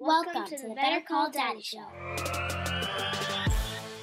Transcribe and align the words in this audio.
Welcome, 0.00 0.46
to, 0.46 0.68
the 0.68 0.76
Better 0.76 1.04
Call 1.04 1.28
Daddy 1.28 1.60
Show. 1.60 1.84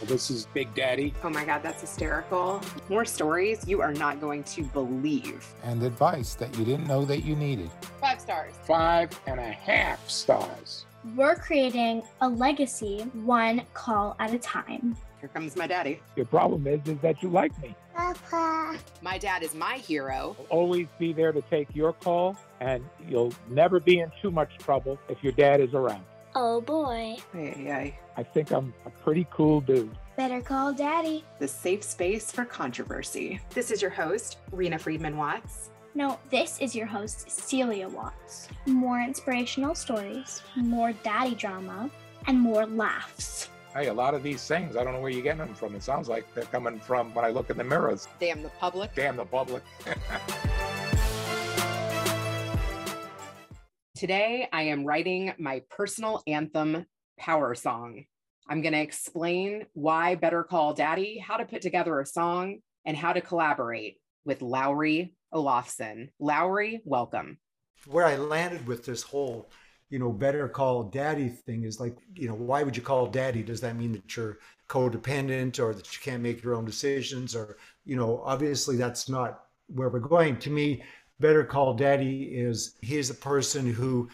This 0.03 0.29
is 0.29 0.45
Big 0.53 0.75
Daddy. 0.75 1.13
Oh 1.23 1.29
my 1.29 1.45
God, 1.45 1.63
that's 1.63 1.79
hysterical. 1.79 2.61
More 2.89 3.05
stories 3.05 3.65
you 3.65 3.79
are 3.79 3.93
not 3.93 4.19
going 4.19 4.43
to 4.43 4.63
believe. 4.63 5.47
And 5.63 5.81
advice 5.81 6.35
that 6.35 6.53
you 6.57 6.65
didn't 6.65 6.87
know 6.87 7.05
that 7.05 7.23
you 7.23 7.37
needed. 7.37 7.71
Five 8.01 8.19
stars. 8.19 8.55
Five 8.65 9.17
and 9.25 9.39
a 9.39 9.51
half 9.53 10.09
stars. 10.09 10.85
We're 11.15 11.37
creating 11.37 12.03
a 12.19 12.27
legacy 12.27 13.09
one 13.13 13.61
call 13.73 14.17
at 14.19 14.33
a 14.33 14.39
time. 14.39 14.97
Here 15.25 15.31
comes 15.33 15.55
my 15.55 15.65
daddy. 15.65 15.99
Your 16.15 16.27
problem 16.27 16.67
is, 16.67 16.87
is 16.87 16.99
that 16.99 17.23
you 17.23 17.29
like 17.29 17.51
me. 17.59 17.73
Papa. 17.95 18.77
My 19.01 19.17
dad 19.17 19.41
is 19.41 19.55
my 19.55 19.77
hero. 19.77 20.35
I'll 20.37 20.45
always 20.51 20.85
be 20.99 21.13
there 21.13 21.31
to 21.31 21.41
take 21.41 21.67
your 21.73 21.93
call, 21.93 22.37
and 22.59 22.85
you'll 23.09 23.33
never 23.49 23.79
be 23.79 24.01
in 24.01 24.11
too 24.21 24.29
much 24.29 24.59
trouble 24.59 24.99
if 25.09 25.23
your 25.23 25.33
dad 25.33 25.61
is 25.61 25.73
around. 25.73 26.03
Oh 26.35 26.61
boy. 26.61 27.17
Ay, 27.33 27.55
ay, 27.57 27.71
ay. 27.71 27.99
I 28.17 28.21
think 28.21 28.51
I'm 28.51 28.71
a 28.85 28.91
pretty 28.91 29.25
cool 29.31 29.61
dude. 29.61 29.97
Better 30.15 30.41
call 30.41 30.73
daddy. 30.73 31.23
The 31.39 31.47
safe 31.47 31.83
space 31.83 32.31
for 32.31 32.45
controversy. 32.45 33.39
This 33.49 33.71
is 33.71 33.81
your 33.81 33.89
host, 33.89 34.37
Rena 34.51 34.77
Friedman 34.77 35.17
Watts. 35.17 35.71
No, 35.95 36.19
this 36.29 36.59
is 36.61 36.75
your 36.75 36.85
host, 36.85 37.31
Celia 37.31 37.89
Watts. 37.89 38.47
More 38.67 39.01
inspirational 39.01 39.73
stories, 39.73 40.43
more 40.55 40.93
daddy 41.01 41.33
drama, 41.33 41.89
and 42.27 42.39
more 42.39 42.67
laughs. 42.67 43.49
Hey, 43.75 43.87
a 43.87 43.93
lot 43.93 44.13
of 44.13 44.23
these 44.23 44.47
things, 44.47 44.77
I 44.77 44.85
don't 44.85 44.93
know 44.93 45.01
where 45.01 45.09
you're 45.09 45.21
getting 45.21 45.39
them 45.39 45.53
from. 45.53 45.75
It 45.75 45.83
sounds 45.83 46.07
like 46.07 46.33
they're 46.33 46.45
coming 46.45 46.79
from 46.79 47.13
when 47.13 47.25
I 47.25 47.29
look 47.29 47.49
in 47.49 47.57
the 47.57 47.63
mirrors. 47.65 48.07
Damn 48.21 48.41
the 48.41 48.47
public. 48.47 48.95
Damn 48.95 49.17
the 49.17 49.25
public. 49.25 49.63
Today, 53.93 54.47
I 54.53 54.61
am 54.61 54.85
writing 54.85 55.33
my 55.37 55.61
personal 55.69 56.23
anthem 56.25 56.85
power 57.19 57.53
song. 57.53 58.05
I'm 58.47 58.61
going 58.61 58.71
to 58.71 58.79
explain 58.79 59.65
why 59.73 60.15
Better 60.15 60.45
Call 60.45 60.73
Daddy, 60.73 61.17
how 61.17 61.35
to 61.35 61.43
put 61.43 61.61
together 61.61 61.99
a 61.99 62.05
song, 62.05 62.59
and 62.85 62.95
how 62.95 63.11
to 63.11 63.19
collaborate 63.19 63.97
with 64.23 64.41
Lowry 64.41 65.13
Olafson. 65.33 66.11
Lowry, 66.17 66.79
welcome. 66.85 67.39
where 67.87 68.05
I 68.05 68.15
landed 68.15 68.67
with 68.67 68.85
this 68.85 69.03
whole, 69.03 69.49
you 69.89 69.99
know, 69.99 70.11
better 70.11 70.47
call 70.47 70.83
daddy 70.83 71.29
thing 71.29 71.63
is 71.63 71.79
like, 71.79 71.95
you 72.15 72.27
know, 72.27 72.35
why 72.35 72.63
would 72.63 72.75
you 72.75 72.83
call 72.83 73.07
daddy? 73.07 73.43
Does 73.43 73.61
that 73.61 73.75
mean 73.75 73.91
that 73.93 74.15
you're 74.15 74.39
codependent 74.67 75.59
or 75.59 75.73
that 75.73 75.93
you 75.93 75.99
can't 76.01 76.23
make 76.23 76.43
your 76.43 76.55
own 76.55 76.65
decisions? 76.65 77.35
Or, 77.35 77.57
you 77.85 77.95
know, 77.95 78.21
obviously 78.25 78.77
that's 78.77 79.07
not 79.07 79.45
where 79.67 79.89
we're 79.89 79.99
going. 79.99 80.37
To 80.39 80.49
me, 80.49 80.83
better 81.19 81.43
call 81.43 81.73
daddy 81.73 82.23
is 82.23 82.75
he's 82.81 83.09
a 83.09 83.15
person 83.15 83.71
who, 83.71 84.09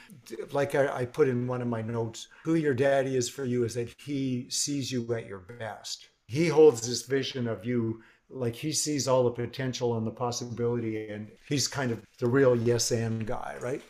like 0.52 0.76
I, 0.76 1.02
I 1.02 1.06
put 1.06 1.28
in 1.28 1.48
one 1.48 1.62
of 1.62 1.68
my 1.68 1.82
notes, 1.82 2.28
who 2.44 2.56
your 2.56 2.74
daddy 2.74 3.16
is 3.16 3.30
for 3.30 3.46
you 3.46 3.64
is 3.64 3.74
that 3.76 3.94
he 3.98 4.48
sees 4.50 4.92
you 4.92 5.12
at 5.14 5.28
your 5.28 5.40
best. 5.40 6.10
He 6.28 6.48
holds 6.48 6.88
this 6.88 7.04
vision 7.04 7.48
of 7.48 7.66
you 7.66 8.02
like 8.34 8.56
he 8.56 8.72
sees 8.72 9.08
all 9.08 9.24
the 9.24 9.32
potential 9.32 9.98
and 9.98 10.08
the 10.08 10.12
possibility 10.12 11.10
and 11.10 11.30
he's 11.48 11.68
kind 11.68 11.92
of 11.92 12.02
the 12.20 12.28
real 12.28 12.56
yes 12.56 12.92
and 12.92 13.26
guy 13.26 13.58
right 13.60 13.82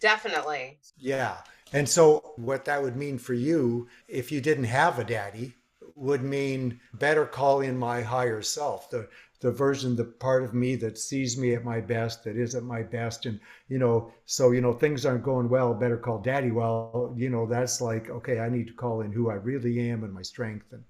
Definitely. 0.00 0.80
yeah 0.98 1.36
and 1.72 1.88
so 1.88 2.32
what 2.36 2.64
that 2.64 2.82
would 2.82 2.96
mean 2.96 3.18
for 3.18 3.34
you 3.34 3.88
if 4.08 4.30
you 4.32 4.40
didn't 4.40 4.64
have 4.64 4.98
a 4.98 5.04
daddy 5.04 5.54
would 5.94 6.22
mean 6.22 6.78
better 6.94 7.24
call 7.26 7.60
in 7.60 7.76
my 7.76 8.00
higher 8.02 8.42
self 8.42 8.90
the 8.90 9.08
the 9.40 9.50
version 9.50 9.94
the 9.96 10.04
part 10.04 10.42
of 10.42 10.54
me 10.54 10.74
that 10.76 10.96
sees 10.98 11.36
me 11.36 11.54
at 11.54 11.64
my 11.64 11.80
best 11.80 12.24
that 12.24 12.36
is 12.36 12.54
at 12.54 12.62
my 12.62 12.82
best 12.82 13.26
and 13.26 13.38
you 13.68 13.78
know 13.78 14.10
so 14.24 14.50
you 14.52 14.60
know 14.60 14.72
things 14.72 15.04
aren't 15.04 15.22
going 15.22 15.48
well 15.48 15.74
better 15.74 15.96
call 15.98 16.18
daddy 16.18 16.50
well 16.50 17.12
you 17.16 17.28
know 17.28 17.46
that's 17.46 17.80
like 17.80 18.08
okay 18.08 18.38
i 18.40 18.48
need 18.48 18.66
to 18.66 18.72
call 18.72 19.02
in 19.02 19.12
who 19.12 19.30
i 19.30 19.34
really 19.34 19.90
am 19.90 20.04
and 20.04 20.12
my 20.12 20.22
strength 20.22 20.72
and 20.72 20.82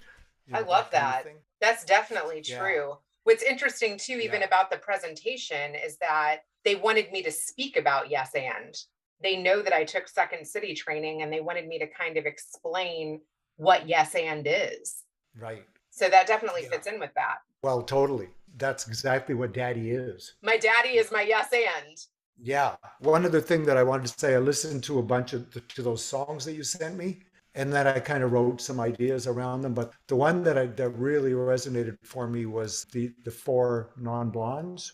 you 0.47 0.55
I 0.57 0.61
love 0.61 0.87
of 0.87 0.91
that. 0.93 1.25
That's 1.61 1.85
definitely 1.85 2.43
Yeah. 2.43 2.59
true. 2.59 2.99
What's 3.25 3.43
interesting 3.43 3.99
too, 3.99 4.19
even 4.21 4.41
Yeah. 4.41 4.47
about 4.47 4.71
the 4.71 4.77
presentation, 4.77 5.75
is 5.75 5.97
that 5.99 6.39
they 6.65 6.77
wanted 6.77 7.11
me 7.11 7.23
to 7.23 7.33
speak 7.33 7.77
about 7.77 8.11
yes 8.11 8.35
and. 8.35 8.77
They 9.23 9.37
know 9.37 9.63
that 9.63 9.73
I 9.73 9.85
took 9.85 10.09
Second 10.09 10.47
City 10.47 10.75
training 10.75 11.23
and 11.23 11.33
they 11.33 11.41
wanted 11.41 11.67
me 11.67 11.79
to 11.79 11.87
kind 11.87 12.17
of 12.17 12.27
explain 12.27 13.21
what 13.57 13.89
yes 13.89 14.15
and 14.15 14.47
is. 14.47 15.03
right 15.39 15.65
So 15.91 16.09
that 16.09 16.27
definitely 16.27 16.63
Yeah. 16.65 16.71
fits 16.71 16.87
in 16.87 17.01
with 17.01 17.15
that. 17.15 17.39
Well, 17.63 17.83
totally. 17.83 18.29
That's 18.59 18.87
exactly 18.87 19.35
what 19.35 19.53
daddy 19.53 19.91
is. 19.91 20.35
My 20.43 20.57
daddy 20.59 20.97
is 20.99 21.11
my 21.11 21.23
yes 21.23 21.49
and. 21.53 21.97
Yeah. 22.39 22.77
One 23.01 23.25
other 23.25 23.41
thing 23.41 23.65
that 23.65 23.77
I 23.79 23.83
wanted 23.83 24.07
to 24.09 24.19
say, 24.21 24.35
I 24.35 24.39
listened 24.39 24.85
to 24.85 24.99
a 24.99 25.03
bunch 25.03 25.33
of 25.33 25.51
the, 25.53 25.61
to 25.61 25.83
those 25.83 26.05
songs 26.05 26.45
that 26.45 26.53
you 26.53 26.63
sent 26.63 26.97
me, 26.97 27.23
and 27.55 27.73
then 27.73 27.87
I 27.87 27.99
kind 28.01 28.23
of 28.23 28.33
wrote 28.33 28.61
some 28.61 28.79
ideas 28.81 29.27
around 29.27 29.63
them. 29.63 29.73
But 29.73 29.95
the 30.09 30.17
one 30.17 30.43
that 30.45 30.59
I 30.59 30.67
that 30.67 30.91
really 30.91 31.33
resonated 31.33 31.97
for 32.05 32.29
me 32.29 32.45
was 32.45 32.85
the 32.93 33.13
the 33.25 33.31
four 33.31 33.95
non 33.97 34.29
blondes. 34.31 34.93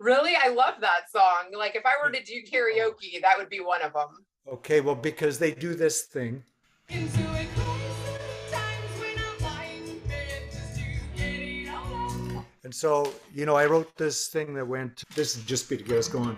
Really, 0.00 0.34
I 0.40 0.48
love 0.48 0.74
that 0.80 1.10
song. 1.10 1.52
Like 1.56 1.74
if 1.74 1.84
I 1.84 1.92
were 2.02 2.10
to 2.10 2.22
do 2.22 2.42
karaoke, 2.50 3.16
oh. 3.16 3.20
that 3.22 3.36
would 3.36 3.48
be 3.48 3.60
one 3.60 3.82
of 3.82 3.92
them. 3.92 4.24
Okay, 4.46 4.80
well, 4.80 4.94
because 4.94 5.38
they 5.38 5.50
do 5.50 5.74
this 5.74 6.02
thing. 6.02 6.42
And 12.64 12.74
so, 12.74 13.12
you 13.34 13.46
know, 13.46 13.56
I 13.56 13.66
wrote 13.66 13.96
this 13.96 14.28
thing 14.28 14.54
that 14.54 14.66
went, 14.66 15.02
this 15.14 15.36
is 15.36 15.42
just 15.44 15.68
be 15.70 15.76
to 15.76 15.84
get 15.84 15.98
us 15.98 16.08
going. 16.08 16.36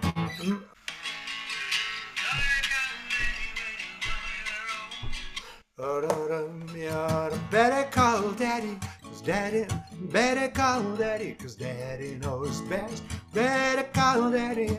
Better 7.50 7.88
call 7.90 8.30
daddy, 8.32 8.78
cause 9.10 9.20
daddy, 9.20 9.66
better 10.02 10.48
call 10.48 10.82
daddy, 10.96 11.34
cause 11.34 11.54
daddy 11.54 12.16
knows 12.16 12.60
best. 12.62 13.02
Better 13.34 13.82
call 13.92 14.30
daddy, 14.30 14.78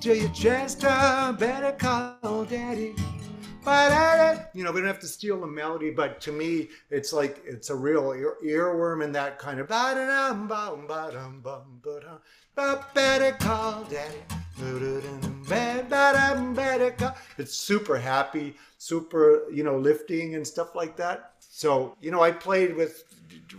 till 0.00 0.16
your 0.16 0.30
chest, 0.30 0.84
uh, 0.86 1.32
better 1.32 1.72
call 1.72 2.44
daddy. 2.44 2.94
Ba-da-da. 3.64 4.42
You 4.54 4.64
know, 4.64 4.72
we 4.72 4.80
don't 4.80 4.88
have 4.88 4.98
to 5.00 5.06
steal 5.06 5.40
the 5.40 5.46
melody, 5.46 5.92
but 5.92 6.20
to 6.22 6.32
me, 6.32 6.68
it's 6.90 7.12
like 7.12 7.40
it's 7.46 7.70
a 7.70 7.76
real 7.76 8.12
ear- 8.12 8.38
earworm 8.44 9.04
in 9.04 9.12
that 9.12 9.38
kind 9.38 9.60
of. 9.60 9.68
ba-dum. 9.68 10.48
Better 12.94 13.36
call 13.38 13.84
daddy. 13.84 14.18
It's 17.38 17.54
super 17.54 17.98
happy, 17.98 18.56
super, 18.78 19.44
you 19.52 19.62
know, 19.62 19.78
lifting 19.78 20.34
and 20.34 20.46
stuff 20.46 20.74
like 20.74 20.96
that. 20.96 21.32
So, 21.56 21.98
you 22.00 22.10
know, 22.10 22.22
I 22.22 22.30
played 22.30 22.74
with 22.74 23.04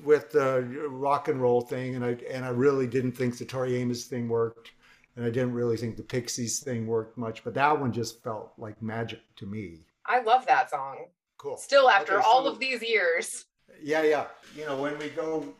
with 0.03 0.31
the 0.31 0.63
rock 0.89 1.27
and 1.27 1.39
roll 1.39 1.61
thing, 1.61 1.93
and 1.95 2.03
I 2.03 2.17
and 2.27 2.43
I 2.43 2.49
really 2.49 2.87
didn't 2.87 3.11
think 3.11 3.37
the 3.37 3.45
Tori 3.45 3.75
Amos 3.75 4.05
thing 4.05 4.27
worked, 4.27 4.71
and 5.15 5.23
I 5.23 5.29
didn't 5.29 5.53
really 5.53 5.77
think 5.77 5.95
the 5.95 6.01
Pixies 6.01 6.59
thing 6.59 6.87
worked 6.87 7.19
much, 7.19 7.43
but 7.43 7.53
that 7.53 7.79
one 7.79 7.93
just 7.93 8.23
felt 8.23 8.53
like 8.57 8.81
magic 8.81 9.19
to 9.35 9.45
me. 9.45 9.81
I 10.07 10.21
love 10.23 10.43
that 10.47 10.71
song. 10.71 11.05
Cool. 11.37 11.55
Still 11.57 11.87
after 11.87 12.13
Okay, 12.17 12.25
all 12.27 12.45
so- 12.45 12.51
of 12.53 12.59
these 12.59 12.81
years. 12.81 13.45
Yeah, 13.79 14.01
yeah. 14.01 14.25
You 14.57 14.65
know, 14.65 14.81
when 14.81 14.97
we 14.97 15.09
go, 15.09 15.53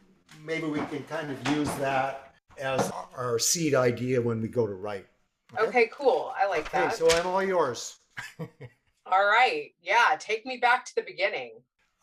maybe 0.44 0.66
we 0.66 0.80
can 0.88 1.04
kind 1.04 1.30
of 1.30 1.56
use 1.56 1.70
that 1.76 2.34
as 2.58 2.92
our 3.16 3.38
seed 3.38 3.76
idea 3.76 4.20
when 4.20 4.42
we 4.42 4.48
go 4.48 4.66
to 4.66 4.74
write. 4.74 5.06
Okay, 5.60 5.88
cool. 5.94 6.34
I 6.36 6.48
like 6.48 6.66
Okay, 6.66 6.80
that. 6.80 6.96
so 6.96 7.08
I'm 7.12 7.28
all 7.28 7.44
yours. 7.44 8.00
All 9.06 9.26
right. 9.28 9.70
Yeah, 9.84 10.16
take 10.20 10.46
me 10.48 10.58
back 10.58 10.84
to 10.86 10.96
the 10.96 11.04
beginning. 11.04 11.52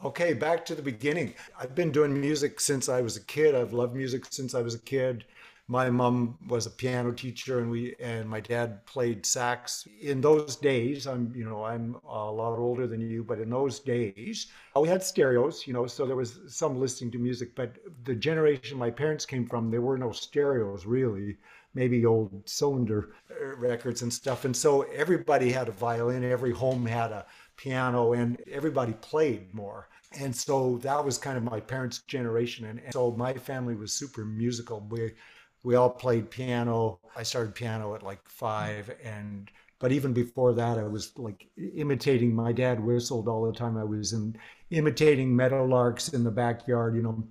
Okay, 0.02 0.32
back 0.32 0.64
to 0.64 0.74
the 0.74 0.80
beginning. 0.80 1.34
I've 1.58 1.74
been 1.74 1.92
doing 1.92 2.18
music 2.18 2.58
since 2.58 2.88
I 2.88 3.02
was 3.02 3.18
a 3.18 3.24
kid. 3.24 3.54
I've 3.54 3.74
loved 3.74 3.94
music 3.94 4.24
since 4.30 4.54
I 4.54 4.62
was 4.62 4.74
a 4.74 4.78
kid. 4.78 5.26
My 5.68 5.90
mom 5.90 6.38
was 6.48 6.64
a 6.64 6.70
piano 6.70 7.12
teacher 7.12 7.60
and 7.60 7.70
we 7.70 7.94
and 8.00 8.26
my 8.26 8.40
dad 8.40 8.84
played 8.86 9.26
sax. 9.26 9.86
In 10.00 10.22
those 10.22 10.56
days, 10.56 11.06
I'm 11.06 11.32
you 11.36 11.44
know, 11.44 11.64
I'm 11.64 11.96
a 12.08 12.30
lot 12.30 12.58
older 12.58 12.86
than 12.86 13.02
you, 13.02 13.22
but 13.22 13.40
in 13.40 13.50
those 13.50 13.78
days, 13.78 14.46
we 14.74 14.88
had 14.88 15.02
stereos, 15.02 15.66
you 15.66 15.74
know, 15.74 15.86
so 15.86 16.06
there 16.06 16.16
was 16.16 16.40
some 16.48 16.80
listening 16.80 17.10
to 17.12 17.18
music, 17.18 17.54
but 17.54 17.76
the 18.04 18.14
generation 18.14 18.78
my 18.78 18.90
parents 18.90 19.26
came 19.26 19.46
from, 19.46 19.70
there 19.70 19.82
were 19.82 19.98
no 19.98 20.12
stereos 20.12 20.86
really. 20.86 21.36
Maybe 21.74 22.04
old 22.04 22.48
cylinder 22.48 23.10
records 23.56 24.02
and 24.02 24.12
stuff. 24.12 24.44
And 24.44 24.56
so 24.56 24.82
everybody 24.92 25.52
had 25.52 25.68
a 25.68 25.72
violin, 25.72 26.24
every 26.24 26.50
home 26.52 26.84
had 26.84 27.12
a 27.12 27.26
piano, 27.60 28.12
and 28.12 28.40
everybody 28.50 28.92
played 28.94 29.52
more. 29.54 29.88
And 30.18 30.34
so 30.34 30.78
that 30.78 31.04
was 31.04 31.18
kind 31.18 31.36
of 31.36 31.44
my 31.44 31.60
parents' 31.60 31.98
generation. 32.06 32.66
And, 32.66 32.80
and 32.80 32.92
so 32.92 33.12
my 33.12 33.34
family 33.34 33.74
was 33.74 33.92
super 33.92 34.24
musical. 34.24 34.80
We 34.88 35.12
we 35.62 35.74
all 35.74 35.90
played 35.90 36.30
piano. 36.30 36.98
I 37.14 37.22
started 37.22 37.54
piano 37.54 37.94
at 37.94 38.02
like 38.02 38.26
five, 38.28 38.90
and 39.04 39.50
but 39.78 39.92
even 39.92 40.12
before 40.12 40.54
that, 40.54 40.78
I 40.78 40.84
was 40.84 41.12
like 41.18 41.46
imitating. 41.76 42.34
My 42.34 42.52
dad 42.52 42.80
whistled 42.82 43.28
all 43.28 43.44
the 43.44 43.52
time. 43.52 43.76
I 43.76 43.84
was 43.84 44.12
in, 44.12 44.36
imitating 44.70 45.36
meadowlarks 45.36 46.14
in 46.14 46.24
the 46.24 46.30
backyard. 46.30 46.96
You 46.96 47.02
know, 47.02 47.24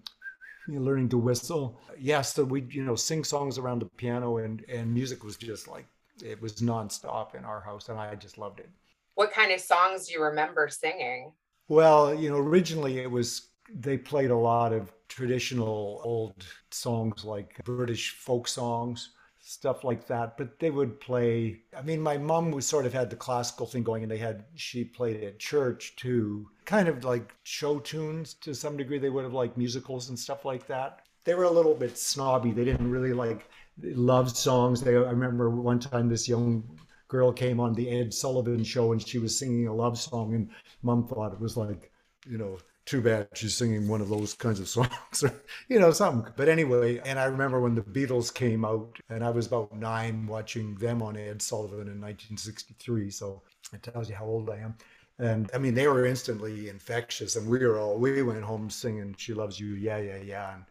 learning 0.67 1.09
to 1.09 1.17
whistle. 1.17 1.79
Yes, 1.99 2.35
so 2.35 2.43
we 2.43 2.61
you 2.69 2.83
know 2.83 2.95
sing 2.95 3.23
songs 3.23 3.57
around 3.57 3.79
the 3.79 3.85
piano, 3.85 4.37
and 4.37 4.63
and 4.69 4.93
music 4.93 5.23
was 5.23 5.37
just 5.37 5.67
like 5.67 5.87
it 6.23 6.39
was 6.41 6.61
nonstop 6.61 7.35
in 7.35 7.45
our 7.45 7.61
house, 7.61 7.89
and 7.89 7.99
I 7.99 8.15
just 8.15 8.37
loved 8.37 8.59
it. 8.59 8.69
What 9.19 9.33
kind 9.33 9.51
of 9.51 9.59
songs 9.59 10.07
do 10.07 10.13
you 10.13 10.23
remember 10.23 10.69
singing? 10.69 11.33
Well, 11.67 12.15
you 12.15 12.29
know, 12.29 12.37
originally 12.37 12.99
it 12.99 13.11
was, 13.11 13.49
they 13.69 13.97
played 13.97 14.31
a 14.31 14.37
lot 14.37 14.71
of 14.71 14.93
traditional 15.09 15.99
old 16.05 16.45
songs 16.71 17.25
like 17.25 17.61
British 17.65 18.11
folk 18.11 18.47
songs, 18.47 19.09
stuff 19.41 19.83
like 19.83 20.07
that. 20.07 20.37
But 20.37 20.57
they 20.57 20.69
would 20.69 21.01
play, 21.01 21.63
I 21.77 21.81
mean, 21.81 21.99
my 21.99 22.17
mom 22.17 22.51
was 22.51 22.65
sort 22.65 22.85
of 22.85 22.93
had 22.93 23.09
the 23.09 23.17
classical 23.17 23.65
thing 23.65 23.83
going 23.83 24.03
and 24.03 24.09
they 24.09 24.17
had, 24.17 24.45
she 24.55 24.85
played 24.85 25.21
at 25.21 25.37
church 25.37 25.97
too, 25.97 26.47
kind 26.63 26.87
of 26.87 27.03
like 27.03 27.33
show 27.43 27.79
tunes 27.79 28.35
to 28.35 28.55
some 28.55 28.77
degree. 28.77 28.99
They 28.99 29.09
would 29.09 29.25
have 29.25 29.33
like 29.33 29.57
musicals 29.57 30.07
and 30.07 30.17
stuff 30.17 30.45
like 30.45 30.65
that. 30.67 31.01
They 31.25 31.33
were 31.33 31.43
a 31.43 31.51
little 31.51 31.75
bit 31.75 31.97
snobby. 31.97 32.51
They 32.51 32.63
didn't 32.63 32.89
really 32.89 33.11
like 33.11 33.49
love 33.81 34.29
songs. 34.33 34.81
They, 34.81 34.95
I 34.95 35.11
remember 35.11 35.49
one 35.49 35.79
time 35.81 36.07
this 36.07 36.29
young 36.29 36.63
girl 37.09 37.33
came 37.33 37.59
on 37.59 37.73
the 37.73 37.89
Ed 37.89 38.13
Sullivan 38.13 38.63
show 38.63 38.93
and 38.93 39.05
she 39.05 39.19
was 39.19 39.37
singing 39.37 39.67
a 39.67 39.73
love 39.73 39.99
song, 39.99 40.33
and 40.33 40.49
mom 40.81 41.05
thought 41.07 41.33
it 41.33 41.39
was 41.41 41.57
like, 41.57 41.91
you 42.29 42.37
know, 42.37 42.57
too 42.85 43.01
bad 43.01 43.27
she's 43.35 43.55
singing 43.55 43.87
one 43.87 44.01
of 44.01 44.09
those 44.09 44.33
kinds 44.33 44.59
of 44.59 44.69
songs 44.77 45.23
or, 45.23 45.33
you 45.67 45.79
know, 45.79 45.91
something. 45.91 46.31
But 46.37 46.49
anyway, 46.49 46.99
and 47.05 47.19
I 47.19 47.25
remember 47.25 47.59
when 47.59 47.75
the 47.75 47.81
Beatles 47.81 48.33
came 48.33 48.63
out, 48.63 48.97
and 49.09 49.23
I 49.23 49.29
was 49.29 49.47
about 49.47 49.75
nine 49.75 50.25
watching 50.25 50.75
them 50.75 51.01
on 51.01 51.17
Ed 51.17 51.41
Sullivan 51.41 51.87
in 51.87 51.99
1963. 51.99 53.09
So 53.11 53.41
it 53.73 53.83
tells 53.83 54.09
you 54.09 54.15
how 54.15 54.25
old 54.25 54.49
I 54.49 54.57
am. 54.57 54.75
And 55.19 55.51
I 55.53 55.57
mean, 55.57 55.73
they 55.73 55.87
were 55.87 56.05
instantly 56.05 56.69
infectious, 56.69 57.35
and 57.35 57.47
we 57.47 57.59
were 57.59 57.77
all, 57.77 57.97
we 57.97 58.23
went 58.23 58.43
home 58.43 58.69
singing 58.69 59.13
She 59.17 59.33
Loves 59.33 59.59
You, 59.59 59.73
Yeah, 59.73 59.97
Yeah, 59.97 60.17
Yeah. 60.17 60.53
And, 60.55 60.63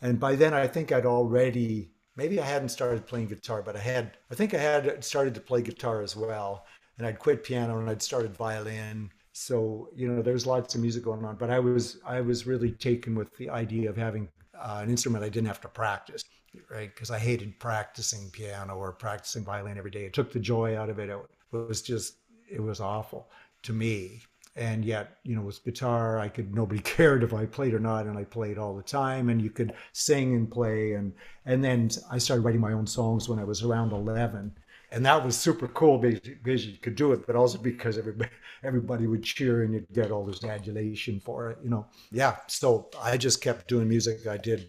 and 0.00 0.18
by 0.18 0.34
then, 0.34 0.52
I 0.52 0.66
think 0.66 0.90
I'd 0.90 1.06
already 1.06 1.91
maybe 2.16 2.40
I 2.40 2.44
hadn't 2.44 2.68
started 2.68 3.06
playing 3.06 3.28
guitar, 3.28 3.62
but 3.62 3.76
I 3.76 3.80
had, 3.80 4.16
I 4.30 4.34
think 4.34 4.54
I 4.54 4.58
had 4.58 5.04
started 5.04 5.34
to 5.34 5.40
play 5.40 5.62
guitar 5.62 6.02
as 6.02 6.16
well. 6.16 6.66
And 6.98 7.06
I'd 7.06 7.18
quit 7.18 7.42
piano 7.42 7.78
and 7.78 7.88
I'd 7.88 8.02
started 8.02 8.36
violin. 8.36 9.10
So, 9.32 9.88
you 9.96 10.08
know, 10.08 10.22
there's 10.22 10.46
lots 10.46 10.74
of 10.74 10.82
music 10.82 11.04
going 11.04 11.24
on, 11.24 11.36
but 11.36 11.50
I 11.50 11.58
was, 11.58 11.98
I 12.06 12.20
was 12.20 12.46
really 12.46 12.72
taken 12.72 13.14
with 13.14 13.34
the 13.38 13.48
idea 13.48 13.88
of 13.88 13.96
having 13.96 14.28
uh, 14.54 14.80
an 14.82 14.90
instrument 14.90 15.24
I 15.24 15.30
didn't 15.30 15.46
have 15.48 15.60
to 15.62 15.68
practice, 15.68 16.22
right? 16.70 16.94
Because 16.94 17.10
I 17.10 17.18
hated 17.18 17.58
practicing 17.58 18.30
piano 18.30 18.76
or 18.76 18.92
practicing 18.92 19.42
violin 19.42 19.78
every 19.78 19.90
day. 19.90 20.04
It 20.04 20.12
took 20.12 20.32
the 20.32 20.38
joy 20.38 20.76
out 20.76 20.90
of 20.90 20.98
it. 20.98 21.08
It 21.08 21.18
was 21.50 21.80
just, 21.80 22.16
it 22.50 22.60
was 22.60 22.80
awful 22.80 23.30
to 23.62 23.72
me 23.72 24.20
and 24.56 24.84
yet 24.84 25.16
you 25.22 25.34
know 25.34 25.42
with 25.42 25.64
guitar 25.64 26.18
i 26.18 26.28
could 26.28 26.54
nobody 26.54 26.80
cared 26.96 27.22
if 27.22 27.32
i 27.32 27.46
played 27.46 27.74
or 27.74 27.80
not 27.80 28.06
and 28.06 28.18
i 28.18 28.24
played 28.24 28.58
all 28.58 28.74
the 28.74 28.82
time 28.82 29.28
and 29.28 29.40
you 29.40 29.50
could 29.50 29.72
sing 29.92 30.34
and 30.34 30.50
play 30.50 30.92
and 30.92 31.12
and 31.46 31.64
then 31.64 31.90
i 32.10 32.18
started 32.18 32.42
writing 32.42 32.60
my 32.60 32.72
own 32.72 32.86
songs 32.86 33.28
when 33.28 33.38
i 33.38 33.44
was 33.44 33.62
around 33.62 33.92
11 33.92 34.52
and 34.90 35.06
that 35.06 35.24
was 35.24 35.36
super 35.36 35.68
cool 35.68 35.96
because 35.96 36.66
you 36.66 36.76
could 36.78 36.96
do 36.96 37.12
it 37.12 37.26
but 37.26 37.34
also 37.36 37.58
because 37.58 37.96
everybody 37.96 38.30
everybody 38.62 39.06
would 39.06 39.22
cheer 39.22 39.62
and 39.62 39.72
you'd 39.72 39.86
get 39.92 40.10
all 40.10 40.24
this 40.24 40.44
adulation 40.44 41.18
for 41.18 41.50
it 41.50 41.58
you 41.62 41.70
know? 41.70 41.86
Yeah 42.10 42.36
so 42.46 42.88
i 43.00 43.16
just 43.16 43.40
kept 43.40 43.68
doing 43.68 43.88
music. 43.88 44.26
I 44.26 44.36
did 44.36 44.68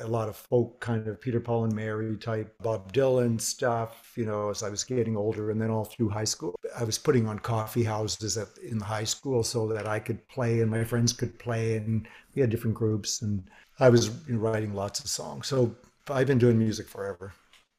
a 0.00 0.06
lot 0.06 0.28
of 0.28 0.36
folk 0.36 0.80
kind 0.80 1.06
of 1.06 1.20
Peter 1.20 1.40
Paul 1.40 1.64
and 1.64 1.74
Mary 1.74 2.16
type 2.16 2.54
Bob 2.62 2.92
Dylan 2.92 3.40
stuff, 3.40 4.12
you 4.16 4.24
know, 4.24 4.50
as 4.50 4.62
I 4.62 4.70
was 4.70 4.84
getting 4.84 5.16
older. 5.16 5.50
And 5.50 5.60
then 5.60 5.70
all 5.70 5.84
through 5.84 6.08
high 6.08 6.24
school, 6.24 6.54
I 6.78 6.84
was 6.84 6.98
putting 6.98 7.26
on 7.26 7.38
coffee 7.38 7.84
houses 7.84 8.38
at, 8.38 8.48
in 8.62 8.78
the 8.78 8.84
high 8.84 9.04
school 9.04 9.42
so 9.42 9.68
that 9.68 9.86
I 9.86 9.98
could 9.98 10.26
play 10.28 10.60
and 10.60 10.70
my 10.70 10.84
friends 10.84 11.12
could 11.12 11.38
play. 11.38 11.76
And 11.76 12.08
we 12.34 12.40
had 12.40 12.50
different 12.50 12.76
groups 12.76 13.22
and 13.22 13.42
I 13.78 13.90
was 13.90 14.08
you 14.26 14.34
know, 14.34 14.38
writing 14.40 14.74
lots 14.74 15.00
of 15.00 15.08
songs. 15.08 15.46
So 15.46 15.74
I've 16.08 16.26
been 16.26 16.38
doing 16.38 16.58
music 16.58 16.88
forever. 16.88 17.34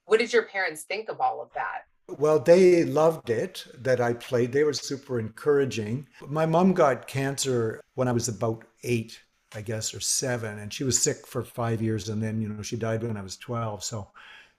What 0.06 0.20
did 0.20 0.32
your 0.32 0.44
parents 0.44 0.84
think 0.84 1.10
of 1.10 1.20
all 1.20 1.42
of 1.42 1.52
that? 1.54 1.86
Well, 2.18 2.40
they 2.40 2.86
loved 2.86 3.30
it 3.30 3.66
that 3.78 4.02
I 4.02 4.14
played. 4.14 4.52
They 4.52 4.64
were 4.64 4.74
super 4.74 5.20
encouraging. 5.20 6.08
My 6.28 6.46
mom 6.46 6.74
got 6.74 7.08
cancer 7.08 7.82
when 7.94 8.08
I 8.08 8.12
was 8.12 8.28
about 8.28 8.66
eight 8.84 9.20
I 9.56 9.62
guess, 9.62 9.94
or 9.94 10.00
seven. 10.00 10.60
And 10.60 10.72
she 10.72 10.84
was 10.84 11.02
sick 11.02 11.26
for 11.26 11.44
five 11.44 11.82
years. 11.82 12.10
And 12.10 12.22
then, 12.22 12.42
you 12.42 12.50
know, 12.50 12.62
she 12.62 12.78
died 12.78 13.04
when 13.04 13.18
I 13.18 13.22
was 13.22 13.38
12. 13.38 13.84
So 13.84 14.08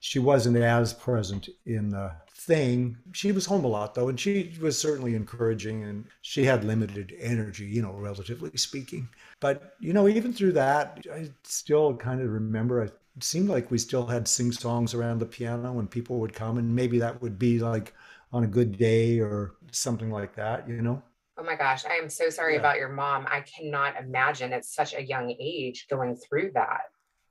she 0.00 0.19
wasn't 0.19 0.56
as 0.56 0.92
present 0.92 1.48
in 1.66 1.90
the 1.90 2.12
thing. 2.28 2.96
She 3.12 3.32
was 3.32 3.46
home 3.46 3.64
a 3.64 3.69
lot, 3.69 3.94
though. 3.94 4.08
And 4.08 4.19
she 4.19 4.52
was 4.60 4.78
certainly 4.78 5.14
encouraging. 5.14 5.84
And 5.84 6.04
she 6.22 6.44
had 6.44 6.64
limited 6.64 7.14
energy, 7.20 7.66
you 7.66 7.82
know, 7.82 7.92
relatively 7.92 8.50
speaking. 8.56 9.08
But, 9.38 9.76
you 9.81 9.92
know, 9.92 10.08
even 10.08 10.32
through 10.32 10.52
that, 10.52 11.04
I 11.12 11.31
still 11.44 11.96
kind 11.96 12.20
of 12.20 12.31
remember 12.31 12.82
it 12.82 12.96
seemed 13.20 13.48
like 13.48 13.70
we 13.70 13.78
still 13.78 14.06
had 14.06 14.26
sing 14.26 14.52
songs 14.52 14.94
around 14.94 15.19
the 15.19 15.26
piano 15.26 15.72
when 15.72 15.87
people 15.87 16.19
would 16.19 16.32
come. 16.32 16.58
And 16.58 16.75
maybe 16.75 16.98
that 16.98 17.20
would 17.22 17.38
be 17.38 17.58
like 17.60 17.94
on 18.32 18.44
a 18.44 18.48
good 18.48 18.78
day 18.78 19.20
or 19.20 19.54
something 19.72 20.10
like 20.10 20.34
that, 20.37 20.69
you 20.69 20.82
know? 20.82 21.02
Oh 21.40 21.44
my 21.44 21.56
gosh, 21.56 21.87
I 21.87 21.94
am 21.94 22.10
so 22.10 22.28
sorry 22.28 22.54
yeah. 22.54 22.60
about 22.60 22.76
your 22.76 22.90
mom. 22.90 23.26
I 23.31 23.40
cannot 23.40 23.98
imagine 23.98 24.52
at 24.52 24.66
such 24.66 24.94
a 24.94 25.02
young 25.02 25.34
age 25.40 25.87
going 25.88 26.14
through 26.14 26.50
that. 26.52 26.82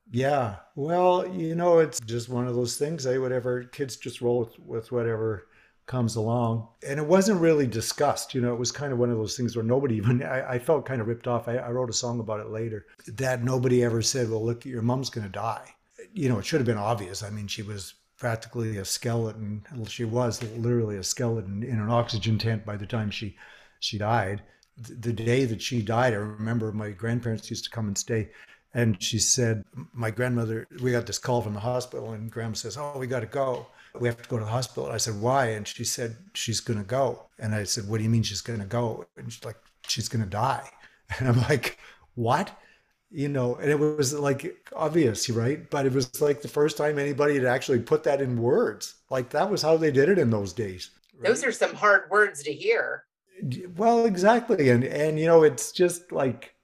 Yeah. 0.09 0.55
Well, 0.75 1.27
you 1.27 1.53
know, 1.53 1.77
it's 1.77 1.99
just 1.99 2.27
one 2.27 2.47
of 2.47 2.55
those 2.55 2.75
things. 2.75 3.05
I 3.05 3.13
eh? 3.13 3.17
whatever 3.17 3.65
kids 3.65 3.97
just 3.97 4.19
roll 4.19 4.39
with, 4.39 4.57
with 4.59 4.91
whatever 4.91 5.47
comes 5.85 6.15
along. 6.15 6.67
And 6.87 6.99
it 6.99 7.05
wasn't 7.05 7.39
really 7.39 7.67
discussed. 7.67 8.33
You 8.33 8.41
know, 8.41 8.51
it 8.51 8.57
was 8.57 8.71
kind 8.71 8.91
of 8.91 8.97
one 8.97 9.11
of 9.11 9.17
those 9.17 9.37
things 9.37 9.55
where 9.55 9.63
nobody 9.63 9.95
even, 9.97 10.23
I, 10.23 10.53
I 10.53 10.59
felt 10.59 10.87
kind 10.87 11.01
of 11.01 11.07
ripped 11.07 11.27
off. 11.27 11.47
I, 11.47 11.57
I, 11.57 11.69
wrote 11.69 11.91
a 11.91 11.93
song 11.93 12.19
about 12.19 12.39
it 12.39 12.49
later 12.49 12.87
that 13.09 13.43
nobody 13.43 13.83
ever 13.83 14.01
said, 14.01 14.27
well, 14.27 14.43
look, 14.43 14.65
your 14.65 14.81
mom's 14.81 15.11
going 15.11 15.27
to 15.27 15.31
die. 15.31 15.75
You 16.13 16.29
know, 16.29 16.39
it 16.39 16.45
should 16.47 16.59
have 16.59 16.65
been 16.65 16.77
obvious. 16.77 17.21
I 17.21 17.29
mean, 17.29 17.45
she 17.45 17.61
was 17.61 17.93
practically 18.17 18.77
a 18.77 18.85
skeleton. 18.85 19.63
She 19.87 20.05
was 20.05 20.41
literally 20.57 20.97
a 20.97 21.03
skeleton 21.03 21.61
in 21.61 21.79
an 21.79 21.91
oxygen 21.91 22.39
tent 22.39 22.65
by 22.65 22.75
the 22.75 22.87
time 22.87 23.11
she 23.11 23.35
she 23.79 23.97
died. 23.97 24.43
The 24.77 25.11
day 25.11 25.45
that 25.45 25.61
she 25.61 25.81
died, 25.81 26.13
I 26.13 26.17
remember 26.17 26.71
my 26.71 26.91
grandparents 26.91 27.49
used 27.49 27.65
to 27.65 27.69
come 27.69 27.87
and 27.87 27.97
stay. 27.97 28.29
And 28.73 29.01
she 29.01 29.17
said, 29.17 29.63
My 29.93 30.11
grandmother, 30.11 30.67
we 30.81 30.91
got 30.91 31.07
this 31.07 31.17
call 31.17 31.41
from 31.41 31.53
the 31.53 31.59
hospital, 31.59 32.11
and 32.11 32.31
Grandma 32.31 32.53
says, 32.53 32.77
Oh, 32.77 32.97
we 32.97 33.07
got 33.07 33.21
to 33.21 33.25
go. 33.25 33.67
We 33.99 34.07
have 34.07 34.21
to 34.21 34.29
go 34.29 34.37
to 34.37 34.45
the 34.45 34.51
hospital. 34.51 34.91
I 34.91 34.97
said, 34.97 35.19
Why? 35.19 35.47
And 35.47 35.67
she 35.67 35.83
said, 35.83 36.17
She's 36.33 36.59
going 36.59 36.79
to 36.79 36.85
go. 36.85 37.23
And 37.39 37.55
I 37.55 37.63
said, 37.63 37.87
What 37.87 37.97
do 37.97 38.03
you 38.03 38.09
mean 38.09 38.23
she's 38.23 38.41
going 38.41 38.59
to 38.59 38.65
go? 38.65 39.05
And 39.17 39.31
she's 39.31 39.43
like, 39.43 39.57
She's 39.87 40.09
going 40.09 40.23
to 40.23 40.29
die. 40.29 40.69
And 41.17 41.27
I'm 41.27 41.41
like, 41.41 41.79
What? 42.13 42.51
You 43.09 43.29
know, 43.29 43.55
and 43.55 43.71
it 43.71 43.79
was 43.79 44.13
like 44.13 44.63
obvious, 44.75 45.27
right? 45.31 45.67
But 45.71 45.87
it 45.87 45.93
was 45.93 46.21
like 46.21 46.43
the 46.43 46.47
first 46.47 46.77
time 46.77 46.99
anybody 46.99 47.33
had 47.33 47.45
actually 47.45 47.79
put 47.79 48.03
that 48.03 48.21
in 48.21 48.39
words. 48.39 48.93
Like 49.09 49.31
that 49.31 49.49
was 49.49 49.63
how 49.63 49.77
they 49.77 49.89
did 49.89 50.09
it 50.09 50.19
in 50.19 50.29
those 50.29 50.53
days. 50.53 50.91
Right? 51.17 51.27
Those 51.29 51.43
are 51.43 51.51
some 51.51 51.73
hard 51.73 52.03
words 52.11 52.43
to 52.43 52.53
hear. 52.53 53.05
Well, 53.75 54.05
exactly. 54.05 54.69
And 54.69 54.83
and 54.83 55.19
you 55.19 55.25
know, 55.25 55.43
it's 55.43 55.71
just 55.71 56.11
like 56.11 56.55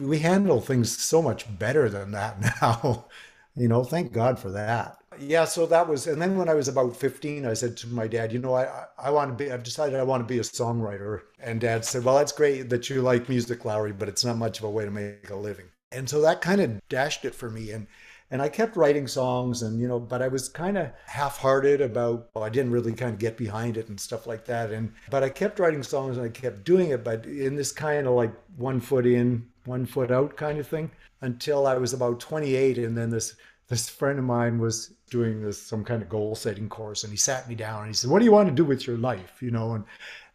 we 0.00 0.18
handle 0.18 0.60
things 0.60 0.96
so 0.96 1.22
much 1.22 1.46
better 1.58 1.88
than 1.88 2.12
that 2.12 2.40
now. 2.62 3.06
you 3.54 3.68
know, 3.68 3.84
thank 3.84 4.12
God 4.12 4.38
for 4.38 4.50
that. 4.50 4.98
Yeah, 5.18 5.44
so 5.44 5.66
that 5.66 5.88
was 5.88 6.06
and 6.06 6.20
then 6.20 6.38
when 6.38 6.48
I 6.48 6.54
was 6.54 6.68
about 6.68 6.96
15, 6.96 7.44
I 7.46 7.52
said 7.54 7.76
to 7.78 7.86
my 7.88 8.08
dad, 8.08 8.32
you 8.32 8.38
know, 8.38 8.54
I 8.54 8.86
I 8.98 9.10
want 9.10 9.36
to 9.36 9.44
be 9.44 9.52
I've 9.52 9.62
decided 9.62 9.98
I 9.98 10.04
want 10.04 10.22
to 10.26 10.32
be 10.32 10.38
a 10.38 10.42
songwriter. 10.42 11.22
And 11.40 11.60
dad 11.60 11.84
said, 11.84 12.04
Well, 12.04 12.16
that's 12.16 12.32
great 12.32 12.70
that 12.70 12.88
you 12.90 13.02
like 13.02 13.28
music, 13.28 13.64
Lowry, 13.64 13.92
but 13.92 14.08
it's 14.08 14.24
not 14.24 14.38
much 14.38 14.58
of 14.58 14.64
a 14.64 14.70
way 14.70 14.84
to 14.84 14.90
make 14.90 15.30
a 15.30 15.36
living. 15.36 15.66
And 15.90 16.08
so 16.08 16.20
that 16.22 16.40
kind 16.40 16.60
of 16.60 16.80
dashed 16.88 17.24
it 17.24 17.34
for 17.34 17.50
me. 17.50 17.70
And 17.72 17.86
and 18.32 18.40
I 18.40 18.48
kept 18.48 18.76
writing 18.76 19.06
songs 19.06 19.60
and, 19.60 19.78
you 19.78 19.86
know, 19.86 20.00
but 20.00 20.22
I 20.22 20.28
was 20.28 20.48
kind 20.48 20.78
of 20.78 20.90
half 21.04 21.36
hearted 21.36 21.82
about, 21.82 22.30
oh, 22.34 22.40
I 22.40 22.48
didn't 22.48 22.72
really 22.72 22.94
kind 22.94 23.12
of 23.12 23.18
get 23.18 23.36
behind 23.36 23.76
it 23.76 23.90
and 23.90 24.00
stuff 24.00 24.26
like 24.26 24.46
that. 24.46 24.70
And, 24.70 24.90
but 25.10 25.22
I 25.22 25.28
kept 25.28 25.58
writing 25.58 25.82
songs 25.82 26.16
and 26.16 26.24
I 26.24 26.30
kept 26.30 26.64
doing 26.64 26.92
it, 26.92 27.04
but 27.04 27.26
in 27.26 27.56
this 27.56 27.72
kind 27.72 28.06
of 28.06 28.14
like 28.14 28.32
one 28.56 28.80
foot 28.80 29.04
in, 29.04 29.46
one 29.66 29.84
foot 29.84 30.10
out 30.10 30.34
kind 30.38 30.58
of 30.58 30.66
thing 30.66 30.90
until 31.20 31.66
I 31.66 31.76
was 31.76 31.92
about 31.92 32.20
28. 32.20 32.78
And 32.78 32.96
then 32.96 33.10
this, 33.10 33.36
this 33.68 33.90
friend 33.90 34.18
of 34.18 34.24
mine 34.24 34.58
was 34.58 34.94
doing 35.10 35.42
this, 35.42 35.60
some 35.60 35.84
kind 35.84 36.00
of 36.00 36.08
goal 36.08 36.34
setting 36.34 36.70
course. 36.70 37.04
And 37.04 37.12
he 37.12 37.18
sat 37.18 37.46
me 37.50 37.54
down 37.54 37.80
and 37.80 37.88
he 37.88 37.94
said, 37.94 38.08
what 38.08 38.20
do 38.20 38.24
you 38.24 38.32
want 38.32 38.48
to 38.48 38.54
do 38.54 38.64
with 38.64 38.86
your 38.86 38.96
life? 38.96 39.42
You 39.42 39.50
know, 39.50 39.74
and, 39.74 39.84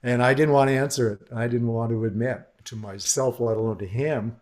and 0.03 0.21
I 0.21 0.35
didn't 0.35 0.53
want 0.53 0.69
to 0.69 0.77
answer 0.77 1.13
it. 1.13 1.35
I 1.35 1.47
didn't 1.47 1.67
want 1.67 1.89
to 1.89 2.05
admit 2.05 2.47
to 2.65 2.75
myself, 2.75 3.39
let 3.39 3.57
alone 3.57 3.79
to 3.79 3.87
him 3.87 4.35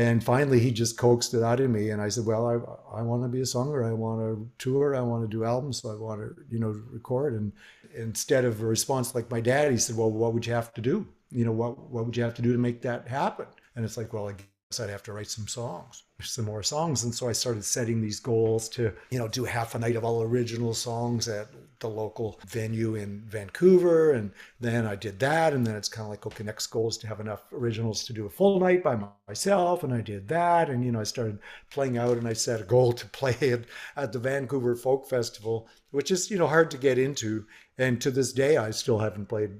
and 0.00 0.22
finally, 0.24 0.60
he 0.60 0.70
just 0.70 0.96
coaxed 0.98 1.34
it 1.34 1.42
out 1.42 1.60
of 1.60 1.70
me, 1.70 1.90
and 1.90 2.00
I 2.02 2.08
said, 2.08 2.26
"Well, 2.26 2.46
I 2.46 2.98
I 3.00 3.02
want 3.02 3.22
to 3.22 3.28
be 3.28 3.40
a 3.40 3.46
singer. 3.46 3.84
I 3.84 3.92
want 3.92 4.20
to 4.20 4.50
tour. 4.58 4.94
I 4.96 5.00
want 5.00 5.22
to 5.24 5.36
do 5.36 5.44
albums. 5.44 5.82
So 5.82 5.90
I 5.90 5.96
want 5.96 6.20
to, 6.20 6.34
you 6.50 6.58
know, 6.60 6.70
record." 6.90 7.34
And 7.34 7.52
instead 7.94 8.44
of 8.44 8.60
a 8.62 8.66
response 8.66 9.14
like 9.14 9.30
my 9.30 9.40
dad, 9.40 9.70
he 9.72 9.78
said, 9.78 9.96
"Well, 9.96 10.10
what 10.10 10.32
would 10.34 10.46
you 10.46 10.52
have 10.54 10.72
to 10.74 10.80
do? 10.80 11.06
You 11.30 11.44
know, 11.44 11.52
what 11.52 11.78
what 11.90 12.06
would 12.06 12.16
you 12.16 12.22
have 12.24 12.34
to 12.34 12.42
do 12.42 12.52
to 12.52 12.58
make 12.58 12.82
that 12.82 13.08
happen?" 13.08 13.46
And 13.76 13.84
it's 13.84 13.96
like, 13.96 14.12
well, 14.12 14.24
Guess 14.70 14.78
I'd 14.78 14.90
have 14.90 15.02
to 15.02 15.12
write 15.12 15.26
some 15.26 15.48
songs, 15.48 16.04
some 16.20 16.44
more 16.44 16.62
songs. 16.62 17.02
And 17.02 17.12
so 17.12 17.28
I 17.28 17.32
started 17.32 17.64
setting 17.64 18.00
these 18.00 18.20
goals 18.20 18.68
to, 18.68 18.92
you 19.10 19.18
know, 19.18 19.26
do 19.26 19.42
half 19.42 19.74
a 19.74 19.80
night 19.80 19.96
of 19.96 20.04
all 20.04 20.22
original 20.22 20.74
songs 20.74 21.26
at 21.26 21.48
the 21.80 21.88
local 21.88 22.38
venue 22.46 22.94
in 22.94 23.24
Vancouver. 23.26 24.12
And 24.12 24.30
then 24.60 24.86
I 24.86 24.94
did 24.94 25.18
that. 25.18 25.54
And 25.54 25.66
then 25.66 25.74
it's 25.74 25.88
kind 25.88 26.04
of 26.04 26.10
like, 26.10 26.24
okay, 26.24 26.44
next 26.44 26.68
goal 26.68 26.88
is 26.88 26.98
to 26.98 27.08
have 27.08 27.18
enough 27.18 27.42
originals 27.52 28.04
to 28.04 28.12
do 28.12 28.26
a 28.26 28.30
full 28.30 28.60
night 28.60 28.84
by 28.84 28.96
myself. 29.26 29.82
And 29.82 29.92
I 29.92 30.02
did 30.02 30.28
that. 30.28 30.70
And, 30.70 30.84
you 30.84 30.92
know, 30.92 31.00
I 31.00 31.04
started 31.04 31.40
playing 31.72 31.98
out 31.98 32.16
and 32.16 32.28
I 32.28 32.34
set 32.34 32.60
a 32.60 32.64
goal 32.64 32.92
to 32.92 33.06
play 33.08 33.34
at, 33.40 33.64
at 33.96 34.12
the 34.12 34.20
Vancouver 34.20 34.76
Folk 34.76 35.08
Festival, 35.08 35.66
which 35.90 36.12
is, 36.12 36.30
you 36.30 36.38
know, 36.38 36.46
hard 36.46 36.70
to 36.70 36.78
get 36.78 36.96
into. 36.96 37.44
And 37.76 38.00
to 38.02 38.12
this 38.12 38.32
day, 38.32 38.56
I 38.56 38.70
still 38.70 39.00
haven't 39.00 39.26
played 39.26 39.50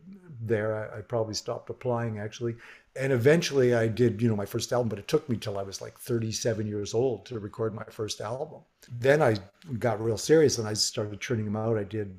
there. 0.41 0.93
I, 0.95 0.99
I 0.99 1.01
probably 1.03 1.35
stopped 1.35 1.71
applying 1.71 2.19
actually. 2.19 2.55
And 2.97 3.13
eventually 3.13 3.75
I 3.75 3.87
did, 3.87 4.21
you 4.21 4.29
know, 4.29 4.37
my 4.37 4.47
first 4.47 4.73
album, 4.73 4.89
but 4.89 4.99
it 4.99 5.07
took 5.07 5.29
me 5.29 5.37
till 5.37 5.59
I 5.59 5.63
was 5.63 5.81
like 5.81 5.97
37 5.99 6.67
years 6.67 6.93
old 6.93 7.25
to 7.27 7.39
record 7.39 7.75
my 7.75 7.85
first 7.85 8.21
album. 8.21 8.63
Then 8.91 9.23
I 9.23 9.37
got 9.79 10.03
real 10.03 10.19
serious 10.19 10.59
and 10.59 10.67
I 10.67 10.75
started 10.75 11.21
churning 11.21 11.45
them 11.45 11.57
out. 11.57 11.79
I 11.79 11.85
did 11.85 12.19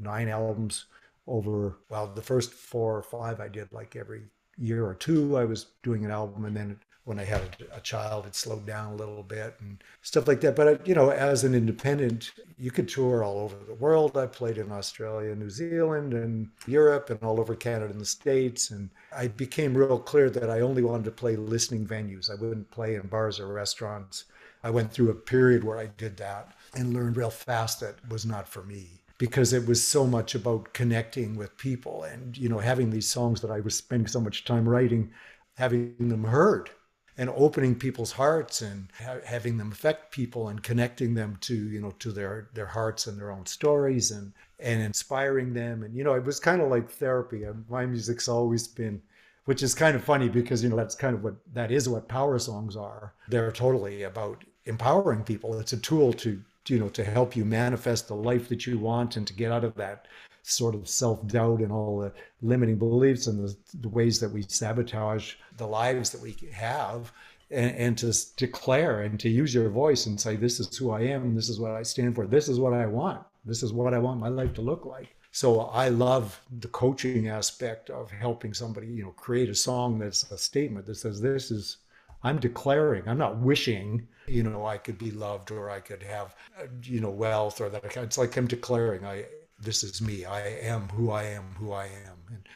nine 0.00 0.28
albums 0.28 0.86
over, 1.26 1.78
well, 1.88 2.08
the 2.08 2.22
first 2.22 2.52
four 2.52 2.96
or 2.96 3.02
five 3.02 3.40
I 3.40 3.48
did 3.48 3.72
like 3.72 3.94
every 3.94 4.22
year 4.56 4.84
or 4.84 4.94
two. 4.94 5.36
I 5.36 5.44
was 5.44 5.66
doing 5.82 6.04
an 6.04 6.10
album 6.10 6.46
and 6.46 6.56
then 6.56 6.80
when 7.08 7.18
I 7.18 7.24
had 7.24 7.40
a, 7.72 7.78
a, 7.78 7.80
child, 7.80 8.26
it 8.26 8.34
slowed 8.34 8.66
down 8.66 8.92
a 8.92 8.96
little 8.96 9.22
bit 9.22 9.54
and 9.60 9.82
stuff 10.02 10.28
like 10.28 10.42
that. 10.42 10.54
But 10.54 10.68
uh, 10.68 10.76
you 10.84 10.94
know, 10.94 11.08
as 11.08 11.42
an 11.42 11.54
independent, 11.54 12.32
you 12.58 12.70
could 12.70 12.86
tour 12.86 13.24
all 13.24 13.38
over 13.38 13.56
the 13.66 13.74
world. 13.74 14.14
I 14.18 14.26
played 14.26 14.58
in 14.58 14.70
Australia, 14.70 15.34
New 15.34 15.48
Zealand, 15.48 16.12
and 16.12 16.50
Europe, 16.66 17.08
and 17.08 17.22
all 17.22 17.40
over 17.40 17.54
Canada 17.54 17.90
and 17.90 18.00
the 18.00 18.04
States. 18.04 18.72
And 18.72 18.90
I 19.16 19.28
became 19.28 19.74
real 19.74 19.98
clear 19.98 20.28
that 20.28 20.50
I 20.50 20.60
only 20.60 20.82
wanted 20.82 21.04
to 21.04 21.10
play 21.10 21.34
listening 21.34 21.86
venues. 21.86 22.30
I 22.30 22.34
wouldn't 22.34 22.70
play 22.70 22.96
in 22.96 23.06
bars 23.06 23.40
or 23.40 23.50
restaurants. 23.54 24.24
I 24.62 24.68
went 24.68 24.92
through 24.92 25.10
a 25.10 25.14
period 25.14 25.64
where 25.64 25.78
I 25.78 25.86
did 25.86 26.18
that 26.18 26.52
and 26.74 26.92
learned 26.92 27.16
real 27.16 27.30
fast 27.30 27.80
that 27.80 27.96
was 28.10 28.26
not 28.26 28.46
for 28.46 28.62
me 28.64 29.00
because 29.16 29.54
it 29.54 29.66
was 29.66 29.84
so 29.84 30.06
much 30.06 30.34
about 30.34 30.74
connecting 30.74 31.36
with 31.36 31.56
people 31.56 32.02
and 32.02 32.36
you 32.36 32.48
know 32.48 32.58
having 32.58 32.90
these 32.90 33.08
songs 33.08 33.40
that 33.40 33.50
I 33.50 33.60
was 33.60 33.74
spending 33.76 34.06
so 34.08 34.20
much 34.20 34.44
time 34.44 34.68
writing 34.68 35.10
having 35.56 35.94
them 35.98 36.24
heard 36.24 36.70
and 37.18 37.28
opening 37.30 37.74
people's 37.74 38.12
hearts 38.12 38.62
and 38.62 38.88
ha- 39.04 39.18
having 39.24 39.58
them 39.58 39.72
affect 39.72 40.12
people 40.12 40.48
and 40.48 40.62
connecting 40.62 41.14
them 41.14 41.36
to 41.42 41.54
you 41.54 41.80
know 41.80 41.90
to 41.98 42.12
their 42.12 42.48
their 42.54 42.66
hearts 42.66 43.06
and 43.06 43.18
their 43.18 43.30
own 43.30 43.44
stories 43.44 44.10
and 44.12 44.32
and 44.60 44.80
inspiring 44.80 45.52
them. 45.52 45.82
And 45.82 45.94
you 45.94 46.04
know 46.04 46.14
it 46.14 46.24
was 46.24 46.40
kind 46.40 46.62
of 46.62 46.70
like 46.70 46.88
therapy. 46.88 47.44
Um, 47.44 47.66
my 47.68 47.84
music's 47.84 48.28
always 48.28 48.66
been 48.66 49.02
which 49.44 49.62
is 49.62 49.74
kind 49.74 49.96
of 49.96 50.04
funny 50.04 50.28
because 50.28 50.62
you 50.62 50.68
know 50.68 50.76
that's 50.76 50.94
kind 50.94 51.14
of 51.14 51.24
what 51.24 51.34
that 51.54 51.70
is 51.70 51.88
what 51.88 52.08
power 52.08 52.38
songs 52.38 52.76
are. 52.76 53.12
They're 53.28 53.50
totally 53.50 54.02
about 54.02 54.44
empowering 54.66 55.24
people. 55.24 55.58
It's 55.58 55.72
a 55.72 55.78
tool 55.78 56.12
to 56.14 56.40
you 56.68 56.78
know 56.78 56.90
to 56.90 57.02
help 57.02 57.34
you 57.34 57.44
manifest 57.44 58.08
the 58.08 58.14
life 58.14 58.48
that 58.48 58.66
you 58.66 58.78
want 58.78 59.16
and 59.16 59.26
to 59.26 59.32
get 59.32 59.50
out 59.50 59.64
of 59.64 59.74
that 59.76 60.06
sort 60.48 60.74
of 60.74 60.88
self-doubt 60.88 61.60
and 61.60 61.70
all 61.70 61.98
the 61.98 62.12
limiting 62.42 62.76
beliefs 62.76 63.26
and 63.26 63.38
the, 63.38 63.56
the 63.80 63.88
ways 63.88 64.18
that 64.20 64.30
we 64.30 64.42
sabotage 64.42 65.34
the 65.56 65.66
lives 65.66 66.10
that 66.10 66.20
we 66.20 66.36
have 66.52 67.12
and, 67.50 67.76
and, 67.76 67.98
to 67.98 68.12
declare 68.36 69.02
and 69.02 69.18
to 69.20 69.28
use 69.28 69.54
your 69.54 69.68
voice 69.68 70.06
and 70.06 70.20
say 70.20 70.36
this 70.36 70.60
is 70.60 70.74
who 70.76 70.90
i 70.90 71.00
am. 71.00 71.34
This 71.34 71.48
is 71.48 71.60
what 71.60 71.72
i 71.72 71.82
stand 71.82 72.14
for. 72.14 72.26
This 72.26 72.48
is 72.48 72.58
what 72.58 72.72
i 72.72 72.86
want. 72.86 73.22
This 73.44 73.62
is 73.62 73.72
what 73.72 73.94
i 73.94 73.98
want 73.98 74.20
my 74.20 74.28
life 74.28 74.54
to 74.54 74.62
look 74.62 74.84
like. 74.84 75.14
So 75.32 75.60
i 75.60 75.88
love 75.88 76.40
the 76.60 76.68
coaching 76.68 77.28
aspect 77.28 77.90
of 77.90 78.10
helping 78.10 78.54
somebody 78.54 78.86
you 78.88 79.02
know 79.02 79.10
create 79.10 79.48
a 79.50 79.54
song 79.54 79.98
that's 79.98 80.30
a 80.30 80.38
statement 80.38 80.86
that 80.86 80.96
says 80.96 81.20
this 81.20 81.50
is 81.50 81.78
i'm 82.22 82.38
declaring. 82.38 83.06
I'm 83.06 83.18
not 83.18 83.38
wishing 83.38 84.08
you 84.26 84.42
know 84.42 84.66
i 84.66 84.76
could 84.76 84.98
be 84.98 85.10
loved 85.10 85.50
or 85.50 85.70
i 85.70 85.80
could 85.80 86.02
have 86.02 86.34
uh, 86.60 86.66
you 86.82 87.00
know 87.00 87.10
wealth 87.10 87.60
or 87.62 87.68
that 87.70 87.84
it's 87.84 88.18
like 88.18 88.36
i'm 88.36 88.46
declaring. 88.46 89.04
I 89.04 89.24
this 89.60 89.82
is 89.82 90.00
me. 90.00 90.24
I 90.24 90.46
am 90.60 90.88
who 90.88 91.10
I 91.10 91.24
am, 91.24 91.44
who 91.58 91.72
I 91.72 91.86
am. 91.86 92.18
And, 92.30 92.48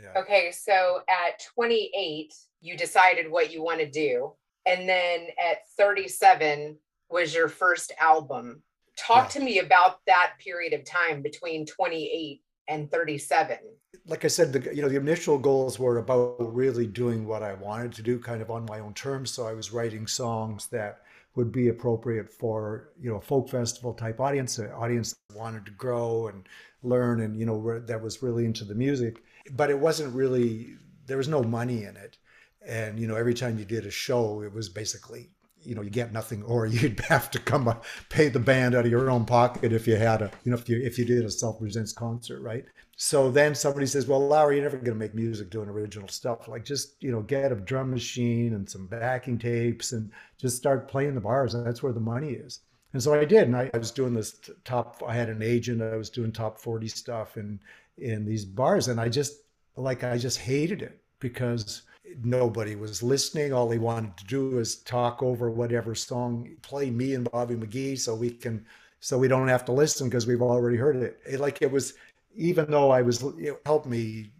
yeah. 0.00 0.20
Okay, 0.20 0.52
so 0.52 1.00
at 1.08 1.40
28, 1.54 2.34
you 2.60 2.76
decided 2.76 3.30
what 3.30 3.52
you 3.52 3.62
want 3.62 3.80
to 3.80 3.90
do, 3.90 4.32
and 4.66 4.88
then 4.88 5.28
at 5.38 5.68
37 5.76 6.76
was 7.10 7.34
your 7.34 7.48
first 7.48 7.92
album. 8.00 8.62
Talk 8.96 9.34
yeah. 9.34 9.40
to 9.40 9.44
me 9.44 9.58
about 9.58 10.00
that 10.06 10.34
period 10.38 10.72
of 10.72 10.84
time 10.84 11.22
between 11.22 11.66
28 11.66 12.40
and 12.68 12.90
37. 12.90 13.58
Like 14.06 14.24
I 14.24 14.28
said, 14.28 14.52
the 14.52 14.74
you 14.74 14.82
know 14.82 14.88
the 14.88 14.96
initial 14.96 15.38
goals 15.38 15.78
were 15.78 15.98
about 15.98 16.36
really 16.38 16.86
doing 16.86 17.26
what 17.26 17.42
I 17.42 17.54
wanted 17.54 17.92
to 17.94 18.02
do, 18.02 18.18
kind 18.18 18.40
of 18.40 18.50
on 18.50 18.64
my 18.66 18.80
own 18.80 18.94
terms. 18.94 19.30
So 19.30 19.46
I 19.46 19.52
was 19.52 19.72
writing 19.72 20.06
songs 20.06 20.66
that 20.68 21.02
would 21.36 21.52
be 21.52 21.68
appropriate 21.68 22.28
for 22.28 22.90
you 23.00 23.10
know 23.10 23.16
a 23.16 23.20
folk 23.20 23.48
festival 23.48 23.94
type 23.94 24.20
audience, 24.20 24.58
an 24.58 24.70
audience 24.72 25.14
that 25.28 25.36
wanted 25.36 25.64
to 25.66 25.72
grow 25.72 26.28
and 26.28 26.48
learn, 26.82 27.20
and 27.20 27.36
you 27.38 27.46
know 27.46 27.78
that 27.80 28.02
was 28.02 28.22
really 28.22 28.44
into 28.44 28.64
the 28.64 28.74
music. 28.74 29.22
But 29.52 29.70
it 29.70 29.78
wasn't 29.78 30.14
really 30.14 30.76
there 31.06 31.16
was 31.16 31.28
no 31.28 31.42
money 31.42 31.84
in 31.84 31.96
it, 31.96 32.18
and 32.66 32.98
you 32.98 33.06
know 33.06 33.16
every 33.16 33.34
time 33.34 33.58
you 33.58 33.64
did 33.64 33.86
a 33.86 33.90
show, 33.90 34.42
it 34.42 34.52
was 34.52 34.68
basically 34.68 35.30
you 35.62 35.74
know 35.74 35.82
you 35.82 35.90
get 35.90 36.12
nothing 36.12 36.42
or 36.42 36.66
you'd 36.66 37.00
have 37.00 37.30
to 37.30 37.38
come 37.38 37.72
pay 38.08 38.28
the 38.28 38.38
band 38.38 38.74
out 38.74 38.84
of 38.84 38.90
your 38.90 39.10
own 39.10 39.24
pocket 39.24 39.72
if 39.72 39.86
you 39.86 39.96
had 39.96 40.22
a 40.22 40.30
you 40.44 40.50
know 40.50 40.56
if 40.56 40.68
you 40.68 40.80
if 40.80 40.98
you 40.98 41.04
did 41.04 41.24
a 41.24 41.30
self 41.30 41.58
presents 41.58 41.92
concert 41.92 42.40
right 42.40 42.64
so 43.02 43.30
then 43.30 43.54
somebody 43.54 43.86
says, 43.86 44.06
"Well, 44.06 44.20
Lowry, 44.20 44.56
you're 44.56 44.64
never 44.64 44.76
going 44.76 44.92
to 44.92 44.94
make 44.94 45.14
music 45.14 45.48
doing 45.48 45.70
original 45.70 46.06
stuff. 46.08 46.48
Like, 46.48 46.66
just 46.66 47.02
you 47.02 47.10
know, 47.10 47.22
get 47.22 47.50
a 47.50 47.54
drum 47.54 47.90
machine 47.90 48.52
and 48.52 48.68
some 48.68 48.86
backing 48.86 49.38
tapes, 49.38 49.92
and 49.92 50.10
just 50.36 50.58
start 50.58 50.86
playing 50.86 51.14
the 51.14 51.20
bars. 51.22 51.54
And 51.54 51.66
that's 51.66 51.82
where 51.82 51.94
the 51.94 52.00
money 52.00 52.32
is." 52.32 52.60
And 52.92 53.02
so 53.02 53.14
I 53.14 53.24
did, 53.24 53.44
and 53.44 53.56
I, 53.56 53.70
I 53.72 53.78
was 53.78 53.90
doing 53.90 54.12
this 54.12 54.50
top. 54.64 55.02
I 55.06 55.14
had 55.14 55.30
an 55.30 55.40
agent. 55.40 55.80
I 55.80 55.96
was 55.96 56.10
doing 56.10 56.30
top 56.30 56.58
forty 56.58 56.88
stuff 56.88 57.38
in 57.38 57.58
in 57.96 58.26
these 58.26 58.44
bars, 58.44 58.88
and 58.88 59.00
I 59.00 59.08
just 59.08 59.44
like 59.76 60.04
I 60.04 60.18
just 60.18 60.36
hated 60.38 60.82
it 60.82 61.00
because 61.20 61.82
nobody 62.22 62.76
was 62.76 63.02
listening. 63.02 63.54
All 63.54 63.66
they 63.66 63.78
wanted 63.78 64.14
to 64.18 64.24
do 64.26 64.50
was 64.50 64.76
talk 64.76 65.22
over 65.22 65.50
whatever 65.50 65.94
song, 65.94 66.50
play 66.60 66.90
me 66.90 67.14
and 67.14 67.30
Bobby 67.30 67.54
McGee, 67.54 67.98
so 67.98 68.14
we 68.14 68.28
can 68.30 68.66
so 69.00 69.16
we 69.16 69.28
don't 69.28 69.48
have 69.48 69.64
to 69.64 69.72
listen 69.72 70.08
because 70.08 70.26
we've 70.26 70.42
already 70.42 70.76
heard 70.76 70.96
it. 70.96 71.18
it. 71.26 71.40
Like 71.40 71.62
it 71.62 71.72
was 71.72 71.94
even 72.34 72.70
though 72.70 72.90
I 72.90 73.02
was, 73.02 73.22
it 73.38 73.60
helped 73.64 73.86
me 73.86 74.30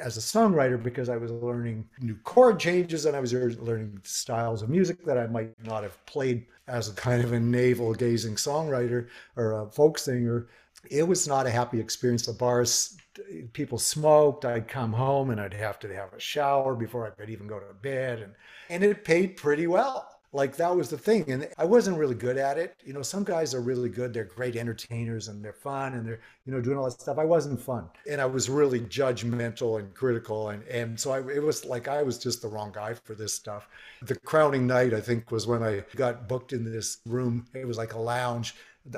as 0.00 0.16
a 0.16 0.20
songwriter 0.20 0.82
because 0.82 1.08
I 1.08 1.16
was 1.16 1.30
learning 1.30 1.88
new 2.00 2.16
chord 2.16 2.60
changes 2.60 3.06
and 3.06 3.16
I 3.16 3.20
was 3.20 3.32
learning 3.32 4.00
styles 4.04 4.62
of 4.62 4.68
music 4.68 5.04
that 5.04 5.18
I 5.18 5.26
might 5.26 5.52
not 5.64 5.82
have 5.82 6.04
played 6.06 6.46
as 6.68 6.88
a 6.88 6.94
kind 6.94 7.22
of 7.22 7.32
a 7.32 7.40
navel 7.40 7.94
gazing 7.94 8.34
songwriter 8.34 9.08
or 9.36 9.62
a 9.62 9.70
folk 9.70 9.98
singer. 9.98 10.48
It 10.90 11.06
was 11.06 11.26
not 11.26 11.46
a 11.46 11.50
happy 11.50 11.80
experience. 11.80 12.26
The 12.26 12.32
bars, 12.32 12.96
people 13.52 13.78
smoked. 13.78 14.44
I'd 14.44 14.68
come 14.68 14.92
home 14.92 15.30
and 15.30 15.40
I'd 15.40 15.54
have 15.54 15.78
to 15.80 15.94
have 15.94 16.12
a 16.12 16.20
shower 16.20 16.74
before 16.74 17.06
I 17.06 17.10
could 17.10 17.30
even 17.30 17.46
go 17.46 17.58
to 17.58 17.74
bed. 17.74 18.20
And, 18.20 18.34
and 18.68 18.84
it 18.84 19.04
paid 19.04 19.36
pretty 19.36 19.66
well 19.66 20.15
like 20.36 20.54
that 20.56 20.74
was 20.74 20.90
the 20.90 20.98
thing 20.98 21.24
and 21.30 21.48
i 21.56 21.64
wasn't 21.64 21.96
really 21.96 22.14
good 22.14 22.36
at 22.36 22.58
it 22.58 22.76
you 22.84 22.92
know 22.92 23.02
some 23.02 23.24
guys 23.24 23.54
are 23.54 23.60
really 23.60 23.88
good 23.88 24.12
they're 24.12 24.24
great 24.24 24.54
entertainers 24.54 25.28
and 25.28 25.42
they're 25.42 25.52
fun 25.52 25.94
and 25.94 26.06
they're 26.06 26.20
you 26.44 26.52
know 26.52 26.60
doing 26.60 26.76
all 26.76 26.84
that 26.84 27.00
stuff 27.00 27.18
i 27.18 27.24
wasn't 27.24 27.58
fun 27.60 27.88
and 28.10 28.20
i 28.20 28.26
was 28.26 28.48
really 28.48 28.80
judgmental 28.80 29.78
and 29.78 29.92
critical 29.94 30.50
and 30.50 30.62
and 30.64 30.98
so 31.00 31.10
I, 31.12 31.18
it 31.32 31.42
was 31.42 31.64
like 31.64 31.88
i 31.88 32.02
was 32.02 32.18
just 32.18 32.42
the 32.42 32.48
wrong 32.48 32.70
guy 32.72 32.94
for 32.94 33.14
this 33.14 33.34
stuff 33.34 33.68
the 34.02 34.16
crowning 34.20 34.66
night 34.66 34.92
i 34.92 35.00
think 35.00 35.30
was 35.30 35.46
when 35.46 35.62
i 35.62 35.82
got 35.96 36.28
booked 36.28 36.52
in 36.52 36.70
this 36.70 36.98
room 37.06 37.46
it 37.54 37.66
was 37.66 37.78
like 37.78 37.94
a 37.94 37.98
lounge 37.98 38.54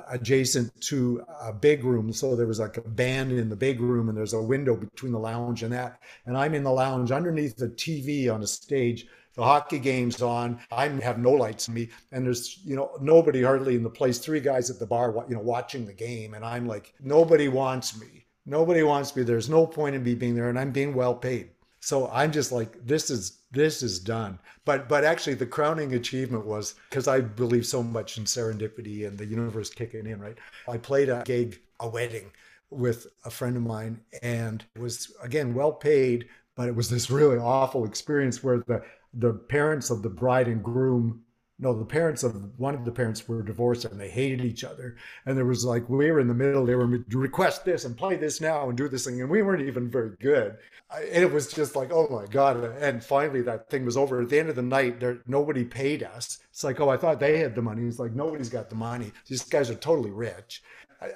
adjacent 0.08 0.78
to 0.82 1.24
a 1.40 1.52
big 1.52 1.84
room. 1.84 2.12
So 2.12 2.36
there 2.36 2.46
was 2.46 2.60
like 2.60 2.76
a 2.76 2.82
band 2.82 3.32
in 3.32 3.48
the 3.48 3.56
big 3.56 3.80
room, 3.80 4.08
and 4.08 4.18
there's 4.18 4.34
a 4.34 4.42
window 4.42 4.76
between 4.76 5.12
the 5.12 5.18
lounge 5.18 5.62
and 5.62 5.72
that. 5.72 6.00
And 6.26 6.36
I'm 6.36 6.54
in 6.54 6.62
the 6.62 6.70
lounge 6.72 7.10
underneath 7.10 7.56
the 7.56 7.68
TV 7.68 8.32
on 8.32 8.42
a 8.42 8.46
stage 8.46 9.06
the 9.38 9.44
hockey 9.44 9.78
game's 9.78 10.20
on. 10.20 10.58
I 10.72 10.88
have 10.88 11.18
no 11.18 11.30
lights 11.30 11.68
on 11.68 11.74
me, 11.76 11.90
and 12.10 12.26
there's 12.26 12.58
you 12.64 12.74
know 12.74 12.90
nobody 13.00 13.42
hardly 13.44 13.76
in 13.76 13.84
the 13.84 13.88
place. 13.88 14.18
Three 14.18 14.40
guys 14.40 14.68
at 14.68 14.80
the 14.80 14.86
bar, 14.86 15.14
you 15.28 15.36
know, 15.36 15.40
watching 15.40 15.86
the 15.86 15.92
game, 15.92 16.34
and 16.34 16.44
I'm 16.44 16.66
like, 16.66 16.92
nobody 17.00 17.46
wants 17.46 17.98
me. 18.00 18.26
Nobody 18.46 18.82
wants 18.82 19.14
me. 19.14 19.22
There's 19.22 19.48
no 19.48 19.64
point 19.64 19.94
in 19.94 20.02
me 20.02 20.16
being 20.16 20.34
there, 20.34 20.48
and 20.48 20.58
I'm 20.58 20.72
being 20.72 20.92
well 20.92 21.14
paid. 21.14 21.50
So 21.78 22.08
I'm 22.08 22.32
just 22.32 22.50
like, 22.50 22.84
this 22.84 23.10
is 23.10 23.42
this 23.52 23.84
is 23.84 24.00
done. 24.00 24.40
But 24.64 24.88
but 24.88 25.04
actually, 25.04 25.34
the 25.34 25.46
crowning 25.46 25.94
achievement 25.94 26.44
was 26.44 26.74
because 26.90 27.06
I 27.06 27.20
believe 27.20 27.64
so 27.64 27.80
much 27.80 28.18
in 28.18 28.24
serendipity 28.24 29.06
and 29.06 29.16
the 29.16 29.24
universe 29.24 29.70
kicking 29.70 30.08
in. 30.08 30.18
Right, 30.18 30.36
I 30.66 30.78
played 30.78 31.10
a 31.10 31.22
gig, 31.24 31.60
a 31.78 31.88
wedding 31.88 32.32
with 32.70 33.06
a 33.24 33.30
friend 33.30 33.56
of 33.56 33.62
mine, 33.62 34.00
and 34.20 34.64
it 34.74 34.80
was 34.80 35.12
again 35.22 35.54
well 35.54 35.72
paid. 35.72 36.28
But 36.56 36.66
it 36.66 36.74
was 36.74 36.90
this 36.90 37.08
really 37.08 37.38
awful 37.38 37.84
experience 37.84 38.42
where 38.42 38.58
the 38.66 38.82
the 39.18 39.34
parents 39.34 39.90
of 39.90 40.02
the 40.02 40.08
bride 40.08 40.48
and 40.48 40.62
groom 40.62 41.24
no 41.58 41.76
the 41.76 41.84
parents 41.84 42.22
of 42.22 42.36
one 42.56 42.74
of 42.74 42.84
the 42.84 42.92
parents 42.92 43.26
were 43.26 43.42
divorced 43.42 43.84
and 43.84 44.00
they 44.00 44.08
hated 44.08 44.44
each 44.44 44.62
other. 44.62 44.96
And 45.26 45.36
there 45.36 45.44
was 45.44 45.64
like 45.64 45.88
we 45.88 46.10
were 46.10 46.20
in 46.20 46.28
the 46.28 46.34
middle 46.34 46.64
they 46.64 46.76
were 46.76 46.86
request 47.10 47.64
this 47.64 47.84
and 47.84 47.96
play 47.96 48.16
this 48.16 48.40
now 48.40 48.68
and 48.68 48.78
do 48.78 48.88
this 48.88 49.04
thing 49.04 49.20
and 49.20 49.28
we 49.28 49.42
weren't 49.42 49.66
even 49.66 49.90
very 49.90 50.12
good. 50.20 50.56
And 50.90 51.24
it 51.24 51.32
was 51.32 51.52
just 51.52 51.74
like 51.74 51.90
oh 51.92 52.08
my 52.10 52.26
god. 52.26 52.62
And 52.80 53.02
finally 53.02 53.42
that 53.42 53.68
thing 53.70 53.84
was 53.84 53.96
over. 53.96 54.22
At 54.22 54.28
the 54.28 54.38
end 54.38 54.50
of 54.50 54.56
the 54.56 54.62
night 54.62 55.00
there 55.00 55.18
nobody 55.26 55.64
paid 55.64 56.04
us. 56.04 56.38
It's 56.50 56.64
like 56.64 56.80
oh 56.80 56.90
i 56.90 56.96
thought 56.96 57.18
they 57.18 57.38
had 57.38 57.54
the 57.54 57.62
money. 57.62 57.86
It's 57.86 57.98
like 57.98 58.12
nobody's 58.12 58.50
got 58.50 58.70
the 58.70 58.76
money. 58.76 59.12
These 59.26 59.42
guys 59.42 59.68
are 59.68 59.74
totally 59.74 60.12
rich. 60.12 60.62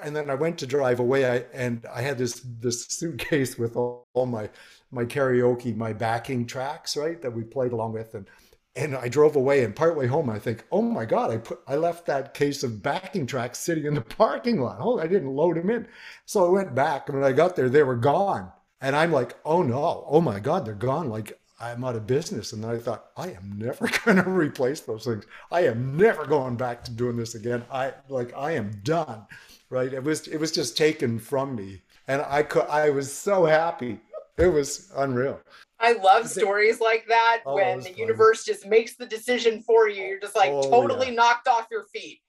And 0.03 0.15
then 0.15 0.31
I 0.31 0.37
went 0.37 0.59
to 0.59 0.67
drive 0.67 1.01
away, 1.01 1.29
I, 1.29 1.37
and 1.53 1.85
I 1.93 2.03
had 2.03 2.17
this 2.17 2.41
this 2.61 2.87
suitcase 2.87 3.59
with 3.59 3.75
all, 3.75 4.07
all 4.15 4.27
my 4.27 4.49
my 4.93 5.05
karaoke, 5.05 5.77
my 5.77 5.93
backing 5.93 6.47
tracks, 6.47 6.97
right, 6.97 7.21
that 7.23 7.33
we 7.33 7.43
played 7.43 7.73
along 7.73 7.95
with, 7.95 8.15
and 8.15 8.27
and 8.75 8.95
I 8.97 9.09
drove 9.09 9.37
away. 9.37 9.65
And 9.65 9.77
partway 9.77 10.07
home, 10.07 10.31
I 10.31 10.39
think, 10.39 10.65
oh 10.73 10.83
my 10.83 11.05
god, 11.05 11.31
I 11.31 11.39
put 11.39 11.61
I 11.67 11.77
left 11.77 12.07
that 12.07 12.35
case 12.35 12.63
of 12.63 12.83
backing 12.83 13.27
tracks 13.27 13.59
sitting 13.59 13.87
in 13.87 13.95
the 13.95 14.01
parking 14.19 14.61
lot. 14.61 14.79
Oh, 14.81 14.99
I 15.01 15.07
didn't 15.07 15.35
load 15.35 15.57
them 15.57 15.71
in, 15.71 15.89
so 16.27 16.47
I 16.47 16.51
went 16.51 16.75
back, 16.75 17.09
and 17.09 17.19
when 17.19 17.29
I 17.29 17.33
got 17.33 17.57
there, 17.57 17.69
they 17.69 17.83
were 17.83 17.97
gone. 17.97 18.53
And 18.81 18.97
I'm 18.97 19.13
like, 19.13 19.37
oh 19.45 19.63
no, 19.63 20.05
oh 20.09 20.21
my 20.21 20.41
God, 20.41 20.65
they're 20.65 20.75
gone. 20.75 21.09
Like 21.09 21.39
I'm 21.63 21.85
out 21.85 21.95
of 21.95 22.07
business. 22.09 22.53
And 22.53 22.65
then 22.65 22.73
I 22.73 22.79
thought, 22.79 23.07
I 23.17 23.29
am 23.31 23.55
never 23.57 23.89
going 24.05 24.17
to 24.17 24.29
replace 24.29 24.81
those 24.81 25.05
things. 25.05 25.25
I 25.51 25.61
am 25.61 25.97
never 25.97 26.27
going 26.27 26.57
back 26.57 26.83
to 26.85 26.91
doing 26.91 27.17
this 27.17 27.37
again. 27.37 27.65
I 27.71 27.95
like, 28.09 28.37
I 28.37 28.53
am 28.53 28.81
done. 28.83 29.27
Right. 29.71 29.93
It 29.95 30.03
was, 30.03 30.27
it 30.27 30.39
was 30.39 30.51
just 30.51 30.77
taken 30.77 31.19
from 31.19 31.55
me. 31.55 31.83
And 32.09 32.21
I 32.23 32.43
could, 32.43 32.67
I 32.67 32.91
was 32.91 33.13
so 33.13 33.47
happy. 33.47 34.01
It 34.39 34.47
was 34.49 34.91
unreal. 34.97 35.41
I 35.79 35.93
love 35.95 36.29
stories 36.29 36.81
like 36.81 37.07
that 37.09 37.43
Oh, 37.45 37.57
when 37.57 37.81
the 37.81 37.93
universe 37.93 38.45
just 38.45 38.67
makes 38.67 38.97
the 38.97 39.07
decision 39.07 39.63
for 39.63 39.89
you. 39.89 40.05
You're 40.05 40.21
just 40.21 40.37
like 40.37 40.51
Oh, 40.51 40.71
totally 40.71 41.09
yeah. 41.09 41.15
knocked 41.15 41.49
off 41.49 41.67
your 41.71 41.85
feet. 41.93 42.21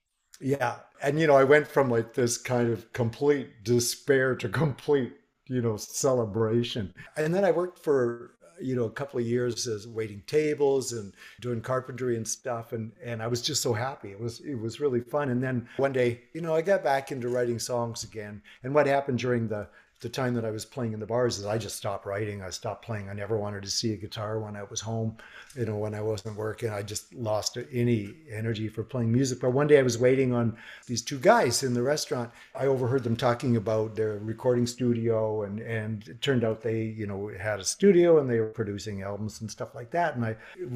Yeah. 0.41 0.77
And, 1.01 1.19
you 1.19 1.27
know, 1.27 1.35
I 1.35 1.43
went 1.43 1.67
from 1.67 1.89
like 1.89 2.13
this 2.13 2.37
kind 2.37 2.69
of 2.69 2.91
complete 2.93 3.63
despair 3.63 4.35
to 4.37 4.49
complete, 4.49 5.13
you 5.47 5.61
know, 5.61 5.77
celebration. 5.77 6.93
And 7.15 7.33
then 7.33 7.45
I 7.45 7.51
worked 7.51 7.79
for, 7.79 8.31
you 8.59 8.75
know, 8.75 8.85
a 8.85 8.91
couple 8.91 9.19
of 9.19 9.25
years 9.25 9.67
as 9.67 9.87
waiting 9.87 10.23
tables 10.27 10.93
and 10.93 11.13
doing 11.39 11.61
carpentry 11.61 12.17
and 12.17 12.27
stuff. 12.27 12.73
And, 12.73 12.91
and 13.03 13.21
I 13.21 13.27
was 13.27 13.41
just 13.41 13.61
so 13.61 13.71
happy. 13.73 14.11
It 14.11 14.19
was, 14.19 14.39
it 14.41 14.55
was 14.55 14.79
really 14.79 15.01
fun. 15.01 15.29
And 15.29 15.41
then 15.41 15.69
one 15.77 15.93
day, 15.93 16.21
you 16.33 16.41
know, 16.41 16.55
I 16.55 16.61
got 16.61 16.83
back 16.83 17.11
into 17.11 17.29
writing 17.29 17.59
songs 17.59 18.03
again. 18.03 18.41
And 18.63 18.73
what 18.73 18.87
happened 18.87 19.19
during 19.19 19.47
the, 19.47 19.67
the 20.03 20.09
time 20.09 20.35
that 20.35 20.45
I 20.45 20.51
was 20.51 20.65
playing 20.65 20.93
in 20.93 20.99
the 20.99 21.05
bars 21.05 21.39
is 21.39 21.45
I 21.45 21.57
just 21.57 21.77
stopped 21.77 22.05
writing. 22.05 22.43
I 22.43 22.49
stopped 22.51 22.85
playing. 22.85 23.09
I 23.09 23.13
never 23.13 23.37
wanted 23.37 23.63
to 23.63 23.69
see 23.69 23.93
a 23.93 23.97
guitar 23.97 24.37
when 24.39 24.55
I 24.55 24.63
was 24.63 24.81
home. 24.81 25.17
You 25.55 25.65
know, 25.65 25.77
when 25.77 25.95
I 25.95 26.01
wasn't 26.01 26.37
working, 26.37 26.69
I 26.69 26.83
just 26.83 27.13
lost 27.15 27.57
any 27.71 28.13
energy 28.31 28.67
for 28.67 28.83
playing 28.83 29.11
music. 29.11 29.39
But 29.39 29.51
one 29.51 29.67
day 29.67 29.79
I 29.79 29.81
was 29.81 29.97
waiting 29.97 30.33
on 30.33 30.57
these 30.85 31.01
two 31.01 31.17
guys 31.17 31.63
in 31.63 31.73
the 31.73 31.81
restaurant. 31.81 32.29
I 32.53 32.67
overheard 32.67 33.03
them 33.03 33.15
talking 33.15 33.55
about 33.55 33.95
their 33.95 34.19
recording 34.19 34.67
studio, 34.67 35.43
and 35.43 35.59
and 35.59 36.07
it 36.07 36.21
turned 36.21 36.43
out 36.43 36.61
they, 36.61 36.83
you 36.83 37.07
know, 37.07 37.31
had 37.39 37.59
a 37.59 37.63
studio 37.63 38.19
and 38.19 38.29
they 38.29 38.39
were 38.39 38.47
producing 38.47 39.01
albums 39.01 39.41
and 39.41 39.49
stuff 39.49 39.73
like 39.73 39.89
that. 39.91 40.15
And 40.15 40.25
I, 40.25 40.35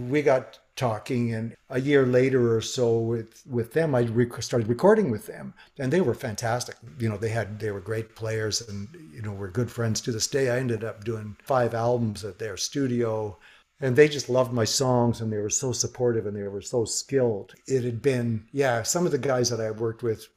we 0.09 0.21
got 0.21 0.57
talking, 0.77 1.33
and 1.33 1.55
a 1.69 1.79
year 1.79 2.05
later 2.05 2.55
or 2.55 2.61
so 2.61 2.99
with 2.99 3.43
with 3.45 3.73
them, 3.73 3.93
I 3.93 4.01
rec- 4.03 4.41
started 4.41 4.69
recording 4.69 5.11
with 5.11 5.25
them, 5.25 5.53
and 5.77 5.91
they 5.91 6.01
were 6.01 6.13
fantastic. 6.13 6.77
You 6.99 7.09
know, 7.09 7.17
they 7.17 7.29
had 7.29 7.59
they 7.59 7.71
were 7.71 7.81
great 7.81 8.15
players, 8.15 8.61
and 8.61 8.87
you 9.13 9.21
know, 9.21 9.33
we're 9.33 9.51
good 9.51 9.71
friends 9.71 9.99
to 10.01 10.11
this 10.11 10.27
day. 10.27 10.49
I 10.49 10.59
ended 10.59 10.83
up 10.83 11.03
doing 11.03 11.35
five 11.43 11.73
albums 11.73 12.23
at 12.23 12.39
their 12.39 12.55
studio 12.55 13.37
and 13.79 13.95
they 13.95 14.07
just 14.07 14.29
loved 14.29 14.51
my 14.53 14.63
songs 14.63 15.21
and 15.21 15.31
they 15.31 15.37
were 15.37 15.49
so 15.49 15.71
supportive 15.71 16.25
and 16.25 16.35
they 16.35 16.47
were 16.47 16.61
so 16.61 16.85
skilled 16.85 17.53
it 17.67 17.83
had 17.83 18.01
been 18.01 18.43
yeah 18.51 18.81
some 18.81 19.05
of 19.05 19.11
the 19.11 19.17
guys 19.17 19.49
that 19.49 19.61
i 19.61 19.69
worked 19.71 20.03
with 20.03 20.27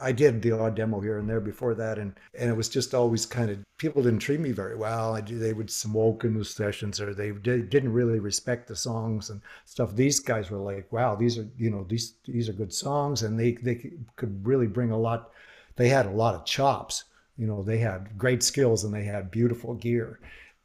I, 0.00 0.12
did 0.12 0.42
the 0.42 0.52
odd 0.52 0.74
demo 0.74 1.00
here 1.00 1.18
and 1.18 1.28
there 1.28 1.40
before 1.40 1.74
that 1.74 1.98
and 1.98 2.14
and 2.38 2.50
it 2.50 2.56
was 2.56 2.68
just 2.68 2.94
always 2.94 3.26
kind 3.26 3.50
of 3.50 3.58
people 3.76 4.02
didn't 4.02 4.20
treat 4.20 4.40
me 4.40 4.52
very 4.52 4.76
well. 4.76 5.14
I, 5.14 5.20
they 5.20 5.52
would 5.52 5.70
smoke 5.70 6.24
in 6.24 6.36
the 6.36 6.44
sessions 6.44 7.00
or 7.00 7.14
they 7.14 7.30
did, 7.30 7.70
didn't 7.70 7.92
really 7.92 8.18
respect 8.18 8.68
the 8.68 8.76
songs 8.76 9.30
and 9.30 9.40
stuff. 9.64 9.94
These 9.94 10.20
guys 10.20 10.50
were 10.50 10.58
like 10.58 10.90
wow 10.92 11.14
these 11.14 11.38
are 11.38 11.46
you 11.56 11.70
know 11.70 11.84
these 11.88 12.14
these 12.24 12.48
are 12.48 12.52
good 12.52 12.72
songs 12.72 13.22
and 13.22 13.38
they 13.38 13.52
they 13.52 13.92
could 14.16 14.46
really 14.46 14.66
bring 14.66 14.90
a 14.90 14.98
lot 14.98 15.30
they 15.76 15.88
had 15.88 16.06
a 16.06 16.10
lot 16.10 16.34
of 16.34 16.44
chops. 16.44 17.04
You 17.36 17.46
know 17.46 17.62
they 17.62 17.78
had 17.78 18.18
great 18.18 18.42
skills 18.42 18.84
and 18.84 18.92
they 18.92 19.04
had 19.04 19.30
beautiful 19.30 19.74
gear. 19.74 20.20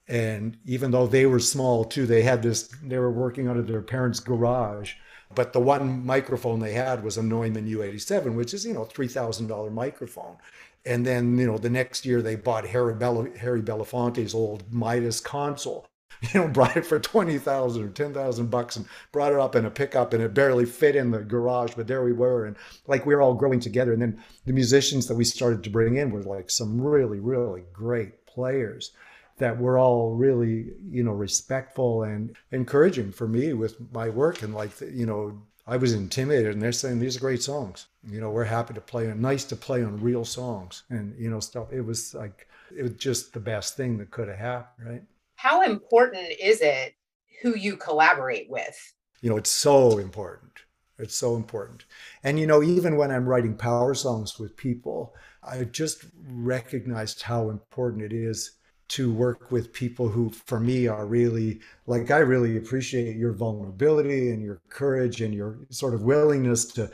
And 0.08 0.58
even 0.66 0.92
though 0.92 1.08
they 1.08 1.26
were 1.26 1.40
small 1.40 1.86
too 1.86 2.06
they 2.06 2.24
had 2.24 2.42
this 2.42 2.70
they 2.84 2.98
were 2.98 3.12
working 3.12 3.48
out 3.48 3.58
of 3.58 3.68
their 3.68 3.82
parents 3.82 4.20
garage 4.20 4.96
but 5.36 5.54
the 5.54 5.60
one 5.60 6.06
microphone 6.06 6.60
they 6.60 6.74
had 6.74 7.04
was 7.04 7.18
a 7.18 7.24
neumann 7.24 7.68
u87 7.68 8.36
which 8.36 8.54
is 8.54 8.66
you 8.66 8.74
know 8.74 8.86
$3000 8.86 9.72
microphone. 9.72 10.38
And 10.86 11.06
then 11.06 11.38
you 11.38 11.48
know 11.48 11.58
the 11.58 11.70
next 11.70 12.06
year 12.06 12.22
they 12.22 12.36
bought 12.36 12.68
harry, 12.68 12.94
harry 13.38 13.62
belafonte's 13.62 14.34
old 14.34 14.72
midas 14.72 15.20
console 15.20 15.88
you 16.34 16.42
know 16.42 16.48
brought 16.48 16.78
it 16.78 16.86
for 16.86 17.00
20000 17.00 17.84
or 17.84 17.90
10000 17.90 18.50
bucks 18.50 18.76
and 18.76 18.86
brought 19.12 19.32
it 19.34 19.40
up 19.40 19.56
in 19.56 19.66
a 19.66 19.72
pickup 19.72 20.14
and 20.14 20.22
it 20.24 20.34
barely 20.34 20.66
fit 20.66 20.96
in 20.96 21.12
the 21.12 21.20
garage 21.20 21.74
but 21.76 21.88
there 21.88 22.04
we 22.04 22.14
were. 22.14 22.46
And 22.46 22.56
like 22.88 23.06
we 23.06 23.16
were 23.16 23.22
all 23.22 23.34
growing 23.34 23.60
together. 23.60 23.94
And 23.94 24.02
then 24.02 24.24
the 24.46 24.54
musicians 24.54 25.08
that 25.08 25.16
we 25.16 25.24
started 25.24 25.64
to 25.64 25.70
bring 25.70 25.96
in 25.96 26.12
were 26.12 26.24
like 26.24 26.50
some 26.50 26.80
really 26.80 27.20
really 27.20 27.64
great 27.74 28.26
players 28.26 28.92
that 29.38 29.60
were 29.60 29.78
all 29.78 30.16
really 30.16 30.74
you 30.90 31.04
know 31.04 31.12
respectful 31.12 32.04
and 32.04 32.36
encouraging 32.52 33.12
for 33.12 33.28
me 33.28 33.54
with 33.54 33.76
my 33.94 34.10
work. 34.10 34.42
And 34.42 34.54
like 34.54 34.80
you 34.82 35.06
know 35.06 35.42
i 35.66 35.78
was 35.78 35.94
intimidated 35.94 36.54
and 36.54 36.62
they're 36.62 36.74
saying 36.74 37.00
these 37.00 37.18
are 37.18 37.22
great 37.22 37.42
songs. 37.42 37.88
You 38.10 38.22
know 38.22 38.32
we're 38.32 38.44
happy 38.44 38.74
to 38.74 38.82
play 38.82 39.08
and 39.08 39.22
nice 39.22 39.44
to 39.46 39.56
play 39.56 39.84
on 39.84 40.02
real 40.02 40.26
songs. 40.26 40.84
And 40.90 41.16
you 41.18 41.30
know 41.30 41.40
stuff 41.40 41.68
it 41.72 41.82
was 41.82 42.14
like 42.14 42.48
it 42.76 42.84
was 42.84 42.94
just 42.94 43.34
the 43.34 43.40
best 43.40 43.78
thing 43.78 43.98
that 43.98 44.12
could 44.12 44.28
have 44.28 44.38
happened 44.38 44.90
right? 44.90 45.04
How 45.36 45.64
important 45.64 46.28
is 46.40 46.62
it 46.62 46.96
who 47.42 47.56
you 47.58 47.76
collaborate 47.78 48.50
with? 48.50 48.94
you 49.22 49.30
know 49.30 49.38
it's 49.38 49.50
so 49.50 49.98
important. 49.98 50.52
It's 51.00 51.16
so 51.16 51.36
important. 51.36 51.86
And 52.24 52.40
you 52.40 52.46
know 52.46 52.62
even 52.62 52.98
when 52.98 53.10
i'm 53.12 53.26
writing 53.26 53.56
power 53.56 53.94
songs 53.94 54.38
with 54.38 54.56
people 54.58 55.16
i 55.44 55.64
just 55.64 56.06
recognized 56.30 57.22
how 57.24 57.50
important 57.50 58.04
it 58.04 58.14
is 58.14 58.52
to 58.94 59.12
work 59.12 59.52
with 59.52 59.74
people 59.74 60.08
who 60.08 60.30
for 60.30 60.60
me 60.60 60.88
are 60.88 61.08
really 61.08 61.60
like 61.88 62.12
i 62.12 62.20
really 62.20 62.58
appreciate 62.58 63.16
your 63.16 63.34
vulnerability 63.34 64.30
and 64.30 64.44
your 64.44 64.62
courage 64.70 65.20
and 65.22 65.34
your 65.34 65.58
sort 65.72 65.96
of 65.96 66.04
willingness 66.04 66.64
to 66.66 66.88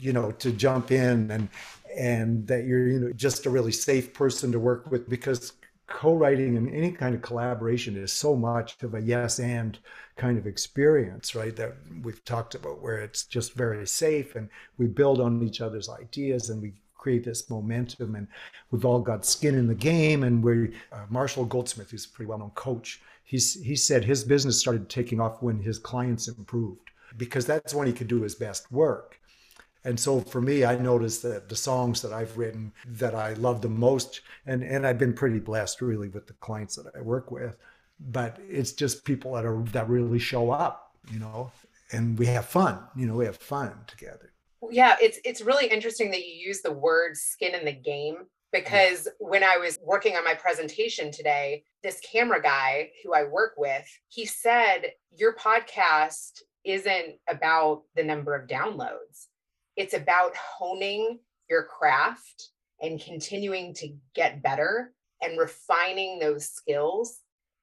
you 0.00 0.12
know 0.12 0.32
to 0.32 0.50
jump 0.50 0.90
in 0.90 1.30
and 1.30 1.48
and 1.96 2.44
that 2.48 2.64
you're 2.64 2.88
you 2.88 2.98
know 2.98 3.12
just 3.12 3.46
a 3.46 3.50
really 3.50 3.70
safe 3.70 4.12
person 4.12 4.50
to 4.50 4.58
work 4.58 4.90
with 4.90 5.08
because 5.08 5.52
co-writing 5.86 6.56
and 6.56 6.74
any 6.74 6.90
kind 6.90 7.14
of 7.14 7.22
collaboration 7.22 7.96
is 7.96 8.12
so 8.12 8.34
much 8.34 8.82
of 8.82 8.94
a 8.94 9.00
yes 9.00 9.38
and 9.38 9.78
kind 10.16 10.38
of 10.38 10.46
experience 10.46 11.36
right 11.36 11.54
that 11.54 11.76
we've 12.02 12.24
talked 12.24 12.56
about 12.56 12.82
where 12.82 12.98
it's 12.98 13.22
just 13.22 13.54
very 13.54 13.86
safe 13.86 14.34
and 14.34 14.48
we 14.76 14.86
build 14.86 15.20
on 15.20 15.40
each 15.40 15.60
other's 15.60 15.88
ideas 15.88 16.50
and 16.50 16.60
we 16.60 16.72
create 16.98 17.24
this 17.24 17.48
momentum 17.48 18.14
and 18.14 18.28
we've 18.70 18.84
all 18.84 19.00
got 19.00 19.24
skin 19.24 19.54
in 19.54 19.66
the 19.66 19.74
game 19.74 20.24
and 20.24 20.42
we 20.42 20.74
uh, 20.92 21.04
marshall 21.08 21.44
goldsmith 21.44 21.90
who's 21.90 22.04
a 22.04 22.08
pretty 22.10 22.28
well-known 22.28 22.50
coach 22.50 23.00
he's 23.24 23.54
he 23.62 23.76
said 23.76 24.04
his 24.04 24.24
business 24.24 24.58
started 24.58 24.88
taking 24.88 25.20
off 25.20 25.42
when 25.42 25.60
his 25.60 25.78
clients 25.78 26.28
improved 26.28 26.90
because 27.16 27.46
that's 27.46 27.74
when 27.74 27.86
he 27.86 27.92
could 27.92 28.08
do 28.08 28.22
his 28.22 28.34
best 28.34 28.70
work. 28.70 29.20
And 29.84 29.98
so 29.98 30.20
for 30.20 30.42
me 30.42 30.64
i 30.64 30.76
noticed 30.76 31.22
that 31.22 31.48
the 31.48 31.56
songs 31.56 32.02
that 32.02 32.12
i've 32.12 32.36
written 32.36 32.72
that 32.86 33.14
i 33.14 33.32
love 33.34 33.62
the 33.62 33.68
most 33.68 34.20
and 34.44 34.62
and 34.62 34.86
i've 34.86 34.98
been 34.98 35.14
pretty 35.14 35.38
blessed 35.38 35.80
really 35.80 36.08
with 36.08 36.26
the 36.26 36.34
clients 36.34 36.76
that 36.76 36.92
i 36.96 37.00
work 37.00 37.30
with 37.30 37.56
but 37.98 38.38
it's 38.48 38.72
just 38.72 39.04
people 39.04 39.32
that 39.32 39.46
are 39.46 39.62
that 39.72 39.88
really 39.88 40.18
show 40.18 40.50
up 40.50 40.94
you 41.10 41.18
know 41.18 41.50
and 41.92 42.18
we 42.18 42.26
have 42.26 42.44
fun 42.44 42.80
you 42.96 43.06
know 43.06 43.14
we 43.14 43.24
have 43.24 43.36
fun 43.36 43.72
together 43.86 44.32
Yeah, 44.70 44.96
it's 45.00 45.18
it's 45.24 45.40
really 45.42 45.66
interesting 45.66 46.10
that 46.10 46.26
you 46.26 46.34
use 46.34 46.62
the 46.62 46.72
word 46.72 47.16
skin 47.16 47.54
in 47.54 47.64
the 47.64 47.72
game 47.72 48.14
mm-hmm. 48.14 48.24
because 48.52 49.08
when 49.18 49.44
I 49.44 49.56
was 49.56 49.78
working 49.82 50.16
on 50.16 50.24
my 50.24 50.34
presentation 50.34 51.10
today, 51.10 51.64
this 51.82 52.00
camera 52.00 52.42
guy 52.42 52.90
who 53.04 53.14
I 53.14 53.24
work 53.24 53.54
with, 53.56 53.86
he 54.08 54.26
said 54.26 54.92
your 55.16 55.34
podcast 55.36 56.42
isn't 56.64 57.16
about 57.28 57.82
the 57.94 58.02
number 58.04 58.34
of 58.34 58.48
downloads. 58.48 59.28
It's 59.76 59.94
about 59.94 60.34
honing 60.36 61.20
your 61.48 61.64
craft 61.64 62.50
and 62.80 63.00
continuing 63.00 63.74
to 63.74 63.94
get 64.14 64.42
better 64.42 64.92
and 65.22 65.38
refining 65.38 66.18
those 66.18 66.48
skills 66.48 67.20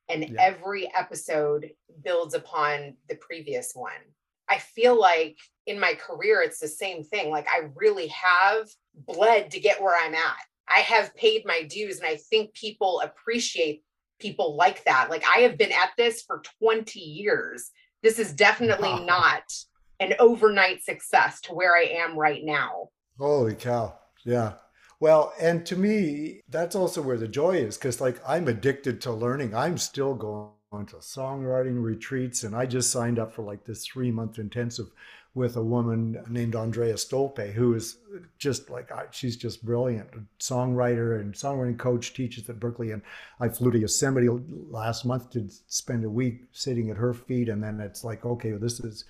and 0.10 0.30
Yeah. 0.30 0.42
every 0.42 0.92
episode 0.94 1.72
builds 2.04 2.34
upon 2.34 2.98
the 3.10 3.16
previous 3.16 3.74
one. 3.76 4.15
I 4.50 4.58
feel 4.60 5.00
like 5.00 5.38
in 5.66 5.80
my 5.80 5.94
career, 5.96 6.42
it's 6.42 6.60
the 6.60 6.68
same 6.68 7.04
thing. 7.04 7.30
Like 7.32 7.48
I 7.50 7.70
really 7.76 8.08
have 8.08 8.68
bled 8.94 9.52
to 9.52 9.60
get 9.60 9.82
where 9.82 9.96
I'm 10.00 10.14
at. 10.16 10.38
I 10.68 10.80
have 10.80 11.16
paid 11.16 11.44
my 11.46 11.64
dues, 11.64 12.00
and 12.00 12.08
I 12.08 12.18
think 12.18 12.54
people 12.54 13.02
appreciate 13.02 13.84
people 14.20 14.56
like 14.56 14.84
that. 14.86 15.10
Like 15.10 15.24
I 15.26 15.40
have 15.42 15.58
been 15.58 15.72
at 15.72 15.92
this 15.98 16.24
for 16.24 16.42
20 16.62 17.00
years. 17.00 17.72
This 18.02 18.20
is 18.20 18.34
definitely 18.34 18.90
Wow. 18.90 19.06
not 19.06 19.44
an 20.00 20.14
overnight 20.20 20.84
success 20.84 21.42
to 21.42 21.54
where 21.54 21.76
I 21.76 21.84
am 21.84 22.18
right 22.18 22.44
now. 22.44 22.90
Holy 23.18 23.56
cow. 23.56 23.98
Yeah. 24.26 24.54
Well, 25.00 25.34
and 25.40 25.66
to 25.68 25.76
me, 25.76 26.42
that's 26.50 26.76
also 26.76 27.02
where 27.02 27.18
the 27.18 27.28
joy 27.28 27.58
is 27.58 27.78
because, 27.78 28.00
like, 28.02 28.20
I'm 28.28 28.48
addicted 28.48 29.02
to 29.02 29.12
learning. 29.12 29.54
I'm 29.54 29.78
still 29.78 30.14
going 30.16 30.52
to 30.88 30.98
songwriting 30.98 31.82
retreats, 31.82 32.44
and 32.44 32.56
I 32.56 32.66
just 32.66 32.92
signed 32.92 33.20
up 33.20 33.34
for 33.34 33.44
like 33.44 33.66
this 33.66 33.86
three 33.86 34.12
month 34.12 34.40
intensive 34.40 34.92
with 35.36 35.58
a 35.58 35.62
woman 35.62 36.18
named 36.30 36.56
Andrea 36.56 36.98
Stolpe, 36.98 37.52
who 37.52 37.76
is 37.76 37.98
just 38.38 38.70
like, 38.70 38.90
she's 39.12 39.36
just 39.36 39.66
brilliant. 39.66 40.10
A 40.14 40.42
songwriter 40.42 41.20
and 41.20 41.34
songwriting 41.34 41.78
coach, 41.78 42.14
teaches 42.14 42.50
at 42.50 42.58
Berklee. 42.58 42.94
And 42.94 43.02
I 43.42 43.50
flew 43.50 43.70
to 43.72 43.78
Yosemite 43.78 44.30
last 44.70 45.04
month 45.04 45.32
to 45.32 45.50
spend 45.68 46.06
a 46.06 46.10
week 46.10 46.44
sitting 46.54 46.90
at 46.90 46.96
her 46.96 47.14
feet. 47.14 47.50
And 47.50 47.62
then 47.62 47.82
it's 47.82 48.06
like, 48.06 48.26
okay, 48.26 48.52
this 48.52 48.80
is, 48.80 49.04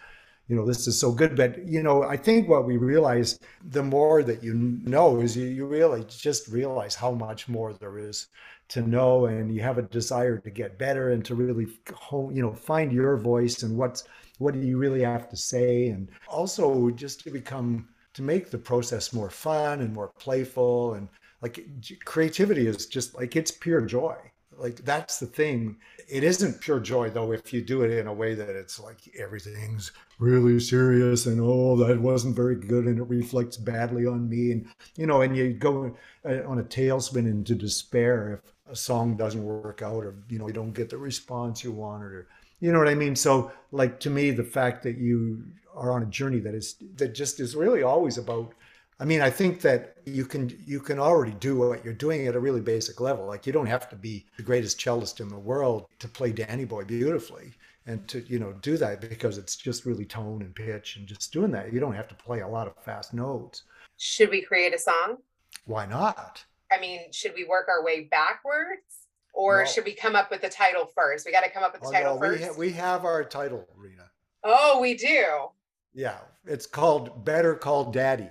you 0.48 0.56
know, 0.56 0.66
this 0.66 0.88
is 0.88 1.00
so 1.00 1.12
good. 1.12 1.36
But, 1.36 1.68
you 1.68 1.82
know, 1.82 2.04
I 2.04 2.18
think 2.18 2.48
what 2.48 2.66
we 2.66 2.78
realize 2.78 3.40
the 3.64 3.84
more 3.84 4.24
that 4.24 4.44
you 4.44 4.54
know 4.54 5.20
is 5.20 5.36
you, 5.36 5.48
you 5.48 5.66
really 5.66 6.04
just 6.04 6.48
realize 6.48 6.96
how 6.96 7.12
much 7.12 7.48
more 7.48 7.74
there 7.74 7.98
is 7.98 8.28
to 8.68 8.82
know 8.82 9.26
and 9.26 9.54
you 9.54 9.62
have 9.62 9.78
a 9.78 9.84
desire 9.84 10.38
to 10.40 10.50
get 10.50 10.78
better 10.78 11.12
and 11.12 11.24
to 11.26 11.36
really 11.36 11.68
you 12.12 12.42
know, 12.42 12.54
find 12.54 12.92
your 12.92 13.18
voice 13.18 13.64
and 13.64 13.76
what's, 13.78 14.04
what 14.38 14.54
do 14.54 14.60
you 14.60 14.78
really 14.78 15.02
have 15.02 15.30
to 15.30 15.38
say? 15.38 15.88
And 15.88 16.10
also 16.28 16.90
just 16.92 17.24
to 17.24 17.32
become, 17.32 17.88
to 18.14 18.22
make 18.22 18.50
the 18.50 18.58
process 18.58 19.14
more 19.14 19.30
fun 19.30 19.82
and 19.82 19.94
more 19.94 20.12
playful 20.20 20.94
and 20.94 21.10
like 21.42 21.60
creativity 22.06 22.66
is 22.66 22.86
just 22.86 23.14
like 23.16 23.36
it's 23.36 23.52
pure 23.52 23.82
joy 23.82 24.16
like 24.58 24.78
that's 24.78 25.20
the 25.20 25.26
thing. 25.26 25.78
It 26.08 26.24
isn't 26.24 26.62
pure 26.62 26.80
joy 26.80 27.10
though 27.10 27.32
if 27.32 27.54
you 27.54 27.62
do 27.62 27.84
it 27.84 27.92
in 27.92 28.08
a 28.08 28.14
way 28.14 28.36
that 28.36 28.50
it's 28.50 28.80
like 28.80 28.98
everything's 29.18 29.92
really 30.20 30.60
serious 30.60 31.26
and 31.26 31.42
oh 31.42 31.76
that 31.78 32.00
wasn't 32.00 32.36
very 32.36 32.56
good 32.56 32.86
and 32.86 33.00
it 33.00 33.08
reflects 33.08 33.58
badly 33.58 34.06
on 34.06 34.30
me. 34.30 34.52
And 34.52 34.68
you 34.96 35.08
know 35.08 35.22
and 35.22 35.36
you 35.36 35.54
go 35.54 35.96
uh, 36.26 36.44
on 36.48 36.60
a 36.60 36.64
tailspin 36.64 37.26
into 37.26 37.56
despair 37.56 38.42
if 38.44 38.72
a 38.72 38.76
song 38.76 39.16
doesn't 39.16 39.44
work 39.44 39.82
out 39.82 40.04
or 40.04 40.16
you 40.30 40.40
know 40.40 40.48
you 40.48 40.54
don't 40.54 40.74
get 40.74 40.90
the 40.90 40.98
response 40.98 41.64
you 41.64 41.72
wanted 41.72 42.12
or 42.12 42.28
you 42.62 42.72
know 42.72 42.80
what 42.80 42.88
i 42.88 42.96
mean? 42.96 43.16
So 43.16 43.52
like 43.72 44.00
to 44.02 44.10
me 44.10 44.32
the 44.32 44.44
fact 44.44 44.84
that 44.84 44.98
you 44.98 45.44
are 45.76 45.92
on 45.92 46.04
a 46.04 46.08
journey 46.08 46.40
that 46.40 46.56
is 46.56 46.76
that 46.96 47.14
just 47.14 47.40
is 47.40 47.56
really 47.56 47.84
always 47.84 48.18
about 48.18 48.54
I 49.00 49.06
mean, 49.06 49.22
I 49.22 49.30
think 49.30 49.62
that 49.62 49.98
you 50.06 50.26
can 50.26 50.58
you 50.66 50.80
can 50.80 51.00
already 51.00 51.34
do 51.34 51.58
what 51.58 51.84
you're 51.84 51.94
doing 51.94 52.28
at 52.28 52.36
a 52.36 52.40
really 52.40 52.62
basic 52.62 53.02
level. 53.02 53.26
Like 53.26 53.46
you 53.46 53.52
don't 53.52 53.66
have 53.66 53.90
to 53.90 53.96
be 53.96 54.26
the 54.38 54.44
greatest 54.44 54.80
cellist 54.80 55.20
in 55.20 55.28
the 55.28 55.38
world 55.38 55.88
to 56.00 56.08
play 56.08 56.32
Danny 56.32 56.66
Boy 56.66 56.86
beautifully 56.86 57.52
and 57.88 58.08
to 58.08 58.22
you 58.22 58.40
know 58.40 58.54
do 58.62 58.78
that 58.78 59.02
because 59.02 59.38
it's 59.38 59.58
just 59.58 59.86
really 59.86 60.06
tone 60.06 60.42
and 60.42 60.56
pitch 60.56 60.96
and 60.96 61.08
just 61.08 61.34
doing 61.34 61.52
that. 61.52 61.74
You 61.74 61.80
don't 61.80 61.96
have 61.96 62.08
to 62.08 62.16
play 62.16 62.40
a 62.40 62.48
lot 62.48 62.68
of 62.68 62.84
fast 62.84 63.14
notes. 63.14 63.64
Should 63.98 64.30
we 64.30 64.42
create 64.42 64.74
a 64.74 64.80
song? 64.80 65.18
Why 65.66 65.86
not? 65.86 66.44
I 66.72 66.80
mean, 66.80 67.12
should 67.12 67.34
we 67.36 67.44
work 67.44 67.68
our 67.68 67.84
way 67.84 68.06
backwards? 68.06 69.08
Or 69.34 69.60
no. 69.60 69.66
should 69.66 69.84
we 69.84 69.94
come 69.94 70.16
up 70.16 70.32
with 70.32 70.42
the 70.42 70.50
title 70.50 70.90
first? 70.96 71.26
We 71.26 71.34
got 71.34 71.44
to 71.44 71.50
come 71.50 71.64
up 71.64 71.74
with 71.74 71.82
the 71.82 71.90
oh, 71.90 71.92
title 71.92 72.16
no, 72.16 72.20
first. 72.22 72.40
We, 72.40 72.46
ha- 72.46 72.54
we 72.58 72.72
have 72.72 73.04
our 73.04 73.24
title, 73.26 73.68
Rena. 73.76 74.10
Oh, 74.44 74.80
we 74.80 74.94
do. 74.96 75.50
Yeah, 75.94 76.20
it's 76.46 76.66
called 76.66 77.26
Better 77.26 77.56
Call 77.56 77.92
Daddy. 77.92 78.30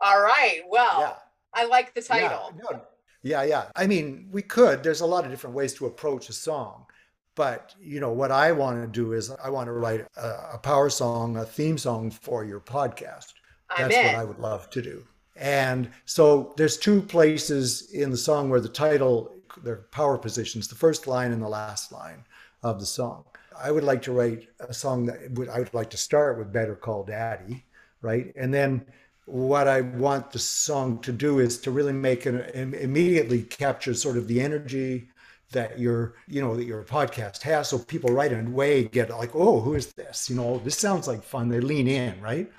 All 0.00 0.20
right. 0.20 0.62
Well, 0.68 1.00
yeah. 1.00 1.14
I 1.54 1.66
like 1.66 1.94
the 1.94 2.02
title. 2.02 2.52
Yeah, 2.56 2.62
no, 2.70 2.82
yeah, 3.22 3.42
yeah. 3.42 3.64
I 3.74 3.86
mean, 3.86 4.28
we 4.30 4.42
could. 4.42 4.82
There's 4.82 5.00
a 5.00 5.06
lot 5.06 5.24
of 5.24 5.30
different 5.30 5.56
ways 5.56 5.74
to 5.74 5.86
approach 5.86 6.28
a 6.28 6.32
song. 6.32 6.86
But, 7.34 7.74
you 7.80 8.00
know, 8.00 8.12
what 8.12 8.32
I 8.32 8.52
want 8.52 8.80
to 8.80 8.86
do 8.86 9.12
is 9.12 9.30
I 9.30 9.50
want 9.50 9.66
to 9.66 9.72
write 9.72 10.06
a, 10.16 10.54
a 10.54 10.58
power 10.58 10.88
song, 10.88 11.36
a 11.36 11.44
theme 11.44 11.76
song 11.76 12.10
for 12.10 12.44
your 12.44 12.60
podcast. 12.60 13.34
I'm 13.70 13.88
That's 13.88 13.96
in. 13.96 14.06
what 14.06 14.14
I 14.14 14.24
would 14.24 14.38
love 14.38 14.70
to 14.70 14.80
do. 14.80 15.04
And 15.36 15.90
so 16.06 16.54
there's 16.56 16.78
two 16.78 17.02
places 17.02 17.90
in 17.92 18.10
the 18.10 18.16
song 18.16 18.48
where 18.48 18.60
the 18.60 18.70
title, 18.70 19.36
their 19.62 19.76
power 19.90 20.16
positions, 20.16 20.66
the 20.66 20.74
first 20.74 21.06
line 21.06 21.32
and 21.32 21.42
the 21.42 21.48
last 21.48 21.92
line 21.92 22.24
of 22.62 22.80
the 22.80 22.86
song. 22.86 23.24
I 23.58 23.70
would 23.70 23.84
like 23.84 24.00
to 24.02 24.12
write 24.12 24.48
a 24.60 24.72
song 24.72 25.04
that 25.06 25.30
would, 25.32 25.50
I 25.50 25.58
would 25.58 25.74
like 25.74 25.90
to 25.90 25.98
start 25.98 26.38
with 26.38 26.52
Better 26.52 26.74
Call 26.74 27.04
Daddy, 27.04 27.66
right? 28.00 28.32
And 28.36 28.52
then 28.52 28.86
what 29.26 29.66
I 29.68 29.80
want 29.82 30.30
the 30.30 30.38
song 30.38 31.00
to 31.00 31.12
do 31.12 31.40
is 31.40 31.58
to 31.58 31.70
really 31.70 31.92
make 31.92 32.26
an 32.26 32.40
immediately 32.74 33.42
capture 33.42 33.92
sort 33.92 34.16
of 34.16 34.28
the 34.28 34.40
energy 34.40 35.08
that 35.52 35.78
your 35.78 36.14
you 36.26 36.40
know 36.40 36.56
that 36.56 36.64
your 36.64 36.82
podcast 36.84 37.42
has. 37.42 37.68
So 37.68 37.78
people 37.78 38.10
right 38.10 38.32
away 38.32 38.84
get 38.84 39.10
like 39.10 39.34
oh 39.34 39.60
who 39.60 39.74
is 39.74 39.92
this? 39.92 40.30
You 40.30 40.36
know 40.36 40.58
this 40.58 40.78
sounds 40.78 41.08
like 41.08 41.22
fun. 41.22 41.48
They 41.48 41.60
lean 41.60 41.88
in 41.88 42.20
right? 42.20 42.50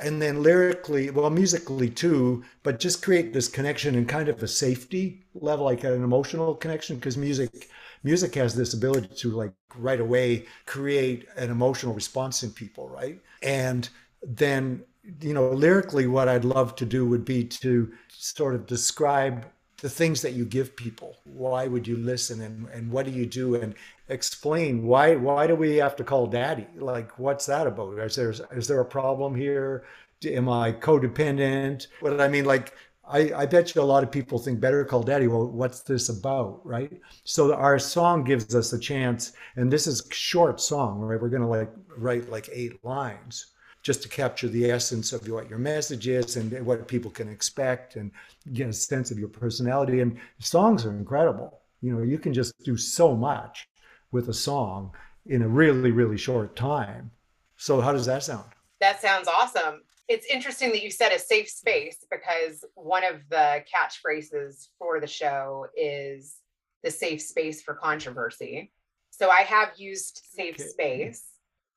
And 0.00 0.20
then 0.20 0.42
lyrically 0.42 1.10
well 1.10 1.30
musically 1.30 1.90
too 1.90 2.44
but 2.62 2.80
just 2.80 3.02
create 3.02 3.32
this 3.32 3.48
connection 3.48 3.94
and 3.94 4.08
kind 4.08 4.28
of 4.28 4.42
a 4.42 4.48
safety 4.48 5.24
level 5.34 5.66
like 5.66 5.84
an 5.84 6.02
emotional 6.02 6.54
connection 6.54 6.96
because 6.96 7.16
music 7.16 7.68
music 8.02 8.34
has 8.34 8.54
this 8.54 8.74
ability 8.74 9.08
to 9.16 9.30
like 9.30 9.52
right 9.76 10.00
away 10.00 10.46
create 10.66 11.28
an 11.36 11.50
emotional 11.50 11.94
response 11.94 12.42
in 12.42 12.50
people 12.50 12.88
right? 12.88 13.20
And 13.42 13.88
then 14.22 14.84
you 15.20 15.34
know, 15.34 15.50
lyrically, 15.50 16.06
what 16.06 16.28
I'd 16.28 16.44
love 16.44 16.76
to 16.76 16.86
do 16.86 17.06
would 17.06 17.24
be 17.24 17.44
to 17.44 17.92
sort 18.08 18.54
of 18.54 18.66
describe 18.66 19.46
the 19.78 19.88
things 19.88 20.22
that 20.22 20.32
you 20.32 20.44
give 20.46 20.76
people. 20.76 21.18
Why 21.24 21.66
would 21.66 21.86
you 21.86 21.96
listen 21.96 22.40
and, 22.40 22.68
and 22.68 22.90
what 22.90 23.04
do 23.04 23.12
you 23.12 23.26
do? 23.26 23.56
And 23.56 23.74
explain 24.08 24.86
why 24.86 25.16
why 25.16 25.46
do 25.46 25.54
we 25.54 25.76
have 25.76 25.96
to 25.96 26.04
call 26.04 26.26
daddy? 26.26 26.66
Like 26.76 27.18
what's 27.18 27.46
that 27.46 27.66
about? 27.66 27.98
Is 27.98 28.16
there 28.16 28.34
is 28.52 28.66
there 28.66 28.80
a 28.80 28.84
problem 28.84 29.34
here? 29.34 29.84
Am 30.24 30.48
I 30.48 30.72
codependent? 30.72 31.88
What 32.00 32.18
I 32.20 32.28
mean, 32.28 32.46
like 32.46 32.72
I, 33.06 33.30
I 33.34 33.46
bet 33.46 33.74
you 33.74 33.82
a 33.82 33.84
lot 33.84 34.02
of 34.02 34.10
people 34.10 34.38
think 34.38 34.58
better 34.58 34.82
call 34.86 35.02
daddy. 35.02 35.26
Well, 35.26 35.48
what's 35.48 35.80
this 35.80 36.08
about? 36.08 36.64
Right. 36.64 36.98
So 37.24 37.52
our 37.54 37.78
song 37.78 38.24
gives 38.24 38.54
us 38.54 38.72
a 38.72 38.78
chance, 38.78 39.32
and 39.56 39.70
this 39.70 39.86
is 39.86 40.08
short 40.10 40.62
song, 40.62 41.00
right? 41.00 41.20
We're 41.20 41.28
gonna 41.28 41.48
like 41.48 41.70
write 41.98 42.30
like 42.30 42.48
eight 42.52 42.82
lines 42.82 43.53
just 43.84 44.02
to 44.02 44.08
capture 44.08 44.48
the 44.48 44.70
essence 44.70 45.12
of 45.12 45.28
what 45.28 45.48
your 45.48 45.58
message 45.58 46.08
is 46.08 46.36
and 46.36 46.64
what 46.66 46.88
people 46.88 47.10
can 47.10 47.28
expect 47.28 47.96
and 47.96 48.10
get 48.54 48.66
a 48.66 48.72
sense 48.72 49.10
of 49.10 49.18
your 49.18 49.28
personality. 49.28 50.00
And 50.00 50.18
songs 50.40 50.86
are 50.86 50.90
incredible. 50.90 51.60
You 51.82 51.94
know, 51.94 52.02
you 52.02 52.18
can 52.18 52.32
just 52.32 52.54
do 52.64 52.78
so 52.78 53.14
much 53.14 53.68
with 54.10 54.30
a 54.30 54.34
song 54.34 54.90
in 55.26 55.42
a 55.42 55.48
really, 55.48 55.90
really 55.90 56.16
short 56.16 56.56
time. 56.56 57.10
So, 57.58 57.80
how 57.82 57.92
does 57.92 58.06
that 58.06 58.22
sound? 58.22 58.46
That 58.80 59.02
sounds 59.02 59.28
awesome. 59.28 59.82
It's 60.08 60.26
interesting 60.32 60.70
that 60.70 60.82
you 60.82 60.90
said 60.90 61.12
a 61.12 61.18
safe 61.18 61.48
space 61.50 62.06
because 62.10 62.64
one 62.74 63.04
of 63.04 63.20
the 63.28 63.64
catchphrases 63.72 64.68
for 64.78 64.98
the 64.98 65.06
show 65.06 65.66
is 65.76 66.36
the 66.82 66.90
safe 66.90 67.20
space 67.20 67.62
for 67.62 67.74
controversy. 67.74 68.72
So, 69.10 69.28
I 69.28 69.42
have 69.42 69.72
used 69.76 70.22
safe 70.32 70.54
okay. 70.54 70.68
space. 70.68 71.26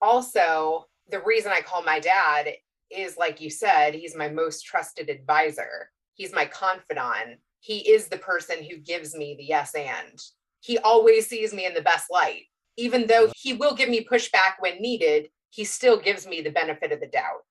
Also, 0.01 0.85
the 1.09 1.21
reason 1.25 1.51
I 1.51 1.61
call 1.61 1.83
my 1.83 1.99
dad 1.99 2.53
is 2.89 3.17
like 3.17 3.41
you 3.41 3.49
said, 3.49 3.93
he's 3.93 4.15
my 4.15 4.29
most 4.29 4.65
trusted 4.65 5.09
advisor. 5.09 5.89
He's 6.13 6.33
my 6.33 6.45
confidant. 6.45 7.39
He 7.59 7.79
is 7.89 8.07
the 8.07 8.17
person 8.17 8.63
who 8.63 8.77
gives 8.77 9.15
me 9.15 9.35
the 9.37 9.45
yes 9.45 9.73
and. 9.75 10.21
He 10.61 10.77
always 10.79 11.27
sees 11.27 11.53
me 11.53 11.65
in 11.65 11.73
the 11.73 11.81
best 11.81 12.05
light. 12.11 12.43
Even 12.77 13.07
though 13.07 13.31
he 13.35 13.53
will 13.53 13.75
give 13.75 13.89
me 13.89 14.05
pushback 14.09 14.55
when 14.59 14.81
needed, 14.81 15.29
he 15.49 15.63
still 15.63 15.97
gives 15.97 16.27
me 16.27 16.41
the 16.41 16.51
benefit 16.51 16.91
of 16.91 16.99
the 16.99 17.07
doubt. 17.07 17.43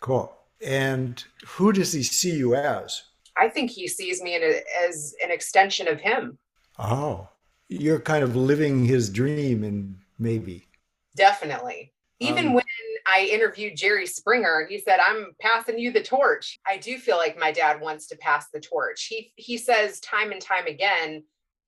Cool. 0.00 0.34
And 0.64 1.22
who 1.46 1.72
does 1.72 1.92
he 1.92 2.02
see 2.02 2.36
you 2.36 2.54
as? 2.54 3.02
I 3.36 3.48
think 3.48 3.70
he 3.70 3.88
sees 3.88 4.22
me 4.22 4.36
a, 4.36 4.60
as 4.86 5.14
an 5.22 5.30
extension 5.30 5.88
of 5.88 6.00
him. 6.00 6.38
Oh, 6.78 7.28
you're 7.68 8.00
kind 8.00 8.24
of 8.24 8.36
living 8.36 8.84
his 8.84 9.10
dream, 9.10 9.64
and 9.64 9.96
maybe. 10.18 10.66
Definitely. 11.16 11.92
Even 12.18 12.48
um, 12.48 12.54
when 12.54 12.64
I 13.12 13.28
interviewed 13.30 13.76
Jerry 13.76 14.06
Springer. 14.06 14.66
He 14.68 14.78
said, 14.78 14.98
"I'm 15.00 15.32
passing 15.40 15.78
you 15.78 15.90
the 15.92 16.02
torch." 16.02 16.60
I 16.66 16.76
do 16.76 16.98
feel 16.98 17.16
like 17.16 17.38
my 17.38 17.50
dad 17.52 17.80
wants 17.80 18.06
to 18.08 18.16
pass 18.16 18.46
the 18.52 18.60
torch. 18.60 19.06
He 19.06 19.32
he 19.36 19.58
says 19.58 20.00
time 20.00 20.32
and 20.32 20.40
time 20.40 20.66
again 20.66 21.24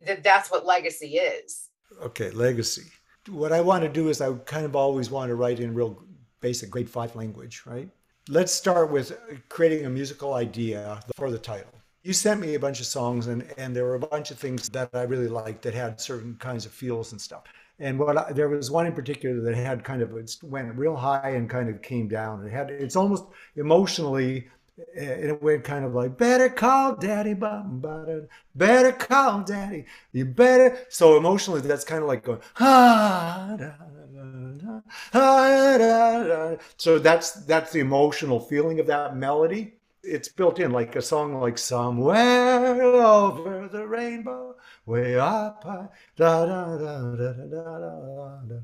that 0.06 0.22
that's 0.22 0.50
what 0.50 0.64
legacy 0.66 1.16
is. 1.16 1.68
Okay, 2.00 2.30
legacy. 2.30 2.84
What 3.28 3.52
I 3.52 3.60
want 3.60 3.82
to 3.82 3.88
do 3.88 4.08
is 4.08 4.20
I 4.20 4.32
kind 4.32 4.64
of 4.64 4.74
always 4.74 5.10
want 5.10 5.28
to 5.28 5.34
write 5.36 5.60
in 5.60 5.74
real 5.74 6.02
basic 6.40 6.70
grade 6.70 6.90
5 6.90 7.14
language, 7.14 7.62
right? 7.66 7.88
Let's 8.28 8.52
start 8.52 8.90
with 8.90 9.16
creating 9.48 9.86
a 9.86 9.90
musical 9.90 10.34
idea 10.34 11.00
for 11.16 11.30
the 11.30 11.38
title. 11.38 11.72
You 12.02 12.12
sent 12.12 12.40
me 12.40 12.54
a 12.54 12.58
bunch 12.58 12.80
of 12.80 12.86
songs 12.86 13.28
and 13.28 13.46
and 13.56 13.74
there 13.76 13.84
were 13.84 13.94
a 13.94 14.00
bunch 14.00 14.30
of 14.30 14.38
things 14.38 14.68
that 14.70 14.90
I 14.92 15.02
really 15.02 15.28
liked 15.28 15.62
that 15.62 15.74
had 15.74 16.00
certain 16.00 16.36
kinds 16.36 16.66
of 16.66 16.72
feels 16.72 17.12
and 17.12 17.20
stuff. 17.20 17.44
And 17.78 17.98
what 17.98 18.16
I, 18.16 18.32
there 18.32 18.48
was 18.48 18.70
one 18.70 18.86
in 18.86 18.92
particular 18.92 19.40
that 19.42 19.54
had 19.54 19.84
kind 19.84 20.02
of 20.02 20.16
it 20.16 20.36
went 20.42 20.74
real 20.76 20.96
high 20.96 21.30
and 21.30 21.48
kind 21.48 21.68
of 21.68 21.80
came 21.82 22.08
down. 22.08 22.44
It 22.46 22.52
had 22.52 22.70
it's 22.70 22.96
almost 22.96 23.24
emotionally 23.56 24.48
in 24.96 25.30
a 25.30 25.34
way 25.34 25.58
kind 25.58 25.84
of 25.84 25.94
like 25.94 26.16
better 26.16 26.48
call 26.48 26.96
daddy 26.96 27.34
better 27.34 28.92
call 28.92 29.42
daddy 29.42 29.84
you 30.12 30.24
better 30.24 30.78
so 30.88 31.16
emotionally 31.16 31.60
that's 31.60 31.84
kind 31.84 32.02
of 32.02 32.08
like 32.08 32.24
going 32.24 32.40
ah, 32.58 33.54
da, 33.58 33.70
da, 35.12 36.22
da, 36.24 36.56
so 36.78 36.98
that's 36.98 37.32
that's 37.44 37.70
the 37.72 37.80
emotional 37.80 38.40
feeling 38.40 38.80
of 38.80 38.86
that 38.86 39.14
melody 39.14 39.74
it's 40.02 40.28
built 40.28 40.58
in 40.58 40.70
like 40.72 40.96
a 40.96 41.02
song 41.02 41.34
like 41.40 41.58
somewhere 41.58 42.74
over 42.92 43.68
the 43.68 43.86
rainbow 43.86 44.56
way 44.86 45.18
up 45.18 45.62
high 45.64 45.88
da 46.16 46.46
da 46.46 46.76
da 46.76 47.14
da 47.16 47.32
da 47.32 47.46
da 47.46 47.78
da 47.78 48.60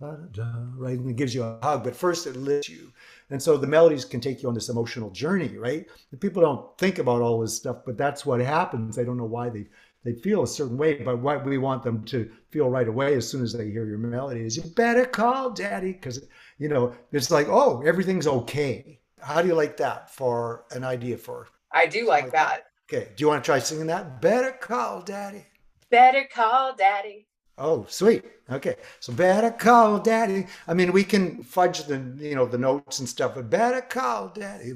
da 0.00 0.16
da 0.32 0.52
right? 0.76 0.98
And 0.98 1.10
it 1.10 1.16
gives 1.16 1.34
you 1.34 1.42
a 1.42 1.58
hug 1.62 1.84
but 1.84 1.94
first 1.94 2.26
it 2.26 2.36
lifts 2.36 2.68
you. 2.70 2.92
And 3.30 3.42
so 3.42 3.56
the 3.56 3.66
melodies 3.66 4.04
can 4.04 4.20
take 4.20 4.42
you 4.42 4.48
on 4.48 4.54
this 4.54 4.70
emotional 4.70 5.10
journey 5.10 5.56
right? 5.58 5.86
People 6.20 6.42
don't 6.42 6.78
think 6.78 6.98
about 6.98 7.20
all 7.22 7.40
this 7.40 7.56
stuff 7.56 7.78
but 7.84 7.98
that's 7.98 8.24
what 8.24 8.40
happens. 8.40 8.96
They 8.96 9.04
don't 9.04 9.18
know 9.18 9.24
why 9.24 9.50
they 9.50 9.66
they 10.04 10.14
feel 10.14 10.42
a 10.42 10.46
certain 10.46 10.78
way, 10.78 10.94
but 10.94 11.18
what 11.20 11.44
we 11.44 11.58
want 11.58 11.82
them 11.82 12.04
to 12.06 12.30
feel 12.50 12.70
right 12.70 12.88
away 12.88 13.14
as 13.16 13.28
soon 13.28 13.42
as 13.42 13.52
they 13.52 13.70
hear 13.70 13.84
your 13.86 13.98
melody 13.98 14.40
is 14.46 14.56
you 14.56 14.62
better 14.62 15.04
call 15.04 15.50
daddy 15.50 15.92
because 15.92 16.26
you 16.58 16.68
know 16.70 16.94
it's 17.12 17.30
like 17.30 17.48
oh 17.48 17.82
everything's 17.82 18.26
okay. 18.26 18.99
How 19.22 19.42
do 19.42 19.48
you 19.48 19.54
like 19.54 19.76
that 19.78 20.10
for 20.10 20.64
an 20.70 20.84
idea 20.84 21.16
for? 21.16 21.48
I 21.72 21.86
do 21.86 22.06
like 22.06 22.32
that. 22.32 22.64
Okay, 22.92 23.08
do 23.14 23.22
you 23.22 23.28
want 23.28 23.44
to 23.44 23.46
try 23.46 23.58
singing 23.58 23.86
that? 23.86 24.20
Better 24.20 24.50
call 24.50 25.02
daddy. 25.02 25.44
Better 25.90 26.26
call 26.32 26.74
daddy. 26.74 27.26
Oh, 27.56 27.84
sweet. 27.88 28.24
Okay, 28.50 28.76
so 29.00 29.12
better 29.12 29.50
call 29.50 29.98
daddy. 29.98 30.46
I 30.66 30.74
mean, 30.74 30.92
we 30.92 31.04
can 31.04 31.42
fudge 31.42 31.84
the 31.84 31.98
you 32.18 32.34
know 32.34 32.46
the 32.46 32.58
notes 32.58 32.98
and 32.98 33.08
stuff, 33.08 33.34
but 33.34 33.50
better 33.50 33.82
call 33.82 34.28
daddy. 34.28 34.72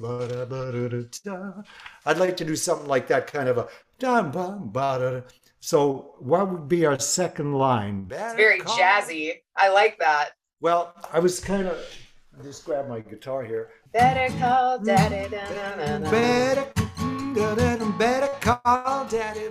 I'd 2.07 2.19
like 2.19 2.37
to 2.37 2.45
do 2.45 2.55
something 2.55 2.87
like 2.87 3.09
that, 3.09 3.27
kind 3.27 3.49
of 3.49 3.59
a 3.59 3.69
dum 3.99 4.31
bum 4.31 4.71
ba 4.71 5.25
So, 5.61 6.15
what 6.19 6.51
would 6.53 6.69
be 6.69 6.85
our 6.85 6.99
second 6.99 7.55
line? 7.55 8.07
It's 8.11 8.35
very 8.35 8.61
call. 8.61 8.77
jazzy. 8.77 9.41
I 9.57 9.71
like 9.71 9.99
that. 9.99 10.33
Well, 10.61 10.95
I 11.13 11.19
was 11.19 11.41
kind 11.41 11.67
of 11.67 11.79
just 12.43 12.65
grab 12.65 12.89
my 12.89 13.01
guitar 13.01 13.43
here. 13.45 13.71
Better 13.95 14.37
call 14.41 14.81
daddy. 14.81 15.29
Better, 15.31 16.67
better 17.97 18.27
call 18.41 19.07
daddy. 19.07 19.47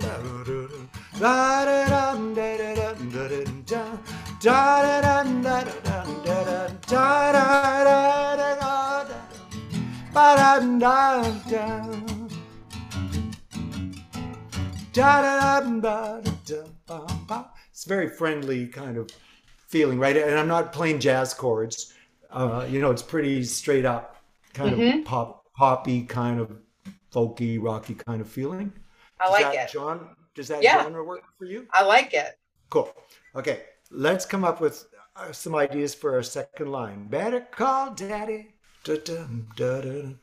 It's 17.70 17.84
very 17.86 18.08
friendly 18.10 18.66
kind 18.66 18.98
of 18.98 19.10
feeling, 19.68 19.98
right? 19.98 20.16
And 20.18 20.38
I'm 20.38 20.48
not 20.48 20.74
playing 20.74 21.00
jazz 21.00 21.32
chords. 21.32 21.94
Uh, 22.30 22.66
you 22.68 22.80
know, 22.80 22.90
it's 22.90 23.02
pretty 23.02 23.42
straight 23.44 23.86
up, 23.86 24.13
kind 24.54 24.76
mm-hmm. 24.76 24.98
of 25.00 25.04
pop, 25.04 25.44
poppy, 25.54 26.02
kind 26.02 26.40
of 26.40 26.56
folky, 27.12 27.58
rocky 27.60 27.94
kind 27.94 28.20
of 28.20 28.28
feeling. 28.28 28.72
I 29.20 29.30
like 29.30 29.54
it. 29.54 29.70
John, 29.70 30.08
does 30.34 30.48
that 30.48 30.62
yeah. 30.62 30.82
genre 30.82 31.04
work 31.04 31.22
for 31.38 31.44
you? 31.44 31.66
I 31.72 31.84
like 31.84 32.14
it. 32.14 32.38
Cool. 32.70 32.92
Okay, 33.36 33.62
let's 33.90 34.24
come 34.24 34.44
up 34.44 34.60
with 34.60 34.86
uh, 35.16 35.32
some 35.32 35.54
ideas 35.54 35.94
for 35.94 36.14
our 36.14 36.22
second 36.22 36.72
line. 36.72 37.06
Better 37.08 37.40
call 37.40 37.94
daddy. 37.94 38.54
Da, 38.84 38.96
da, 38.96 39.24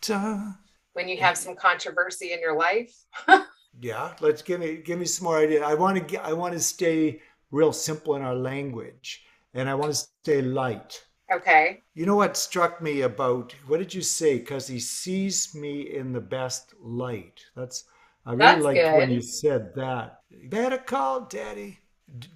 da, 0.02 0.54
when 0.94 1.08
you 1.08 1.18
have 1.18 1.38
some 1.38 1.56
controversy 1.56 2.34
in 2.34 2.40
your 2.40 2.56
life. 2.56 2.94
yeah, 3.82 4.14
let's 4.20 4.42
give 4.42 4.60
me 4.60 4.78
give 4.78 5.00
me 5.00 5.06
some 5.06 5.26
more 5.26 5.40
ideas. 5.40 5.64
I 5.66 5.74
want 5.74 6.08
to. 6.08 6.18
I 6.24 6.34
want 6.34 6.54
to 6.54 6.60
stay 6.60 7.22
real 7.50 7.74
simple 7.74 8.16
in 8.16 8.22
our 8.22 8.36
language, 8.36 9.24
and 9.54 9.70
I 9.70 9.76
want 9.76 9.94
to 9.94 9.96
stay 9.96 10.42
light. 10.42 11.04
Okay. 11.32 11.82
You 11.94 12.06
know 12.06 12.18
what 12.18 12.36
struck 12.36 12.82
me 12.82 13.02
about 13.02 13.56
what 13.68 13.80
did 13.80 13.94
you 13.94 14.02
say? 14.02 14.40
Because 14.40 14.68
he 14.68 14.80
sees 14.80 15.56
me 15.56 15.96
in 15.96 16.12
the 16.12 16.22
best 16.22 16.74
light. 16.82 17.46
That's 17.56 17.86
I 18.26 18.34
really 18.34 18.62
liked 18.62 18.98
when 18.98 19.12
you 19.12 19.22
said 19.22 19.74
that. 19.76 20.22
Better 20.50 20.78
call 20.78 21.22
daddy. 21.22 21.80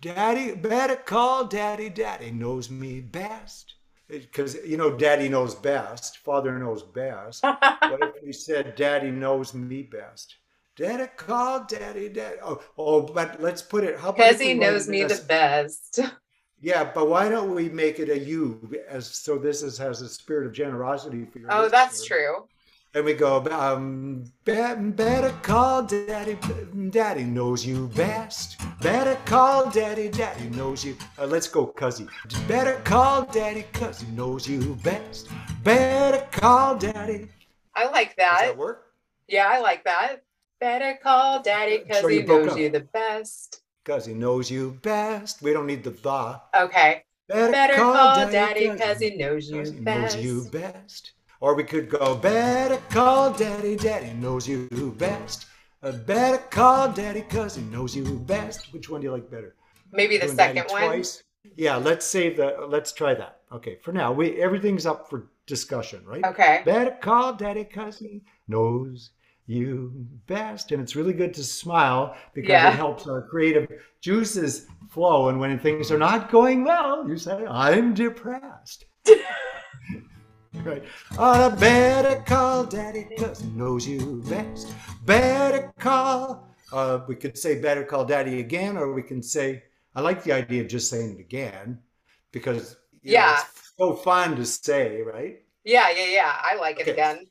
Daddy, 0.01 0.55
better 0.55 0.95
call 0.95 1.45
daddy. 1.45 1.89
Daddy 1.89 2.31
knows 2.31 2.69
me 2.69 3.01
best. 3.01 3.75
Because, 4.07 4.55
you 4.65 4.77
know, 4.77 4.95
daddy 4.95 5.29
knows 5.29 5.55
best. 5.55 6.19
Father 6.19 6.57
knows 6.57 6.83
best. 6.83 7.43
what 7.43 7.99
if 8.01 8.23
we 8.23 8.31
said 8.31 8.75
daddy 8.75 9.11
knows 9.11 9.53
me 9.53 9.83
best? 9.83 10.35
Daddy 10.77 11.07
call 11.15 11.65
daddy, 11.65 12.09
daddy. 12.09 12.37
Oh, 12.43 12.61
oh 12.77 13.01
but 13.01 13.41
let's 13.41 13.61
put 13.61 13.83
it. 13.83 13.99
How 13.99 14.11
Because 14.11 14.39
he 14.39 14.53
knows 14.53 14.87
me 14.87 15.03
the 15.03 15.23
best. 15.27 15.99
Yeah, 16.59 16.89
but 16.93 17.09
why 17.09 17.29
don't 17.29 17.53
we 17.53 17.69
make 17.69 17.99
it 17.99 18.09
a 18.09 18.17
you 18.17 18.73
as 18.87 19.07
so 19.07 19.37
this 19.37 19.61
is, 19.61 19.77
has 19.77 20.01
a 20.01 20.09
spirit 20.09 20.47
of 20.47 20.53
generosity 20.53 21.25
for 21.25 21.39
your 21.39 21.51
Oh, 21.51 21.69
that's 21.69 22.05
true 22.05 22.47
and 22.95 23.03
we 23.03 23.13
go, 23.13 23.45
um, 23.51 24.23
better 24.45 25.35
call 25.43 25.83
daddy, 25.83 26.37
daddy 26.91 27.25
knows 27.25 27.65
you 27.65 27.89
best. 27.89 28.57
Better 28.81 29.19
call 29.25 29.69
daddy, 29.69 30.07
daddy 30.07 30.49
knows 30.51 30.85
you. 30.85 30.95
Uh, 31.19 31.25
let's 31.25 31.47
go, 31.49 31.67
cuzzy. 31.67 32.07
Better 32.47 32.79
call 32.85 33.25
daddy, 33.25 33.65
cuz 33.73 33.99
he 33.99 34.09
knows 34.13 34.47
you 34.47 34.75
best. 34.75 35.27
Better 35.61 36.25
call 36.31 36.77
daddy. 36.77 37.27
I 37.75 37.89
like 37.89 38.15
that. 38.15 38.39
Does 38.39 38.49
that 38.51 38.57
work? 38.57 38.93
Yeah, 39.27 39.49
I 39.49 39.59
like 39.59 39.83
that. 39.83 40.23
Better 40.61 40.97
call 41.03 41.41
daddy, 41.41 41.79
cuz 41.79 42.09
he 42.09 42.21
knows 42.21 42.53
up. 42.53 42.57
you 42.57 42.69
the 42.69 42.87
best. 42.93 43.61
Cuz 43.85 44.05
he 44.05 44.13
knows 44.13 44.51
you 44.51 44.77
best. 44.81 45.41
We 45.41 45.53
don't 45.53 45.67
need 45.67 45.83
the 45.83 45.91
the. 45.91 46.41
Okay. 46.53 47.03
Better, 47.27 47.51
Better 47.51 47.75
call, 47.75 47.93
call 47.93 48.31
daddy, 48.31 48.67
cuz 48.77 48.99
he 48.99 49.15
knows 49.15 49.49
you 49.49 49.63
best. 49.63 50.15
Knows 50.17 50.25
you 50.25 50.45
best. 50.51 51.13
Or 51.39 51.55
we 51.55 51.63
could 51.63 51.89
go, 51.89 52.15
better 52.15 52.81
call 52.89 53.31
daddy, 53.31 53.75
daddy 53.75 54.13
knows 54.13 54.47
you 54.47 54.67
best. 54.97 55.45
Uh, 55.83 55.91
better 55.91 56.39
call 56.49 56.91
daddy 56.91 57.21
cause 57.21 57.55
he 57.55 57.61
knows 57.63 57.95
you 57.95 58.17
best. 58.21 58.73
Which 58.73 58.89
one 58.89 59.01
do 59.01 59.05
you 59.05 59.11
like 59.11 59.29
better? 59.29 59.55
Maybe 59.91 60.17
the 60.17 60.25
Doing 60.25 60.37
second 60.37 60.71
one. 60.71 60.81
Twice? 60.81 61.21
Yeah, 61.55 61.75
let's 61.75 62.07
save 62.07 62.37
the, 62.37 62.65
let's 62.67 62.91
try 62.91 63.13
that. 63.13 63.41
Okay, 63.51 63.77
for 63.83 63.91
now, 63.91 64.11
we 64.11 64.41
everything's 64.41 64.87
up 64.87 65.07
for 65.07 65.29
discussion, 65.45 66.03
right? 66.03 66.25
Okay. 66.25 66.63
Better 66.65 66.97
call 66.99 67.33
daddy 67.33 67.65
cause 67.65 67.99
he 67.99 68.23
knows 68.47 69.11
you 69.47 69.91
best. 70.27 70.71
And 70.71 70.81
it's 70.81 70.95
really 70.95 71.13
good 71.13 71.33
to 71.35 71.43
smile 71.43 72.15
because 72.33 72.49
yeah. 72.49 72.69
it 72.69 72.75
helps 72.75 73.07
our 73.07 73.21
creative 73.21 73.67
juices 74.01 74.67
flow. 74.89 75.29
And 75.29 75.39
when 75.39 75.57
things 75.59 75.91
are 75.91 75.97
not 75.97 76.31
going 76.31 76.63
well, 76.63 77.07
you 77.07 77.17
say, 77.17 77.45
I'm 77.45 77.93
depressed. 77.93 78.85
right. 80.63 80.83
Oh, 81.17 81.55
better 81.55 82.21
call 82.23 82.65
daddy 82.65 83.05
because 83.09 83.41
he 83.41 83.49
knows 83.51 83.87
you 83.87 84.23
best. 84.27 84.73
Better 85.05 85.73
call. 85.79 86.49
Uh, 86.71 87.01
we 87.07 87.15
could 87.15 87.37
say 87.37 87.61
better 87.61 87.83
call 87.83 88.05
daddy 88.05 88.39
again, 88.39 88.75
or 88.75 88.93
we 88.93 89.03
can 89.03 89.21
say, 89.21 89.63
I 89.95 90.01
like 90.01 90.23
the 90.23 90.31
idea 90.31 90.61
of 90.61 90.67
just 90.67 90.89
saying 90.89 91.13
it 91.13 91.19
again 91.19 91.79
because 92.31 92.75
yeah, 93.01 93.27
know, 93.27 93.31
it's 93.33 93.73
so 93.77 93.95
fun 93.95 94.35
to 94.35 94.45
say, 94.45 95.01
right? 95.01 95.41
Yeah, 95.63 95.89
yeah, 95.91 96.07
yeah. 96.07 96.35
I 96.41 96.55
like 96.55 96.79
okay. 96.79 96.89
it 96.89 96.93
again. 96.93 97.25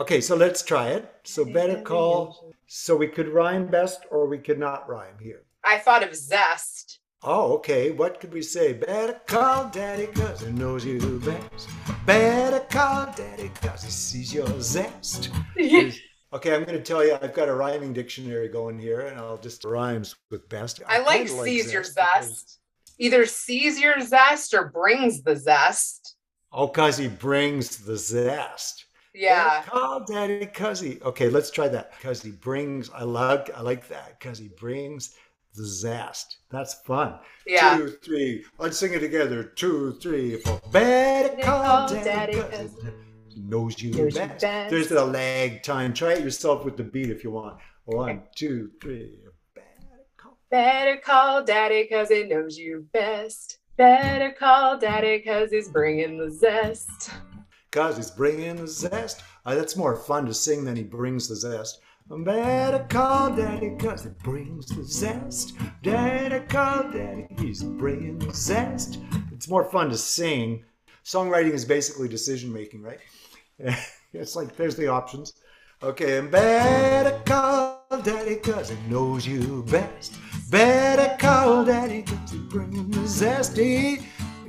Okay, 0.00 0.20
so 0.20 0.36
let's 0.36 0.62
try 0.62 0.90
it. 0.90 1.12
So 1.24 1.44
better 1.44 1.82
call. 1.82 2.52
So 2.66 2.96
we 2.96 3.08
could 3.08 3.28
rhyme 3.28 3.66
best, 3.66 4.02
or 4.10 4.28
we 4.28 4.38
could 4.38 4.58
not 4.58 4.88
rhyme 4.88 5.18
here. 5.20 5.42
I 5.64 5.78
thought 5.78 6.04
of 6.04 6.14
zest. 6.14 7.00
Oh, 7.24 7.54
okay. 7.54 7.90
What 7.90 8.20
could 8.20 8.32
we 8.32 8.42
say? 8.42 8.74
Better 8.74 9.20
call 9.26 9.68
daddy 9.70 10.06
cause 10.06 10.40
he 10.40 10.52
knows 10.52 10.84
you 10.84 11.18
best. 11.18 11.68
Better 12.06 12.60
call 12.70 13.12
daddy 13.16 13.50
cause 13.60 13.82
he 13.82 13.90
sees 13.90 14.32
your 14.32 14.60
zest. 14.60 15.30
okay, 15.58 16.54
I'm 16.54 16.64
going 16.64 16.78
to 16.78 16.80
tell 16.80 17.04
you, 17.04 17.18
I've 17.20 17.34
got 17.34 17.48
a 17.48 17.54
rhyming 17.54 17.92
dictionary 17.92 18.48
going 18.48 18.78
here 18.78 19.00
and 19.00 19.18
I'll 19.18 19.38
just 19.38 19.64
rhymes 19.64 20.14
with 20.30 20.48
best. 20.48 20.80
I, 20.86 20.98
I 20.98 21.02
like 21.02 21.28
sees 21.28 21.72
your 21.72 21.82
zest. 21.82 22.60
Either 22.98 23.26
sees 23.26 23.80
your 23.80 24.00
zest 24.00 24.54
or 24.54 24.68
brings 24.68 25.22
the 25.22 25.34
zest. 25.34 26.14
Oh, 26.52 26.68
cause 26.68 26.98
he 26.98 27.08
brings 27.08 27.78
the 27.78 27.96
zest. 27.96 28.86
Yeah. 29.14 29.62
Call 29.62 30.04
daddy 30.04 30.48
he. 30.80 31.00
Okay, 31.02 31.28
let's 31.28 31.50
try 31.50 31.68
that. 31.68 31.98
Cause 32.00 32.22
he 32.22 32.30
brings. 32.30 32.90
I 32.90 33.02
like. 33.02 33.50
I 33.56 33.62
like 33.62 33.88
that. 33.88 34.20
Cause 34.20 34.38
he 34.38 34.48
brings 34.48 35.14
the 35.54 35.64
zest. 35.64 36.38
That's 36.50 36.74
fun. 36.74 37.18
Yeah. 37.46 37.76
Two, 37.76 37.88
three. 38.02 38.44
Let's 38.58 38.78
sing 38.78 38.94
it 38.94 39.00
together. 39.00 39.42
Two, 39.42 39.98
three, 40.00 40.36
four. 40.36 40.60
Better 40.70 41.42
call 41.42 41.88
daddy. 41.88 42.34
daddy 42.34 42.68
knows 43.36 43.80
you 43.80 43.92
knows 43.92 44.14
best. 44.14 44.40
best. 44.40 44.70
There's 44.70 44.88
the 44.88 45.04
lag 45.04 45.62
time. 45.62 45.94
Try 45.94 46.14
it 46.14 46.24
yourself 46.24 46.64
with 46.64 46.76
the 46.76 46.84
beat 46.84 47.10
if 47.10 47.24
you 47.24 47.30
want. 47.30 47.58
One, 47.84 48.22
two, 48.34 48.70
three. 48.82 49.18
Better 49.54 49.66
call, 50.16 50.38
Better 50.50 50.96
call 50.98 51.44
daddy 51.44 51.82
because 51.84 52.08
he 52.08 52.24
knows 52.24 52.58
you 52.58 52.86
best. 52.92 53.58
Better 53.76 54.34
call 54.38 54.78
daddy 54.78 55.18
because 55.18 55.50
he's 55.50 55.68
bringing 55.68 56.18
the 56.18 56.30
zest. 56.30 57.10
Because 57.70 57.96
he's 57.96 58.10
bringing 58.10 58.56
the 58.56 58.68
zest. 58.68 59.22
Uh, 59.44 59.54
that's 59.54 59.76
more 59.76 59.96
fun 59.96 60.26
to 60.26 60.34
sing 60.34 60.64
than 60.64 60.76
he 60.76 60.82
brings 60.82 61.28
the 61.28 61.36
zest. 61.36 61.80
Better 62.10 62.86
call 62.88 63.36
daddy 63.36 63.76
cause 63.78 64.06
it 64.06 64.18
brings 64.20 64.64
the 64.66 64.82
zest. 64.82 65.52
Daddy 65.82 66.40
call 66.46 66.84
daddy, 66.84 67.26
he's 67.38 67.62
bringing 67.62 68.18
the 68.18 68.32
zest. 68.32 68.98
It's 69.30 69.48
more 69.48 69.64
fun 69.64 69.90
to 69.90 69.98
sing. 69.98 70.64
Songwriting 71.04 71.52
is 71.52 71.66
basically 71.66 72.08
decision 72.08 72.50
making, 72.50 72.82
right? 72.82 73.00
it's 74.14 74.34
like 74.34 74.56
there's 74.56 74.76
the 74.76 74.88
options. 74.88 75.34
Okay, 75.82 76.16
and 76.18 76.30
better 76.30 77.20
call 77.26 77.84
daddy 78.02 78.36
cause 78.36 78.70
it 78.70 78.82
knows 78.88 79.26
you 79.26 79.62
best. 79.64 80.14
Better 80.50 81.14
call 81.20 81.66
daddy 81.66 82.02
cause 82.02 82.30
he 82.30 82.38
brings 82.38 82.96
the 82.96 83.06
zest. 83.06 83.58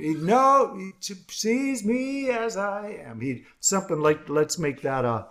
He, 0.00 0.08
he 0.08 0.14
know 0.14 0.74
he 0.76 1.14
sees 1.28 1.84
me 1.84 2.30
as 2.30 2.56
I 2.56 3.00
am. 3.04 3.20
He 3.20 3.44
something 3.60 4.00
like 4.00 4.28
let's 4.28 4.58
make 4.58 4.82
that 4.82 5.04
a 5.04 5.26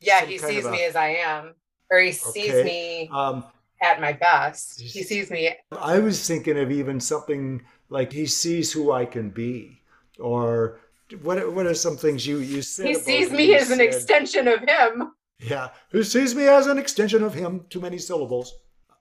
yeah, 0.00 0.24
he 0.24 0.38
sees 0.38 0.64
me 0.68 0.84
as 0.84 0.96
I 0.96 1.08
am, 1.08 1.54
or 1.90 1.98
he 1.98 2.12
sees 2.12 2.50
okay. 2.50 2.64
me 2.64 3.08
um, 3.12 3.44
at 3.82 4.00
my 4.00 4.12
best. 4.12 4.80
He 4.80 5.02
sees 5.02 5.30
me. 5.30 5.50
I 5.72 5.98
was 5.98 6.26
thinking 6.26 6.58
of 6.58 6.70
even 6.70 7.00
something 7.00 7.62
like 7.88 8.12
he 8.12 8.26
sees 8.26 8.72
who 8.72 8.92
I 8.92 9.06
can 9.06 9.30
be, 9.30 9.80
or 10.18 10.78
what? 11.22 11.38
are- 11.38 11.50
What 11.50 11.66
are 11.66 11.74
some 11.74 11.96
things 11.96 12.26
you 12.26 12.38
you 12.38 12.60
said? 12.62 12.86
He 12.86 12.94
sees 12.94 13.30
me 13.30 13.54
as 13.54 13.70
an 13.70 13.80
extension 13.80 14.46
of 14.48 14.60
him. 14.60 15.12
Yeah, 15.40 15.70
who 15.90 16.02
sees 16.02 16.34
me 16.34 16.46
as 16.48 16.66
an 16.66 16.78
extension 16.78 17.22
of 17.24 17.34
him? 17.34 17.64
Too 17.70 17.80
many 17.80 17.98
syllables. 17.98 18.52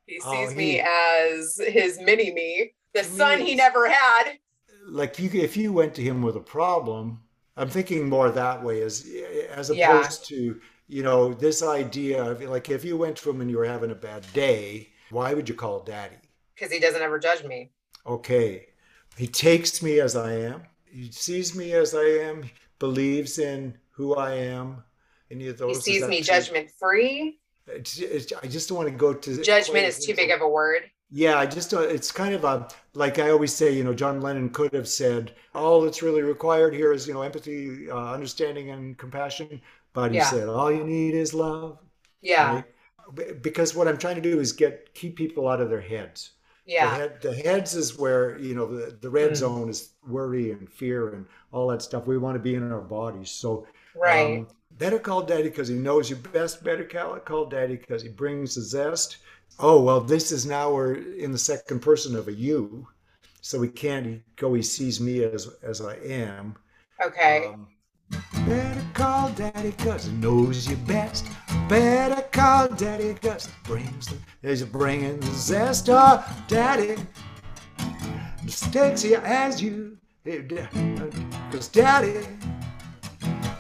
He 0.06 0.20
Oh, 0.26 0.32
sees 0.34 0.52
he- 0.52 0.58
me 0.58 0.80
as 0.82 1.60
his 1.68 2.00
mini 2.00 2.32
me, 2.34 2.74
the 2.94 3.04
son 3.04 3.40
he 3.40 3.56
never 3.56 3.90
had. 3.90 4.38
Like 4.86 5.18
you, 5.20 5.30
if 5.34 5.56
you 5.58 5.72
went 5.74 5.96
to 5.96 6.02
him 6.02 6.22
with 6.22 6.36
a 6.36 6.42
problem, 6.42 7.22
I'm 7.58 7.70
thinking 7.70 8.10
more 8.10 8.30
that 8.32 8.64
way 8.64 8.82
as 8.82 9.08
as 9.52 9.70
opposed 9.70 10.30
Yeah. 10.30 10.38
to 10.38 10.62
you 10.88 11.04
know 11.04 11.34
this 11.34 11.64
idea 11.64 12.24
of 12.24 12.42
like 12.42 12.70
if 12.70 12.84
you 12.84 12.98
went 12.98 13.18
to 13.18 13.30
him 13.30 13.42
and 13.42 13.50
you 13.50 13.58
were 13.58 13.66
having 13.66 13.92
a 13.92 13.96
bad 13.96 14.26
day, 14.34 14.90
why 15.10 15.34
would 15.34 15.48
you 15.48 15.56
call 15.56 15.82
daddy? 15.82 16.18
Because 16.54 16.72
he 16.72 16.80
doesn't 16.80 17.02
ever 17.02 17.20
judge 17.20 17.44
me. 17.44 17.72
Okay, 18.06 18.68
he 19.18 19.28
takes 19.28 19.82
me 19.82 20.00
as 20.00 20.16
I 20.16 20.34
am. 20.34 20.64
He 20.86 21.12
sees 21.12 21.56
me 21.56 21.74
as 21.74 21.96
I 21.96 22.04
am. 22.04 22.50
Believes 22.80 23.40
in 23.40 23.78
who 23.92 24.16
I 24.16 24.36
am. 24.36 24.84
Any 25.32 25.48
of 25.48 25.58
those? 25.58 25.78
He 25.86 25.94
sees 25.94 26.08
me 26.08 26.22
judgment 26.22 26.70
free. 26.78 27.40
I 27.74 27.80
just 27.80 28.68
don't 28.68 28.78
want 28.78 28.90
to 28.90 28.96
go 28.96 29.14
to 29.14 29.42
Judgment 29.42 29.86
is 29.86 30.06
too 30.06 30.14
big 30.14 30.32
of 30.32 30.42
a 30.42 30.48
word. 30.48 30.92
Yeah, 31.16 31.38
I 31.38 31.46
just 31.46 31.70
don't. 31.70 31.90
It's 31.92 32.12
kind 32.12 32.34
of 32.34 32.44
a 32.44 32.68
like 32.96 33.20
I 33.20 33.30
always 33.30 33.54
say. 33.56 33.72
You 33.72 33.84
know, 33.84 33.94
John 33.94 34.20
Lennon 34.22 34.50
could 34.50 34.74
have 34.74 34.88
said, 34.88 35.36
"All 35.54 35.82
that's 35.82 36.02
really 36.02 36.24
required 36.24 36.74
here 36.74 36.92
is 36.92 37.08
you 37.08 37.14
know 37.14 37.22
empathy, 37.22 37.90
uh, 37.90 38.14
understanding, 38.14 38.72
and 38.72 38.98
compassion." 38.98 39.62
But 39.94 40.12
he 40.12 40.18
Yeah. 40.18 40.30
said, 40.30 40.48
"All 40.50 40.72
you 40.72 40.84
need 40.84 41.14
is 41.14 41.34
love." 41.34 41.78
Yeah. 42.22 42.64
right? 43.18 43.42
Because 43.42 43.76
what 43.76 43.88
I'm 43.88 43.98
trying 43.98 44.16
to 44.16 44.22
do 44.22 44.40
is 44.40 44.54
get 44.54 44.94
keep 44.96 45.16
people 45.18 45.48
out 45.50 45.62
of 45.62 45.70
their 45.70 45.82
heads. 45.82 46.32
The, 46.80 46.86
Yeah. 46.86 46.96
head, 46.96 47.22
the 47.22 47.36
heads 47.36 47.76
is 47.76 47.98
where 47.98 48.40
you 48.40 48.56
know 48.56 48.68
the, 48.68 48.92
the 49.02 49.10
red 49.10 49.32
Mm. 49.32 49.36
zone 49.38 49.70
is 49.70 49.94
worry 50.08 50.52
and 50.52 50.70
fear 50.72 51.14
and 51.14 51.28
all 51.52 51.68
that 51.70 51.82
stuff. 51.84 52.08
We 52.08 52.18
want 52.18 52.36
to 52.36 52.40
be 52.42 52.56
in 52.56 52.72
our 52.72 52.82
bodies. 52.82 53.32
So 53.32 53.68
Right. 53.96 54.44
um, 54.44 54.48
better 54.84 55.00
call 55.00 55.22
daddy 55.24 55.44
because 55.44 55.70
he 55.70 55.76
knows 55.76 56.10
you 56.10 56.18
best. 56.18 56.62
Better 56.62 56.84
call, 56.84 57.18
call 57.20 57.46
daddy 57.46 57.78
because 57.78 58.04
he 58.04 58.10
brings 58.10 58.56
the 58.56 58.62
zest. 58.62 59.20
Oh 59.58 59.82
well, 59.82 60.02
this 60.02 60.30
is 60.34 60.46
now 60.46 60.74
we're 60.74 60.96
in 60.96 61.32
the 61.32 61.38
second 61.38 61.80
person 61.80 62.18
of 62.18 62.28
a 62.28 62.34
you, 62.34 62.86
so 63.40 63.58
we 63.60 63.70
can't 63.70 64.22
go. 64.36 64.54
He 64.54 64.62
sees 64.62 65.00
me 65.00 65.24
as 65.24 65.48
as 65.64 65.80
I 65.80 65.96
am. 66.00 66.58
okay. 67.02 67.48
Um, 67.48 67.68
better 68.46 68.84
call 68.94 69.30
daddy 69.30 69.72
because 69.72 70.04
he 70.04 70.12
knows 70.12 70.68
you 70.70 70.76
best. 70.76 71.28
Better 71.70 72.22
call 72.34 72.68
daddy 72.68 73.14
because 73.14 73.46
he 73.46 73.54
brings 73.64 74.08
the 74.08 74.18
is 74.42 74.64
bringing 74.64 75.18
the 75.18 75.32
zest. 75.32 75.88
Oh, 75.90 76.22
daddy 76.50 76.98
mistakes 78.44 79.06
you 79.06 79.16
as 79.16 79.62
you 79.62 79.98
because 80.26 81.70
daddy 81.70 82.28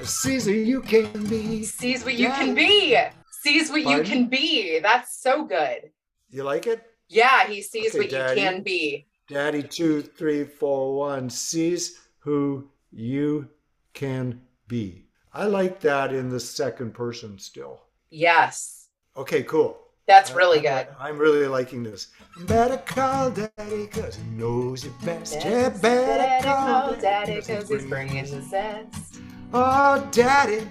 sees 0.05 0.45
who 0.45 0.51
you 0.51 0.81
can 0.81 1.25
be. 1.27 1.63
sees 1.63 2.03
what 2.03 2.13
you 2.15 2.27
Yeah. 2.27 2.35
can 2.37 2.55
be. 2.55 2.97
Sees 3.41 3.69
what 3.69 3.81
you 3.83 4.03
can 4.03 4.27
be. 4.27 4.79
That's 4.79 5.21
so 5.21 5.43
good. 5.43 5.91
You 6.29 6.43
like 6.43 6.65
it? 6.67 6.81
Yeah, 7.09 7.45
he 7.47 7.61
sees 7.61 7.89
Okay, 7.89 7.99
what 7.99 8.09
Daddy. 8.09 8.41
you 8.41 8.47
can 8.47 8.63
be. 8.63 9.07
Daddy 9.27 9.63
two, 9.63 10.01
three, 10.01 10.43
four, 10.45 10.97
one 10.97 11.29
sees 11.29 11.99
who 12.19 12.69
you 12.91 13.49
can 13.93 14.41
be. 14.67 15.05
I 15.33 15.45
like 15.45 15.79
that 15.81 16.13
in 16.13 16.29
the 16.29 16.39
second 16.39 16.93
person 16.93 17.37
still. 17.39 17.81
Yes. 18.09 18.87
Okay, 19.17 19.43
cool. 19.43 19.79
That's 20.07 20.31
I- 20.31 20.35
really 20.35 20.67
I- 20.67 20.83
good. 20.83 20.95
I'm 20.99 21.17
really 21.17 21.47
liking 21.47 21.83
this. 21.83 22.07
Better 22.41 22.77
call 22.77 23.29
daddy 23.31 23.85
because 23.87 24.15
he 24.15 24.23
knows 24.31 24.83
you 24.83 24.93
best. 25.03 25.35
Yeah, 25.35 25.69
Better 25.69 25.79
better 25.81 26.43
call 26.47 26.81
call 26.91 26.95
daddy 27.01 27.35
'cause 27.35 27.47
because 27.47 27.69
he's 27.69 27.85
bringing 27.85 28.25
the 28.25 28.41
zest. 28.41 29.12
Oh, 29.55 30.07
daddy 30.11 30.67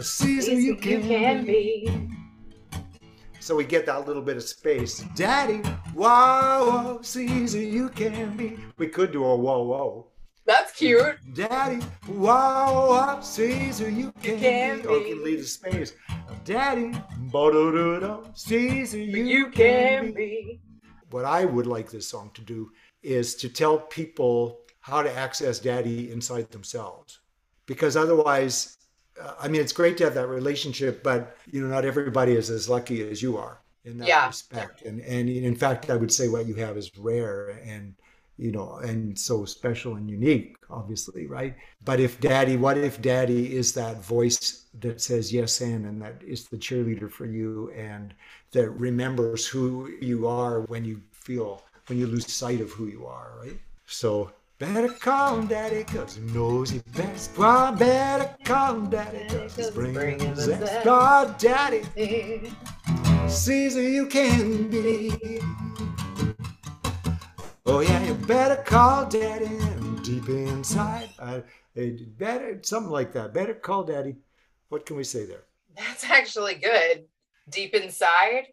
sees 0.00 0.46
who 0.46 0.54
Sees 0.54 0.64
you 0.64 0.74
what 0.74 0.84
you 0.86 0.98
can, 1.00 1.08
can 1.08 1.44
be. 1.44 1.84
be. 1.86 2.10
So 3.38 3.54
we 3.54 3.64
get 3.64 3.84
that 3.86 4.06
little 4.06 4.22
bit 4.22 4.38
of 4.38 4.42
space. 4.42 5.00
Daddy, 5.14 5.58
whoa, 5.92 6.06
whoa, 6.06 7.02
sees 7.02 7.52
who 7.52 7.60
you 7.60 7.90
can 7.90 8.36
be. 8.36 8.56
We 8.78 8.88
could 8.88 9.12
do 9.12 9.24
a 9.24 9.36
whoa, 9.36 9.62
whoa. 9.62 10.06
That's 10.46 10.72
cute. 10.72 11.16
Daddy, 11.34 11.84
whoa, 12.06 12.24
whoa, 13.12 13.20
sees 13.20 13.78
who 13.78 13.86
you 13.88 14.12
can, 14.22 14.38
can 14.40 14.80
be. 14.82 14.88
Oh, 14.88 14.94
or 14.94 14.98
you 15.06 15.14
can 15.14 15.24
leave 15.24 15.38
the 15.40 15.44
space. 15.46 15.92
Daddy, 16.44 16.92
bo-do-do-do, 17.30 18.24
sees 18.34 18.92
who 18.92 18.98
you, 18.98 19.24
You 19.24 19.44
can 19.50 20.04
can 20.04 20.06
be. 20.06 20.12
be. 20.14 20.60
What 21.10 21.26
I 21.26 21.44
would 21.44 21.66
like 21.66 21.90
this 21.90 22.08
song 22.08 22.30
to 22.34 22.40
do 22.40 22.70
is 23.02 23.34
to 23.36 23.48
tell 23.50 23.78
people 23.78 24.60
how 24.80 25.02
to 25.02 25.12
access 25.14 25.58
daddy 25.58 26.10
inside 26.10 26.50
themselves. 26.50 27.20
Because 27.66 27.96
otherwise, 27.96 28.76
uh, 29.20 29.34
I 29.40 29.48
mean, 29.48 29.60
it's 29.60 29.72
great 29.72 29.96
to 29.98 30.04
have 30.04 30.14
that 30.14 30.28
relationship, 30.28 31.02
but 31.02 31.36
you 31.50 31.60
know, 31.62 31.68
not 31.68 31.84
everybody 31.84 32.32
is 32.32 32.50
as 32.50 32.68
lucky 32.68 33.08
as 33.08 33.22
you 33.22 33.36
are 33.38 33.60
in 33.84 33.98
that 33.98 34.16
Yeah. 34.16 34.24
respect. 34.24 34.82
And 34.82 35.00
and 35.00 35.28
in 35.28 35.54
fact, 35.56 35.90
I 35.90 35.96
would 35.96 36.12
say 36.12 36.28
what 36.28 36.46
you 36.46 36.54
have 36.56 36.76
is 36.76 36.90
rare 36.98 37.50
and 37.64 37.94
you 38.36 38.50
know, 38.50 38.76
and 38.78 39.16
so 39.16 39.44
special 39.44 39.94
and 39.94 40.10
unique, 40.10 40.56
obviously, 40.68 41.26
right? 41.28 41.54
But 41.84 42.00
if 42.00 42.18
daddy, 42.20 42.56
what 42.56 42.76
if 42.76 43.00
daddy 43.00 43.54
is 43.54 43.72
that 43.74 44.02
voice 44.02 44.64
that 44.80 45.00
says 45.00 45.32
yes 45.32 45.60
and 45.60 45.86
and 45.86 46.02
that 46.02 46.20
is 46.26 46.48
the 46.48 46.56
cheerleader 46.56 47.08
for 47.10 47.26
you 47.26 47.70
and 47.76 48.12
that 48.50 48.70
remembers 48.70 49.46
who 49.46 49.88
you 50.00 50.26
are 50.26 50.62
when 50.62 50.84
you 50.84 51.00
feel 51.12 51.62
when 51.86 51.98
you 51.98 52.06
lose 52.06 52.32
sight 52.32 52.60
of 52.60 52.70
who 52.72 52.86
you 52.86 53.06
are, 53.06 53.34
right? 53.40 53.60
So 53.86 54.32
better 54.58 54.88
call 54.88 55.38
him 55.38 55.46
daddy 55.46 55.84
cause 55.84 56.16
he 56.16 56.22
knows 56.32 56.72
you 56.72 56.82
best. 56.94 57.36
Why 57.36 57.70
better 57.72 58.36
call 58.44 58.76
him 58.76 58.90
daddy 58.90 59.26
cause 59.28 59.56
he's 59.56 59.70
bringing 59.70 60.34
the 60.34 60.40
zest. 60.40 60.86
Oh, 60.86 61.34
daddy 61.38 61.82
who 63.46 63.80
you 63.80 64.06
can 64.06 64.70
be. 64.70 65.40
Oh 67.66 67.80
yeah, 67.80 68.04
you 68.04 68.14
better 68.14 68.62
call 68.62 69.06
daddy 69.06 69.58
deep 70.02 70.28
inside. 70.28 71.08
Uh, 71.18 71.40
it 71.74 72.18
better 72.18 72.60
something 72.62 72.92
like 72.92 73.12
that. 73.12 73.34
Better 73.34 73.54
call 73.54 73.84
daddy. 73.84 74.16
What 74.68 74.86
can 74.86 74.96
we 74.96 75.04
say 75.04 75.24
there? 75.24 75.44
That's 75.76 76.04
actually 76.04 76.54
good. 76.54 77.04
Deep 77.50 77.74
inside, 77.74 78.46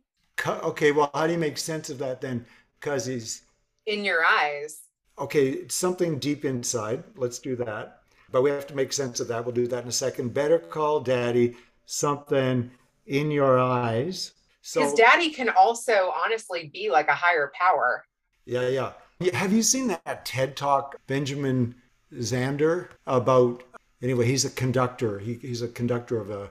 Okay, 0.48 0.92
well, 0.92 1.12
how 1.14 1.28
do 1.28 1.34
you 1.34 1.40
make 1.40 1.58
sense 1.58 1.90
of 1.90 2.00
that 2.00 2.20
then? 2.22 2.46
Because 2.80 3.06
he's 3.06 3.44
in 3.86 4.04
your 4.04 4.24
eyes. 4.26 4.82
Okay, 5.22 5.50
it's 5.50 5.76
something 5.76 6.20
deep 6.20 6.46
inside. 6.46 7.04
Let's 7.16 7.40
do 7.40 7.56
that. 7.58 8.02
But 8.32 8.44
we 8.44 8.50
have 8.50 8.68
to 8.68 8.76
make 8.76 8.94
sense 8.94 9.20
of 9.20 9.28
that. 9.28 9.46
We'll 9.46 9.56
do 9.56 9.68
that 9.68 9.84
in 9.84 9.90
a 9.90 9.94
second. 9.94 10.34
Better 10.34 10.60
call 10.60 11.02
daddy. 11.02 11.56
Something 11.86 12.72
in 13.06 13.32
your 13.32 13.60
eyes. 13.60 14.32
So 14.62 14.82
Because 14.82 14.94
daddy 14.94 15.32
can 15.32 15.50
also 15.50 16.14
honestly 16.24 16.70
be 16.74 16.90
like 16.90 17.08
a 17.08 17.16
higher 17.16 17.52
power. 17.60 18.06
Yeah, 18.46 18.68
yeah. 18.70 18.92
Yeah, 19.20 19.36
Have 19.36 19.54
you 19.54 19.62
seen 19.62 19.88
that 19.88 20.26
TED 20.26 20.56
talk, 20.56 20.96
Benjamin 21.08 21.76
Zander, 22.14 22.90
about 23.06 23.64
anyway? 24.02 24.26
He's 24.26 24.46
a 24.46 24.50
conductor. 24.50 25.20
He, 25.20 25.36
he's 25.36 25.62
a 25.62 25.68
conductor 25.68 26.20
of 26.20 26.32
a 26.32 26.50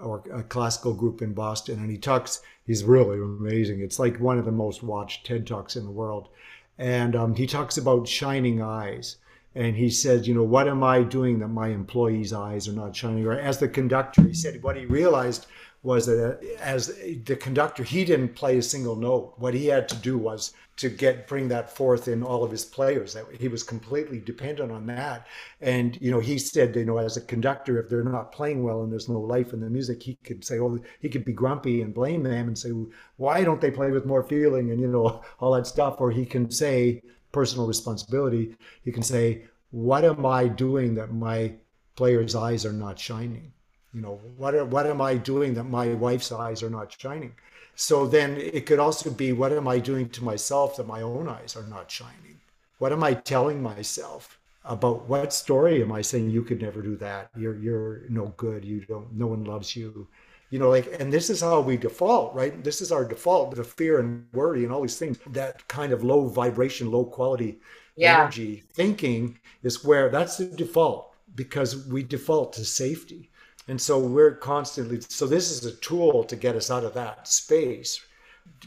or 0.00 0.22
a 0.32 0.42
classical 0.42 0.94
group 0.94 1.22
in 1.22 1.34
Boston, 1.34 1.78
and 1.80 1.90
he 1.90 1.98
talks. 1.98 2.40
He's 2.66 2.84
really 2.84 3.18
amazing. 3.18 3.80
It's 3.80 3.98
like 3.98 4.18
one 4.18 4.38
of 4.38 4.44
the 4.44 4.52
most 4.52 4.82
watched 4.82 5.26
TED 5.26 5.46
talks 5.46 5.76
in 5.76 5.84
the 5.84 5.90
world, 5.90 6.28
and 6.78 7.14
um, 7.14 7.34
he 7.34 7.46
talks 7.46 7.76
about 7.76 8.08
shining 8.08 8.62
eyes. 8.62 9.16
And 9.56 9.76
he 9.76 9.88
says, 9.88 10.26
you 10.26 10.34
know, 10.34 10.42
what 10.42 10.66
am 10.66 10.82
I 10.82 11.04
doing 11.04 11.38
that 11.38 11.48
my 11.48 11.68
employees' 11.68 12.32
eyes 12.32 12.66
are 12.66 12.72
not 12.72 12.96
shining? 12.96 13.24
Or 13.24 13.38
as 13.38 13.58
the 13.58 13.68
conductor, 13.68 14.22
he 14.22 14.34
said 14.34 14.60
what 14.64 14.76
he 14.76 14.84
realized 14.84 15.46
was 15.84 16.06
that 16.06 16.38
uh, 16.40 16.46
as 16.60 16.96
the 17.26 17.36
conductor, 17.36 17.84
he 17.84 18.04
didn't 18.06 18.34
play 18.34 18.56
a 18.56 18.62
single 18.62 18.96
note. 18.96 19.34
What 19.36 19.52
he 19.52 19.66
had 19.66 19.86
to 19.90 19.96
do 19.96 20.16
was 20.16 20.54
to 20.76 20.88
get 20.88 21.28
bring 21.28 21.46
that 21.48 21.70
forth 21.70 22.08
in 22.08 22.22
all 22.22 22.42
of 22.42 22.50
his 22.50 22.64
players. 22.64 23.12
That 23.12 23.26
he 23.38 23.48
was 23.48 23.62
completely 23.62 24.18
dependent 24.18 24.72
on 24.72 24.86
that. 24.86 25.26
And 25.60 26.00
you 26.00 26.10
know, 26.10 26.20
he 26.20 26.38
said, 26.38 26.74
you 26.74 26.86
know, 26.86 26.96
as 26.96 27.18
a 27.18 27.20
conductor, 27.20 27.78
if 27.78 27.90
they're 27.90 28.02
not 28.02 28.32
playing 28.32 28.64
well 28.64 28.82
and 28.82 28.90
there's 28.90 29.10
no 29.10 29.20
life 29.20 29.52
in 29.52 29.60
the 29.60 29.68
music, 29.68 30.02
he 30.02 30.16
could 30.24 30.42
say, 30.42 30.58
oh, 30.58 30.78
he 31.00 31.10
could 31.10 31.24
be 31.24 31.34
grumpy 31.34 31.82
and 31.82 31.94
blame 31.94 32.22
them 32.22 32.48
and 32.48 32.58
say, 32.58 32.70
why 33.16 33.44
don't 33.44 33.60
they 33.60 33.70
play 33.70 33.90
with 33.90 34.06
more 34.06 34.22
feeling 34.22 34.70
and 34.70 34.80
you 34.80 34.88
know 34.88 35.22
all 35.38 35.52
that 35.52 35.66
stuff. 35.66 36.00
Or 36.00 36.10
he 36.10 36.24
can 36.24 36.50
say 36.50 37.02
personal 37.30 37.66
responsibility. 37.66 38.56
He 38.84 38.90
can 38.90 39.02
say, 39.02 39.44
what 39.70 40.04
am 40.04 40.24
I 40.24 40.48
doing 40.48 40.94
that 40.94 41.12
my 41.12 41.52
players' 41.94 42.34
eyes 42.34 42.64
are 42.64 42.72
not 42.72 42.98
shining? 42.98 43.52
You 43.94 44.00
know 44.00 44.20
what 44.36 44.54
are, 44.54 44.64
what 44.64 44.86
am 44.86 45.00
i 45.00 45.14
doing 45.16 45.54
that 45.54 45.64
my 45.64 45.88
wife's 45.94 46.32
eyes 46.32 46.62
are 46.62 46.70
not 46.70 46.94
shining 47.00 47.32
so 47.76 48.06
then 48.06 48.36
it 48.36 48.66
could 48.66 48.78
also 48.78 49.10
be 49.10 49.32
what 49.32 49.52
am 49.52 49.68
i 49.68 49.78
doing 49.78 50.08
to 50.08 50.24
myself 50.24 50.76
that 50.76 50.86
my 50.86 51.02
own 51.02 51.28
eyes 51.28 51.56
are 51.56 51.66
not 51.68 51.90
shining 51.90 52.38
what 52.78 52.92
am 52.92 53.02
i 53.02 53.14
telling 53.14 53.62
myself 53.62 54.38
about 54.64 55.08
what 55.08 55.32
story 55.32 55.82
am 55.82 55.92
i 55.92 56.02
saying 56.02 56.30
you 56.30 56.42
could 56.42 56.60
never 56.60 56.82
do 56.82 56.96
that 56.96 57.28
you're 57.36 57.56
you're 57.58 58.02
no 58.08 58.26
good 58.36 58.64
you 58.64 58.80
don't 58.86 59.12
no 59.12 59.26
one 59.26 59.44
loves 59.44 59.74
you 59.76 60.08
you 60.50 60.58
know, 60.60 60.70
like, 60.70 61.00
and 61.00 61.12
this 61.12 61.30
is 61.30 61.40
how 61.40 61.60
we 61.60 61.76
default, 61.76 62.32
right? 62.34 62.62
This 62.62 62.80
is 62.80 62.92
our 62.92 63.04
default, 63.04 63.56
the 63.56 63.64
fear 63.64 63.98
and 63.98 64.26
worry 64.32 64.62
and 64.62 64.72
all 64.72 64.82
these 64.82 64.98
things, 64.98 65.18
that 65.26 65.66
kind 65.66 65.92
of 65.92 66.04
low 66.04 66.28
vibration, 66.28 66.92
low 66.92 67.04
quality 67.04 67.58
Yeah. 67.96 68.26
energy 68.26 68.62
thinking 68.74 69.38
is 69.62 69.84
where 69.84 70.10
that's 70.10 70.36
the 70.36 70.44
default 70.46 71.12
because 71.34 71.86
we 71.88 72.02
default 72.04 72.52
to 72.52 72.64
safety. 72.64 73.30
And 73.68 73.80
so 73.80 73.98
we're 73.98 74.34
constantly, 74.36 75.00
so 75.00 75.26
this 75.26 75.50
is 75.50 75.64
a 75.64 75.76
tool 75.76 76.24
to 76.24 76.36
get 76.36 76.56
us 76.56 76.70
out 76.70 76.84
of 76.84 76.94
that 76.94 77.26
space. 77.28 78.00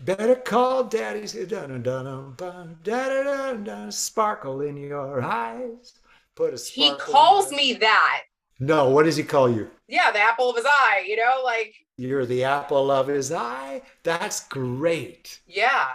Better 0.06 0.36
call 0.36 0.84
daddy's 0.86 1.34
dun, 1.34 1.70
dun, 1.70 1.84
dun, 1.84 2.34
dun, 2.36 2.78
dun, 2.84 3.26
dun, 3.26 3.64
dun, 3.64 3.92
sparkle 3.92 4.62
in 4.62 4.76
your 4.78 5.22
eyes. 5.22 5.94
Put 6.36 6.50
a 6.54 6.58
He 6.58 6.88
sparkle 6.88 6.94
in 6.94 6.98
calls 7.14 7.52
me 7.52 7.74
that. 7.74 8.24
No, 8.60 8.90
what 8.90 9.04
does 9.04 9.18
he 9.18 9.24
call 9.24 9.50
you? 9.50 9.70
Yeah, 9.88 10.12
the 10.12 10.20
apple 10.20 10.50
of 10.50 10.56
his 10.56 10.66
eye, 10.66 11.06
you 11.08 11.16
know, 11.16 11.42
like, 11.44 11.76
You're 11.98 12.26
the 12.26 12.44
apple 12.44 12.90
of 12.92 13.08
his 13.08 13.32
eye. 13.32 13.84
That's 14.04 14.48
great. 14.48 15.40
yeah. 15.48 15.90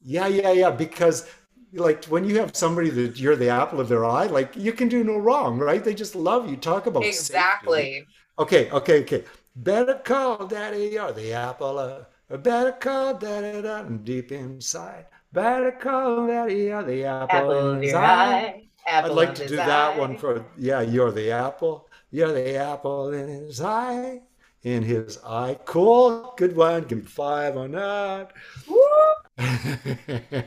Yeah, 0.00 0.26
yeah, 0.28 0.52
yeah. 0.52 0.70
Because 0.70 1.28
like 1.72 2.04
when 2.06 2.24
you 2.24 2.38
have 2.38 2.56
somebody 2.56 2.88
that 2.90 3.18
you're 3.18 3.36
the 3.36 3.50
apple 3.50 3.80
of 3.80 3.88
their 3.88 4.04
eye, 4.04 4.26
like 4.26 4.56
you 4.56 4.72
can 4.72 4.88
do 4.88 5.04
no 5.04 5.18
wrong, 5.18 5.58
right? 5.58 5.84
They 5.84 5.94
just 5.94 6.14
love 6.14 6.48
you. 6.48 6.56
Talk 6.56 6.86
about 6.86 7.02
safety. 7.12 8.06
Okay, 8.38 8.70
okay, 8.70 9.00
okay. 9.02 9.24
Better 9.56 9.94
call 10.04 10.46
daddy, 10.46 10.90
you're 10.92 11.12
the 11.12 11.32
apple 11.32 11.78
of. 11.78 12.06
Better 12.42 12.72
call 12.72 13.14
daddy 13.14 13.62
down 13.62 14.04
deep 14.04 14.30
inside. 14.30 15.06
Better 15.32 15.72
call 15.72 16.28
daddy, 16.28 16.54
you're 16.64 16.84
the 16.84 17.04
apple, 17.04 17.36
Apple 17.36 17.58
of 17.70 17.82
his 17.82 17.94
eye. 17.94 18.68
Apple 18.86 19.10
I'd 19.10 19.16
like 19.16 19.34
to 19.36 19.48
do 19.48 19.56
that 19.56 19.96
eye. 19.96 19.98
one 19.98 20.16
for 20.16 20.44
yeah. 20.56 20.82
You're 20.82 21.10
the 21.10 21.32
apple. 21.32 21.88
You're 22.12 22.32
the 22.32 22.56
apple 22.56 23.12
in 23.12 23.28
his 23.28 23.60
eye. 23.60 24.20
In 24.62 24.82
his 24.82 25.18
eye. 25.24 25.58
Cool. 25.64 26.34
Good 26.36 26.54
one. 26.54 26.84
Give 26.84 26.98
me 26.98 27.04
five 27.04 27.56
on 27.56 27.72
that. 27.72 28.32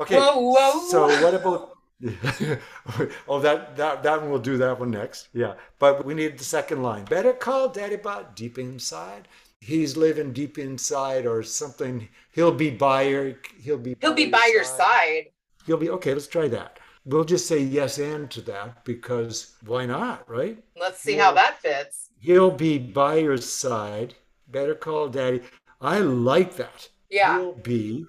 okay. 0.00 0.16
Whoa, 0.16 0.40
whoa. 0.40 0.88
So 0.88 1.06
what 1.22 1.34
about? 1.34 1.71
oh, 3.28 3.38
that 3.40 3.76
that 3.76 4.02
that 4.02 4.20
one. 4.20 4.30
We'll 4.30 4.40
do 4.40 4.56
that 4.58 4.78
one 4.78 4.90
next. 4.90 5.28
Yeah. 5.32 5.54
But 5.78 6.04
we 6.04 6.14
need 6.14 6.38
the 6.38 6.44
second 6.44 6.82
line. 6.82 7.04
Better 7.04 7.32
call 7.32 7.68
Daddy 7.68 7.96
Bot 7.96 8.34
deep 8.34 8.58
inside. 8.58 9.28
He's 9.60 9.96
living 9.96 10.32
deep 10.32 10.58
inside 10.58 11.26
or 11.26 11.42
something. 11.44 12.08
He'll 12.32 12.52
be 12.52 12.70
by 12.70 13.02
your. 13.02 13.36
He'll 13.60 13.78
be. 13.78 13.96
He'll 14.00 14.14
be 14.14 14.28
by 14.28 14.50
your 14.52 14.64
side. 14.64 15.28
He'll 15.66 15.76
be 15.76 15.90
okay. 15.90 16.12
Let's 16.12 16.26
try 16.26 16.48
that. 16.48 16.80
We'll 17.04 17.24
just 17.24 17.46
say 17.46 17.58
yes 17.58 17.98
and 17.98 18.30
to 18.32 18.40
that 18.42 18.84
because 18.84 19.54
why 19.64 19.86
not, 19.86 20.28
right? 20.28 20.62
Let's 20.78 21.00
see 21.00 21.16
how 21.16 21.32
that 21.32 21.60
fits. 21.60 22.10
He'll 22.20 22.50
be 22.50 22.78
by 22.78 23.16
your 23.16 23.36
side. 23.36 24.14
Better 24.48 24.74
call 24.74 25.08
daddy. 25.08 25.42
I 25.80 25.98
like 25.98 26.56
that. 26.56 26.88
Yeah. 27.10 27.38
He'll 27.38 27.52
be 27.52 28.06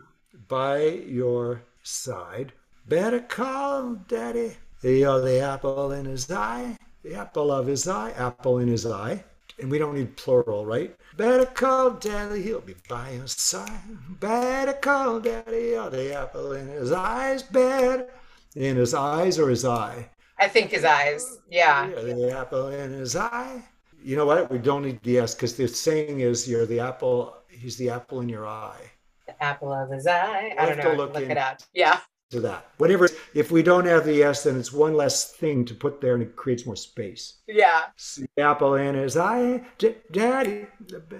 by 0.47 0.81
your 0.81 1.63
side. 1.83 2.53
Better 2.87 3.21
call 3.21 3.95
daddy. 4.09 4.57
You're 4.81 5.09
uh, 5.09 5.19
the 5.19 5.39
apple 5.39 5.93
in 5.93 6.03
his 6.03 6.29
eye. 6.29 6.77
The 7.03 7.15
apple 7.15 7.49
of 7.49 7.65
his 7.65 7.87
eye. 7.87 8.11
Apple 8.11 8.59
in 8.59 8.67
his 8.67 8.85
eye. 8.85 9.23
And 9.61 9.71
we 9.71 9.77
don't 9.77 9.95
need 9.95 10.17
plural, 10.17 10.65
right? 10.65 10.93
Better 11.15 11.45
call 11.45 11.91
daddy. 11.91 12.41
He'll 12.41 12.59
be 12.59 12.75
by 12.89 13.11
your 13.11 13.27
side. 13.27 13.79
Better 14.19 14.73
call 14.73 15.21
daddy. 15.21 15.69
You're 15.71 15.89
the 15.89 16.13
apple 16.13 16.51
in 16.53 16.67
his 16.67 16.91
eyes. 16.91 17.43
Better 17.43 18.09
in 18.55 18.75
his 18.75 18.93
eyes 18.93 19.39
or 19.39 19.49
his 19.49 19.63
eye. 19.63 20.09
I 20.37 20.49
think 20.49 20.71
his 20.71 20.83
eyes. 20.83 21.39
Yeah. 21.49 21.87
You're 21.87 22.15
the 22.15 22.37
apple 22.37 22.67
in 22.67 22.91
his 22.91 23.15
eye. 23.15 23.63
You 24.03 24.17
know 24.17 24.25
what? 24.25 24.51
We 24.51 24.57
don't 24.57 24.83
need 24.83 25.01
the 25.03 25.19
S 25.19 25.35
because 25.35 25.55
the 25.55 25.69
saying 25.69 26.19
is 26.19 26.49
you're 26.49 26.65
the 26.65 26.81
apple. 26.81 27.37
He's 27.47 27.77
the 27.77 27.91
apple 27.91 28.19
in 28.19 28.27
your 28.27 28.45
eye. 28.45 28.91
The 29.25 29.41
apple 29.41 29.71
of 29.71 29.89
his 29.89 30.05
eye. 30.05 30.53
I 30.59 30.65
don't 30.65 30.75
have 30.75 30.85
know. 30.85 30.91
to 30.91 30.97
Look, 30.97 31.13
look 31.13 31.23
it 31.23 31.37
up. 31.37 31.61
Yeah. 31.73 31.99
To 32.33 32.39
that, 32.39 32.65
whatever. 32.77 33.07
If 33.35 33.51
we 33.51 33.61
don't 33.61 33.85
have 33.85 34.05
the 34.05 34.23
S, 34.23 34.43
then 34.43 34.57
it's 34.57 34.73
one 34.73 34.95
less 34.95 35.33
thing 35.33 35.65
to 35.65 35.75
put 35.75 36.01
there, 36.01 36.15
and 36.15 36.23
it 36.23 36.35
creates 36.35 36.65
more 36.65 36.75
space. 36.75 37.35
Yeah. 37.47 37.83
See 37.95 38.25
apple 38.39 38.73
in 38.73 38.95
his 38.95 39.15
eye, 39.15 39.61
D- 39.77 39.97
daddy. 40.11 40.65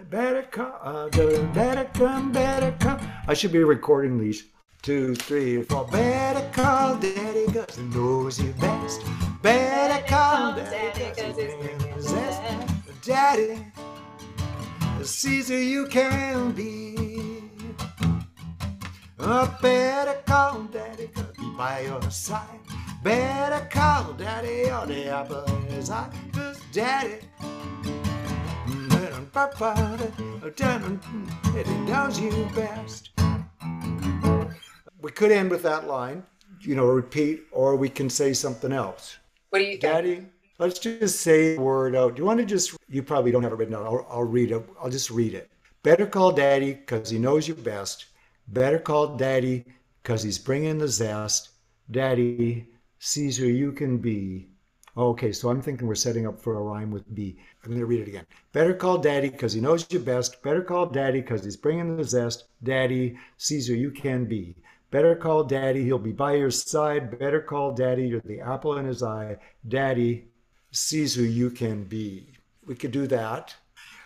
Better 0.10 0.42
come, 0.50 0.74
uh, 0.82 1.10
better 1.10 1.88
come, 1.94 2.32
better 2.32 2.76
come. 2.80 3.00
I 3.28 3.36
should 3.36 3.52
be 3.52 3.64
recording 3.64 4.18
these. 4.18 4.46
Two, 4.82 5.14
three, 5.14 5.62
four. 5.62 5.86
Better 5.86 6.50
call 6.52 6.96
daddy, 6.96 7.46
cause 7.46 7.76
he 7.78 7.84
knows 7.84 8.42
you 8.42 8.52
best. 8.54 9.02
Better 9.44 10.04
call 10.08 10.56
daddy, 10.56 11.12
cause 11.16 11.38
he's 11.38 12.10
zest. 12.10 12.42
Daddy, 13.04 13.64
sees 15.04 15.48
who 15.48 15.58
you 15.58 15.86
can 15.86 16.54
be. 16.54 17.13
Better 19.24 20.22
call 20.26 20.64
daddy, 20.64 21.08
cause 21.08 21.34
he 21.40 21.50
by 21.52 21.80
your 21.82 22.02
side. 22.12 22.60
Better 23.04 23.66
call 23.70 24.12
daddy, 24.14 24.70
or 24.70 24.86
the 24.86 25.08
apple 25.08 25.48
his 25.70 25.90
eye. 25.90 26.10
Cause 26.34 26.60
daddy, 26.74 27.20
mm, 28.68 28.92
it 31.56 31.68
knows 31.88 32.20
you 32.20 32.50
best. 32.54 33.12
We 35.02 35.12
could 35.12 35.32
end 35.32 35.52
with 35.52 35.64
that 35.64 35.88
line, 35.88 36.24
you 36.60 36.76
know, 36.76 36.88
repeat, 36.88 37.44
or 37.54 37.78
we 37.78 37.88
can 37.88 38.10
say 38.10 38.34
something 38.34 38.74
else. 38.74 39.16
What 39.52 39.60
do 39.60 39.66
you 39.66 39.72
think? 39.72 39.82
Daddy, 39.84 40.26
let's 40.60 40.80
just 40.80 41.22
say 41.22 41.56
the 41.56 41.62
word 41.62 41.96
out. 41.96 42.16
Do 42.16 42.22
you 42.22 42.26
want 42.26 42.42
to 42.42 42.46
just, 42.46 42.76
you 42.90 43.02
probably 43.02 43.32
don't 43.32 43.44
have 43.44 43.54
it 43.54 43.56
written 43.56 43.74
down. 43.74 43.86
I'll, 43.86 44.06
I'll 44.10 44.24
read 44.24 44.52
it. 44.52 44.62
I'll 44.82 44.90
just 44.90 45.10
read 45.10 45.34
it. 45.34 45.50
Better 45.82 46.06
call 46.06 46.34
daddy 46.34 46.74
because 46.74 47.10
he 47.10 47.20
knows 47.20 47.48
you 47.48 47.56
best. 47.56 48.08
Better 48.48 48.80
call 48.80 49.16
daddy 49.16 49.66
because 50.02 50.24
he's 50.24 50.40
bringing 50.40 50.78
the 50.78 50.88
zest. 50.88 51.50
Daddy 51.90 52.68
sees 53.00 53.38
who 53.38 53.48
you 53.48 53.72
can 53.72 53.98
be. 53.98 54.50
Okay, 54.96 55.32
so 55.32 55.50
I'm 55.50 55.62
thinking 55.62 55.88
we're 55.88 55.96
setting 55.96 56.28
up 56.28 56.40
for 56.40 56.56
a 56.56 56.62
rhyme 56.62 56.92
with 56.92 57.16
B. 57.16 57.38
I'm 57.64 57.70
going 57.70 57.80
to 57.80 57.86
read 57.86 58.02
it 58.02 58.08
again. 58.08 58.28
Better 58.52 58.76
call 58.76 59.00
daddy 59.00 59.30
because 59.30 59.54
he 59.54 59.62
knows 59.62 59.88
you 59.90 60.00
best. 60.00 60.44
Better 60.44 60.62
call 60.62 60.86
daddy 60.86 61.22
because 61.22 61.44
he's 61.44 61.58
bringing 61.58 61.98
the 61.98 62.04
zest. 62.04 62.46
Daddy 62.62 63.18
sees 63.38 63.68
who 63.68 63.74
you 63.74 63.90
can 63.90 64.26
be. 64.26 64.56
Better 64.92 65.16
call 65.16 65.44
daddy, 65.46 65.84
he'll 65.84 65.98
be 65.98 66.12
by 66.12 66.36
your 66.36 66.52
side. 66.52 67.18
Better 67.18 67.42
call 67.42 67.72
daddy, 67.72 68.08
you're 68.08 68.22
the 68.22 68.42
apple 68.42 68.78
in 68.78 68.86
his 68.86 69.02
eye. 69.02 69.38
Daddy 69.68 70.28
sees 70.70 71.16
who 71.16 71.24
you 71.24 71.50
can 71.50 71.86
be. 71.86 72.28
We 72.68 72.76
could 72.76 72.92
do 72.92 73.08
that. 73.08 73.56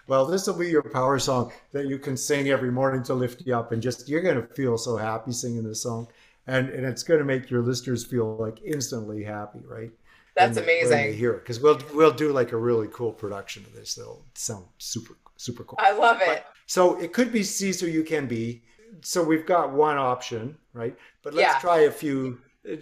Well, 0.08 0.26
this 0.26 0.48
will 0.48 0.54
be 0.58 0.70
your 0.70 0.84
power 0.84 1.20
song 1.20 1.52
that 1.74 1.88
you 1.88 1.98
can 2.00 2.16
sing 2.16 2.50
every 2.50 2.72
morning 2.72 3.04
to 3.04 3.14
lift 3.14 3.44
you 3.46 3.56
up, 3.56 3.72
and 3.72 3.82
just 3.82 4.08
you're 4.08 4.22
going 4.22 4.42
to 4.42 4.48
feel 4.54 4.78
so 4.78 4.96
happy 4.98 5.32
singing 5.34 5.64
this 5.64 5.82
song, 5.82 6.08
and 6.48 6.70
and 6.70 6.86
it's 6.86 7.04
going 7.04 7.20
to 7.20 7.26
make 7.26 7.50
your 7.50 7.62
listeners 7.62 8.06
feel 8.06 8.38
like 8.38 8.62
instantly 8.64 9.24
happy, 9.24 9.60
right? 9.68 9.92
That's 10.36 10.56
when 10.58 10.66
they- 10.66 10.80
when 10.82 10.90
they 10.90 10.96
amazing. 11.06 11.20
hear 11.20 11.34
it 11.34 11.40
because 11.40 11.60
we'll 11.60 11.80
we'll 11.94 12.12
do 12.14 12.32
like 12.32 12.52
a 12.54 12.58
really 12.58 12.88
cool 12.92 13.12
production 13.12 13.66
of 13.66 13.74
this. 13.74 13.96
That'll 13.96 14.24
sound 14.36 14.66
super 14.78 15.16
super 15.36 15.64
cool. 15.64 15.78
I 15.82 15.92
love 15.92 16.20
it. 16.22 16.44
So 16.68 17.00
it 17.00 17.12
could 17.14 17.32
be 17.32 17.44
Caesar 17.44 17.88
you 17.90 18.04
can 18.04 18.28
be. 18.28 18.64
So 19.02 19.24
we've 19.24 19.46
got 19.46 19.72
one 19.74 19.98
option, 19.98 20.58
right? 20.74 20.96
But 21.22 21.34
let's 21.34 21.54
Yeah. 21.54 21.60
try 21.60 21.80
a 21.82 21.92
few. 21.92 22.40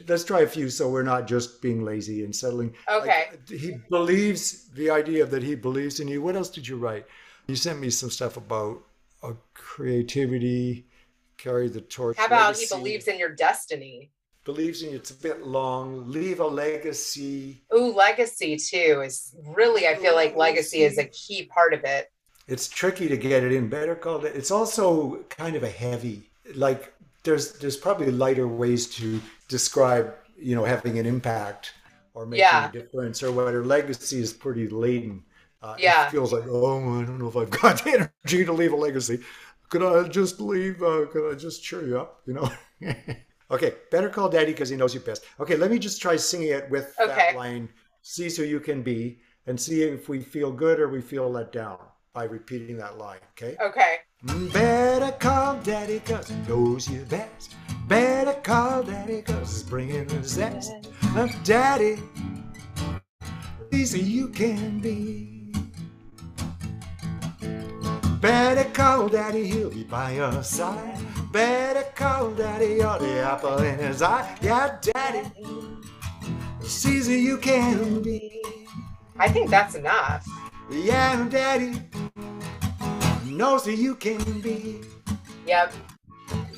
Let's 0.07 0.23
try 0.23 0.41
a 0.41 0.47
few 0.47 0.69
so 0.69 0.89
we're 0.89 1.03
not 1.03 1.27
just 1.27 1.61
being 1.61 1.83
lazy 1.85 2.23
and 2.23 2.35
settling. 2.35 2.73
Okay. 2.91 3.25
Like, 3.31 3.49
he 3.49 3.77
believes 3.89 4.67
the 4.69 4.89
idea 4.89 5.25
that 5.25 5.43
he 5.43 5.55
believes 5.55 5.99
in 5.99 6.07
you. 6.07 6.21
What 6.21 6.35
else 6.35 6.49
did 6.49 6.67
you 6.67 6.77
write? 6.77 7.05
You 7.47 7.55
sent 7.55 7.79
me 7.79 7.89
some 7.89 8.09
stuff 8.09 8.37
about 8.37 8.81
uh, 9.21 9.33
creativity, 9.53 10.85
carry 11.37 11.69
the 11.69 11.81
torch. 11.81 12.17
How 12.17 12.25
about 12.25 12.55
legacy, 12.55 12.65
he 12.65 12.79
believes 12.81 13.07
in 13.07 13.19
your 13.19 13.29
destiny? 13.35 14.11
believes 14.43 14.83
in 14.83 14.91
you. 14.91 14.95
It's 14.97 15.09
a 15.11 15.15
bit 15.15 15.45
long. 15.45 16.09
Leave 16.11 16.39
a 16.39 16.45
legacy. 16.45 17.63
Ooh, 17.73 17.91
legacy 17.93 18.57
too 18.57 19.01
is 19.03 19.35
really, 19.55 19.87
I 19.87 19.95
feel 19.95 20.13
like 20.13 20.35
legacy 20.35 20.83
is 20.83 20.97
a 20.99 21.05
key 21.05 21.45
part 21.45 21.73
of 21.73 21.83
it. 21.83 22.11
it's 22.47 22.67
tricky 22.67 23.07
to 23.07 23.17
get 23.17 23.43
it 23.43 23.51
in 23.51 23.67
better 23.69 23.95
called 23.95 24.23
it 24.23 24.35
it's 24.35 24.51
also 24.51 25.23
kind 25.29 25.55
of 25.55 25.63
a 25.63 25.69
heavy 25.69 26.29
like 26.53 26.93
there's 27.25 27.53
there's 27.59 27.77
probably 27.77 28.11
lighter 28.11 28.47
ways 28.47 28.87
to 28.95 29.21
describe 29.49 30.13
you 30.37 30.55
know 30.55 30.63
having 30.65 30.99
an 30.99 31.05
impact 31.05 31.73
or 32.13 32.25
making 32.25 32.47
Yeah. 32.49 32.67
a 32.67 32.71
difference 32.71 33.23
or 33.23 33.31
whatever 33.31 33.65
legacy 33.65 34.19
is 34.19 34.33
pretty 34.33 34.67
laden 34.69 35.23
uh, 35.61 35.77
Yeah. 35.79 36.07
it 36.07 36.11
feels 36.11 36.31
like 36.33 36.43
oh 36.47 37.01
i 37.01 37.05
don't 37.05 37.19
know 37.19 37.27
if 37.27 37.37
i've 37.37 37.49
got 37.49 37.83
the 37.83 38.09
energy 38.25 38.45
to 38.45 38.53
leave 38.53 38.73
a 38.73 38.75
legacy 38.75 39.19
could 39.69 39.83
i 39.83 40.07
just 40.07 40.39
leave 40.39 40.81
uh, 40.83 41.05
could 41.11 41.31
i 41.31 41.35
just 41.35 41.63
cheer 41.63 41.85
you 41.87 41.99
up 41.99 42.21
you 42.27 42.33
know 42.33 42.49
okay 43.51 43.75
better 43.91 44.09
call 44.09 44.29
daddy 44.29 44.51
because 44.51 44.69
he 44.69 44.75
knows 44.75 44.93
you 44.93 44.99
best 44.99 45.25
okay 45.39 45.55
let 45.55 45.71
me 45.71 45.79
just 45.79 46.01
try 46.01 46.15
singing 46.15 46.49
it 46.49 46.69
with 46.69 47.03
that 47.05 47.31
Okay. 47.31 47.33
line 47.33 47.69
sees 48.01 48.37
who 48.37 48.43
you 48.43 48.59
can 48.59 48.81
be 48.83 49.19
and 49.47 49.59
see 49.59 49.83
if 49.83 50.09
we 50.09 50.19
feel 50.21 50.51
good 50.51 50.79
or 50.79 50.89
we 50.89 51.01
feel 51.01 51.29
let 51.29 51.51
down 51.51 51.77
by 52.13 52.23
repeating 52.23 52.77
that 52.77 52.97
line 52.97 53.19
okay 53.31 53.59
Okay. 53.61 53.99
Better 54.25 55.11
call 55.19 55.57
daddy 55.61 55.99
cause 55.99 56.29
he 56.29 56.35
knows 56.47 56.89
you 56.89 57.05
best. 57.05 57.53
Better 57.87 58.33
call 58.41 58.81
daddy 58.81 59.21
cause 59.21 59.51
he's 59.51 59.63
bringing 59.63 60.07
the 60.07 60.23
zest. 60.23 60.73
Uh, 61.15 61.27
daddy, 61.43 62.01
easy 63.71 63.99
you 63.99 64.29
can 64.29 64.79
be. 64.79 65.53
Better 68.19 68.67
call 68.71 69.09
daddy, 69.09 69.45
he'll 69.45 69.69
be 69.69 69.83
by 69.83 70.13
your 70.13 70.41
side. 70.41 70.97
Better 71.31 71.83
call 71.93 72.31
daddy, 72.31 72.77
you're 72.77 72.97
the 72.97 73.19
apple 73.19 73.59
in 73.59 73.77
his 73.77 74.01
eye. 74.01 74.35
Yeah, 74.41 74.79
daddy, 74.81 75.29
sees 76.61 77.05
who 77.05 77.13
you 77.13 77.37
can 77.37 78.01
be. 78.01 78.41
I 79.19 79.29
think 79.29 79.51
that's 79.51 79.75
enough. 79.75 80.27
Yeah, 80.71 81.27
daddy 81.29 81.79
knows 83.35 83.65
who 83.65 83.71
you 83.71 83.95
can 83.95 84.41
be. 84.41 84.81
Yep. 85.45 85.73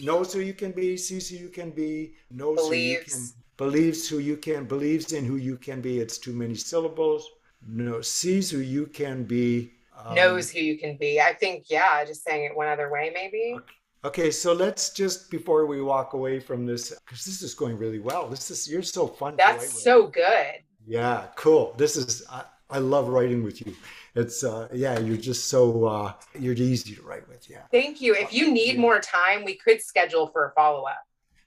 Knows 0.01 0.31
who 0.33 0.41
you 0.41 0.53
can 0.53 0.71
be, 0.71 0.95
sees 0.95 1.29
who 1.29 1.37
you 1.37 1.49
can 1.49 1.71
be, 1.71 2.13
knows 2.31 2.59
who 2.67 2.73
you 2.75 2.99
can 2.99 3.05
Believes. 3.07 3.33
believes 3.57 4.07
who 4.07 4.19
you 4.19 4.37
can, 4.37 4.65
believes 4.65 5.11
in 5.13 5.25
who 5.25 5.37
you 5.37 5.57
can 5.57 5.81
be. 5.81 5.99
It's 5.99 6.17
too 6.19 6.33
many 6.33 6.55
syllables. 6.55 7.27
No, 7.67 8.01
sees 8.01 8.51
who 8.51 8.59
you 8.59 8.85
can 8.85 9.23
be. 9.23 9.71
um, 9.97 10.13
Knows 10.15 10.51
who 10.51 10.59
you 10.59 10.77
can 10.77 10.95
be. 10.97 11.19
I 11.19 11.33
think, 11.33 11.65
yeah, 11.69 12.05
just 12.05 12.23
saying 12.23 12.45
it 12.45 12.55
one 12.55 12.67
other 12.67 12.91
way, 12.91 13.11
maybe. 13.13 13.57
Okay, 14.05 14.29
so 14.29 14.53
let's 14.53 14.91
just 14.91 15.31
before 15.31 15.65
we 15.65 15.81
walk 15.81 16.13
away 16.13 16.39
from 16.39 16.65
this, 16.67 16.91
because 16.91 17.25
this 17.25 17.41
is 17.41 17.55
going 17.55 17.77
really 17.77 17.99
well. 17.99 18.27
This 18.27 18.51
is 18.51 18.69
you're 18.69 18.83
so 18.83 19.07
fun. 19.07 19.35
to 19.35 19.43
write 19.43 19.53
with. 19.55 19.61
That's 19.63 19.83
so 19.83 20.07
good. 20.07 20.53
Yeah, 20.85 21.25
cool. 21.35 21.73
This 21.77 21.97
is 21.97 22.23
I, 22.29 22.43
I 22.69 22.77
love 22.77 23.07
writing 23.09 23.43
with 23.43 23.65
you. 23.65 23.73
It's 24.17 24.43
uh 24.43 24.67
yeah, 24.73 24.97
you're 24.99 25.17
just 25.17 25.47
so 25.47 25.85
uh 25.85 26.13
you're 26.43 26.55
easy 26.55 26.95
to 26.95 27.01
write 27.03 27.27
with. 27.29 27.47
Yeah. 27.49 27.63
Thank 27.71 28.01
you. 28.01 28.15
If 28.15 28.33
you 28.33 28.51
need 28.51 28.79
more 28.79 28.99
time, 28.99 29.45
we 29.45 29.55
could 29.55 29.81
schedule 29.81 30.27
for 30.33 30.41
a 30.47 30.51
follow 30.53 30.83
up. 30.85 31.01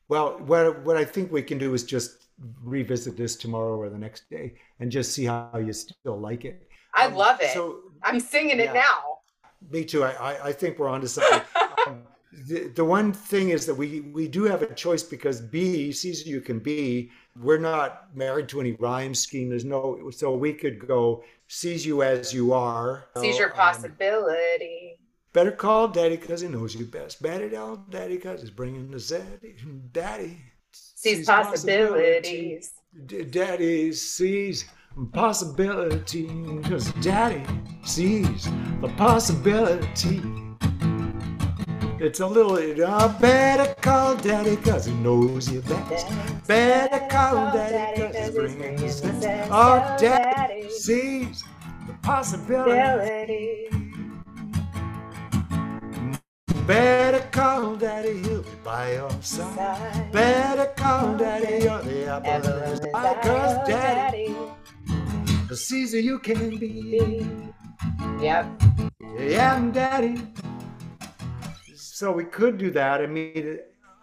Well, 0.09 0.39
what 0.51 0.81
what 0.87 0.97
I 0.97 1.05
think 1.05 1.33
we 1.33 1.43
can 1.43 1.59
do 1.59 1.75
is 1.75 1.83
just 1.85 2.29
revisit 2.63 3.17
this 3.17 3.37
tomorrow 3.37 3.77
or 3.77 3.89
the 3.91 3.99
next 3.99 4.31
day 4.31 4.55
and 4.79 4.91
just 4.91 5.13
see 5.13 5.27
how 5.27 5.59
you 5.59 5.73
still 5.73 6.19
like 6.19 6.45
it. 6.45 6.69
I 6.95 7.07
Um, 7.07 7.15
love 7.15 7.41
it. 7.41 7.51
So 7.51 7.81
I'm 8.03 8.21
singing 8.21 8.59
yeah. 8.59 8.71
it 8.71 8.75
now. 8.75 9.19
me 9.71 9.85
too. 9.85 10.05
I 10.05 10.13
I, 10.31 10.33
I 10.49 10.53
think 10.53 10.79
we're 10.79 10.89
onto 10.89 11.07
something. 11.07 11.43
um, 11.87 12.03
the, 12.49 12.69
the 12.69 12.85
one 12.85 13.13
thing 13.13 13.51
is 13.51 13.67
that 13.67 13.75
we 13.75 14.01
we 14.01 14.29
do 14.29 14.45
have 14.45 14.63
a 14.63 14.75
choice 14.75 15.03
because 15.03 15.41
B 15.41 15.93
sees 15.93 16.27
you 16.27 16.41
can 16.41 16.59
be. 16.61 17.11
We're 17.37 17.59
not 17.59 18.15
married 18.15 18.49
to 18.51 18.61
any 18.61 18.73
rhyme 18.73 19.15
scheme. 19.15 19.49
There's 19.51 19.65
no 19.65 20.11
so 20.11 20.35
we 20.37 20.53
could 20.53 20.87
go 20.87 21.23
sees 21.49 21.85
you 21.87 22.03
as 22.03 22.33
you 22.35 22.53
are. 22.53 23.07
Sees 23.17 23.39
your 23.39 23.51
Um, 23.51 23.57
possibility. 23.57 24.99
Better 25.33 25.53
call 25.53 25.89
daddy 25.89 26.17
because 26.17 26.41
he 26.41 26.49
knows 26.49 26.75
you 26.75 26.87
best. 26.87 27.23
Better 27.23 27.49
call 27.49 27.77
daddy 27.89 28.17
because 28.17 28.41
he's 28.41 28.51
bringing 28.51 28.91
the 28.91 28.97
zaddy. 28.99 29.55
Daddy 29.93 30.39
Sees 30.73 31.27
possibilities. 31.27 32.73
Daddy 33.31 33.93
sees 33.93 34.65
possibility 35.13 36.27
because 36.27 36.93
daddy 36.95 37.45
sees 37.85 38.49
the 38.81 38.89
possibility. 38.97 40.21
It's 42.03 42.19
a 42.21 42.27
little, 42.27 42.57
uh, 42.83 43.09
better 43.21 43.75
call 43.83 44.17
daddy 44.17 44.57
because 44.57 44.87
he 44.87 44.95
knows 44.95 45.53
you 45.53 45.61
best. 45.61 46.07
Better 46.47 47.07
call 47.11 47.53
daddy 47.53 48.01
because 48.01 48.17
he's 48.17 48.35
bringing 48.35 48.77
the 48.77 48.87
zaddy. 48.87 49.49
Oh, 49.51 49.97
daddy 50.01 50.71
sees 50.71 51.45
the 51.87 51.93
possibility. 52.01 53.69
Better 56.67 57.21
call 57.33 57.77
daddy, 57.77 58.23
he'll 58.23 58.45
be 58.45 58.49
by 58.65 58.95
your 58.95 59.11
side. 59.21 60.11
Better 60.11 60.73
call 60.77 61.19
daddy, 61.19 61.65
you're 61.65 61.83
the 61.83 62.07
apple 62.07 62.51
in 62.51 62.71
his 62.71 62.81
eye. 62.95 63.19
Cause 63.23 63.69
daddy 63.69 64.35
sees 65.53 65.93
who 65.93 65.99
you 65.99 66.19
can 66.19 66.57
be. 66.57 67.27
Yep. 68.23 68.47
Yeah, 69.19 69.57
and 69.57 69.75
daddy. 69.75 70.17
So 72.01 72.11
we 72.11 72.25
could 72.25 72.57
do 72.57 72.71
that. 72.71 73.03
I 73.03 73.07
mean, 73.07 73.59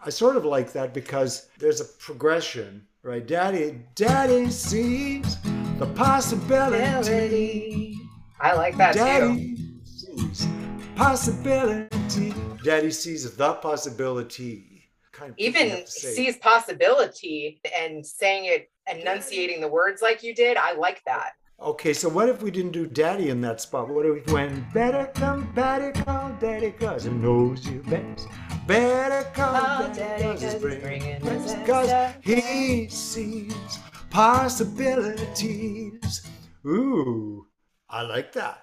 I 0.06 0.12
sort 0.12 0.36
of 0.36 0.46
like 0.46 0.72
that 0.74 0.94
because 0.94 1.48
there's 1.58 1.82
a 1.82 1.86
progression, 1.86 2.86
right? 3.02 3.26
Daddy, 3.26 3.82
daddy 3.96 4.52
sees 4.52 5.38
the 5.80 5.88
possibility. 5.96 7.98
I 8.40 8.54
like 8.54 8.78
that 8.78 8.94
too. 8.94 9.00
Daddy 9.00 9.58
sees 9.84 10.48
possibility. 10.96 12.36
Daddy 12.64 12.92
sees 12.92 13.36
the 13.36 13.54
possibility. 13.56 14.92
Kind 15.12 15.32
of 15.32 15.40
Even 15.40 15.88
sees 15.88 16.38
possibility 16.38 17.60
and 17.82 18.06
saying 18.06 18.46
it, 18.46 18.70
enunciating 18.86 19.60
the 19.60 19.70
words 19.70 20.04
like 20.04 20.22
you 20.22 20.36
did. 20.36 20.56
I 20.56 20.74
like 20.74 21.02
that. 21.08 21.32
Okay, 21.60 21.92
so 21.92 22.08
what 22.08 22.30
if 22.30 22.44
we 22.44 22.52
didn't 22.52 22.72
do 22.72 22.86
daddy 22.86 23.30
in 23.30 23.42
that 23.42 23.60
spot? 23.60 23.90
What 23.90 24.06
if 24.06 24.28
we 24.28 24.32
went, 24.32 24.72
better 24.76 25.10
come, 25.16 25.52
daddy, 25.56 25.92
call 26.04 26.30
daddy, 26.40 26.70
cause 26.70 27.06
he 27.06 27.10
knows 27.10 27.68
you 27.68 27.82
best. 27.88 28.28
Better 28.68 29.28
call 29.34 29.60
Call 29.60 29.88
daddy, 29.88 29.98
daddy, 29.98 30.24
cause 30.24 30.42
he's 30.44 30.54
bringing 30.54 31.20
best. 31.20 31.66
Cause 31.66 32.14
he 32.22 32.88
sees 32.90 33.80
possibilities. 34.12 36.28
Ooh, 36.64 37.48
I 37.90 38.04
like 38.04 38.34
that. 38.34 38.60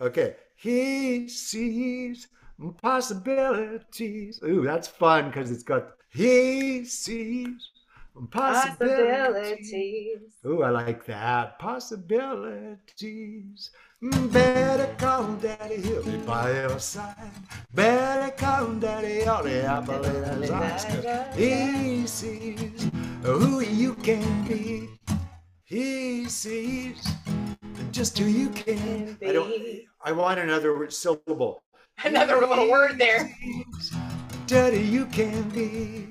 Okay, 0.00 0.34
he 0.56 1.28
sees 1.28 2.26
possibilities. 2.82 4.40
Ooh, 4.44 4.64
that's 4.64 4.88
fun 4.88 5.28
because 5.28 5.52
it's 5.52 5.62
got, 5.62 5.90
he 6.08 6.84
sees 6.84 7.70
possibilities. 8.30 10.20
Ooh, 10.46 10.62
I 10.62 10.70
like 10.70 11.04
that. 11.06 11.58
Possibilities. 11.58 13.70
Mm, 14.02 14.32
Better 14.32 14.94
call 14.98 15.32
daddy, 15.34 15.76
he'll 15.80 16.02
be 16.02 16.16
by 16.18 16.50
your 16.62 16.78
side. 16.78 17.30
Better 17.72 18.34
call 18.36 18.72
daddy, 18.74 19.24
all 19.24 19.44
the 19.44 19.64
apple 19.64 20.04
in 20.04 20.42
his 20.42 20.50
eyes. 20.50 21.36
he 21.36 22.06
sees 22.06 22.90
who 23.22 23.60
you 23.60 23.94
can 23.94 24.46
be. 24.48 24.88
He 25.64 26.28
sees 26.28 27.06
just 27.92 28.18
who 28.18 28.26
you 28.26 28.48
can. 28.50 29.14
be. 29.20 29.28
I 29.28 29.32
don't. 29.32 29.52
I 30.04 30.12
want 30.12 30.40
another 30.40 30.90
syllable. 30.90 31.62
Another 32.04 32.36
little 32.44 32.68
word 32.70 32.98
there. 32.98 33.32
Daddy, 34.46 34.80
you 34.80 35.06
can 35.06 35.48
be. 35.50 36.08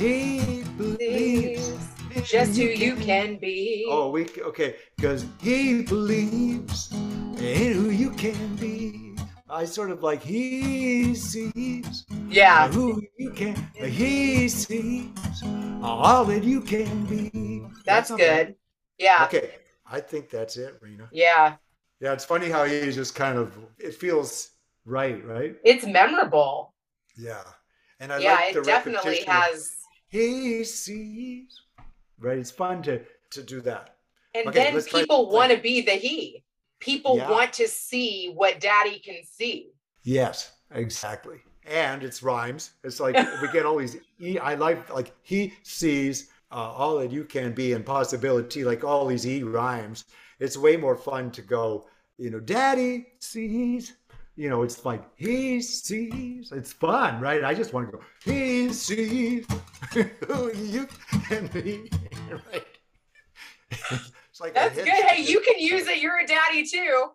He 0.00 0.64
believes. 0.78 1.70
Just 2.24 2.56
who 2.56 2.64
you 2.64 2.96
can 2.96 3.36
be. 3.36 3.86
Oh, 3.86 4.08
we 4.10 4.26
okay 4.40 4.76
because 4.96 5.26
he 5.42 5.82
believes 5.82 6.90
in 6.90 7.72
who 7.74 7.90
you 7.90 8.10
can 8.12 8.56
be. 8.56 9.14
I 9.50 9.66
sort 9.66 9.90
of 9.90 10.02
like 10.02 10.22
he 10.22 11.14
sees 11.14 12.06
Yeah. 12.28 12.68
who 12.68 13.02
you 13.18 13.30
can. 13.32 13.54
He 13.74 14.48
sees 14.48 15.10
all 15.82 16.24
that 16.24 16.44
you 16.44 16.62
can 16.62 17.04
be. 17.04 17.66
That's 17.84 18.08
something. 18.08 18.26
good. 18.26 18.54
Yeah. 18.96 19.24
Okay, 19.26 19.50
I 19.84 20.00
think 20.00 20.30
that's 20.30 20.56
it, 20.56 20.78
Rena. 20.80 21.10
Yeah. 21.12 21.56
Yeah, 22.00 22.14
it's 22.14 22.24
funny 22.24 22.48
how 22.48 22.64
he 22.64 22.90
just 22.90 23.14
kind 23.14 23.36
of 23.36 23.52
it 23.78 23.94
feels 23.94 24.52
right, 24.86 25.22
right? 25.26 25.56
It's 25.62 25.84
memorable. 25.84 26.72
Yeah, 27.18 27.44
and 27.98 28.10
I 28.10 28.18
yeah, 28.18 28.34
like 28.34 28.54
the 28.54 28.60
it 28.60 28.64
definitely 28.64 29.24
has. 29.26 29.76
He 30.10 30.64
sees. 30.64 31.60
Right, 32.18 32.38
it's 32.38 32.50
fun 32.50 32.82
to 32.82 33.00
to 33.30 33.42
do 33.42 33.60
that. 33.62 33.96
And 34.34 34.48
Okay, 34.48 34.70
then 34.72 34.82
people 34.84 35.30
want 35.30 35.52
to 35.52 35.58
be 35.58 35.80
the 35.82 35.92
he. 35.92 36.44
People 36.80 37.16
Yeah. 37.16 37.30
want 37.30 37.52
to 37.54 37.68
see 37.68 38.32
what 38.34 38.60
daddy 38.60 38.98
can 38.98 39.22
see. 39.24 39.72
Yes, 40.02 40.52
exactly. 40.72 41.40
And 41.64 42.02
it's 42.02 42.22
rhymes. 42.22 42.72
It's 42.84 43.00
like 43.00 43.14
we 43.42 43.48
get 43.52 43.64
all 43.66 43.78
these. 43.78 43.96
E, 44.20 44.38
I 44.38 44.54
like 44.54 44.90
like 44.92 45.12
he 45.22 45.54
sees 45.62 46.30
uh, 46.50 46.54
all 46.56 46.98
that 46.98 47.12
you 47.12 47.24
can 47.24 47.52
be 47.52 47.72
and 47.72 47.86
possibility, 47.86 48.64
like 48.64 48.82
all 48.84 49.06
these 49.06 49.26
e 49.26 49.42
rhymes. 49.42 50.04
It's 50.40 50.56
way 50.56 50.76
more 50.76 50.96
fun 50.96 51.30
to 51.32 51.42
go. 51.42 51.86
You 52.18 52.30
know, 52.30 52.40
Daddy 52.40 53.06
sees. 53.20 53.94
You 54.40 54.48
know, 54.48 54.62
it's 54.62 54.86
like 54.86 55.04
he 55.16 55.60
sees. 55.60 56.50
It's 56.50 56.72
fun, 56.72 57.20
right? 57.20 57.44
I 57.44 57.52
just 57.52 57.74
want 57.74 57.90
to 57.90 57.98
go. 57.98 58.02
He 58.24 58.72
sees 58.72 59.46
who 59.92 60.50
you 60.54 60.88
can 61.28 61.46
be. 61.48 61.90
Right. 62.30 62.64
It's 63.70 64.40
like 64.40 64.54
That's 64.54 64.76
good. 64.76 64.88
Hey, 64.88 65.22
you 65.22 65.40
can 65.40 65.58
use 65.58 65.86
it. 65.88 65.98
You're 66.00 66.20
a 66.20 66.26
daddy 66.26 66.64
too. 66.64 67.08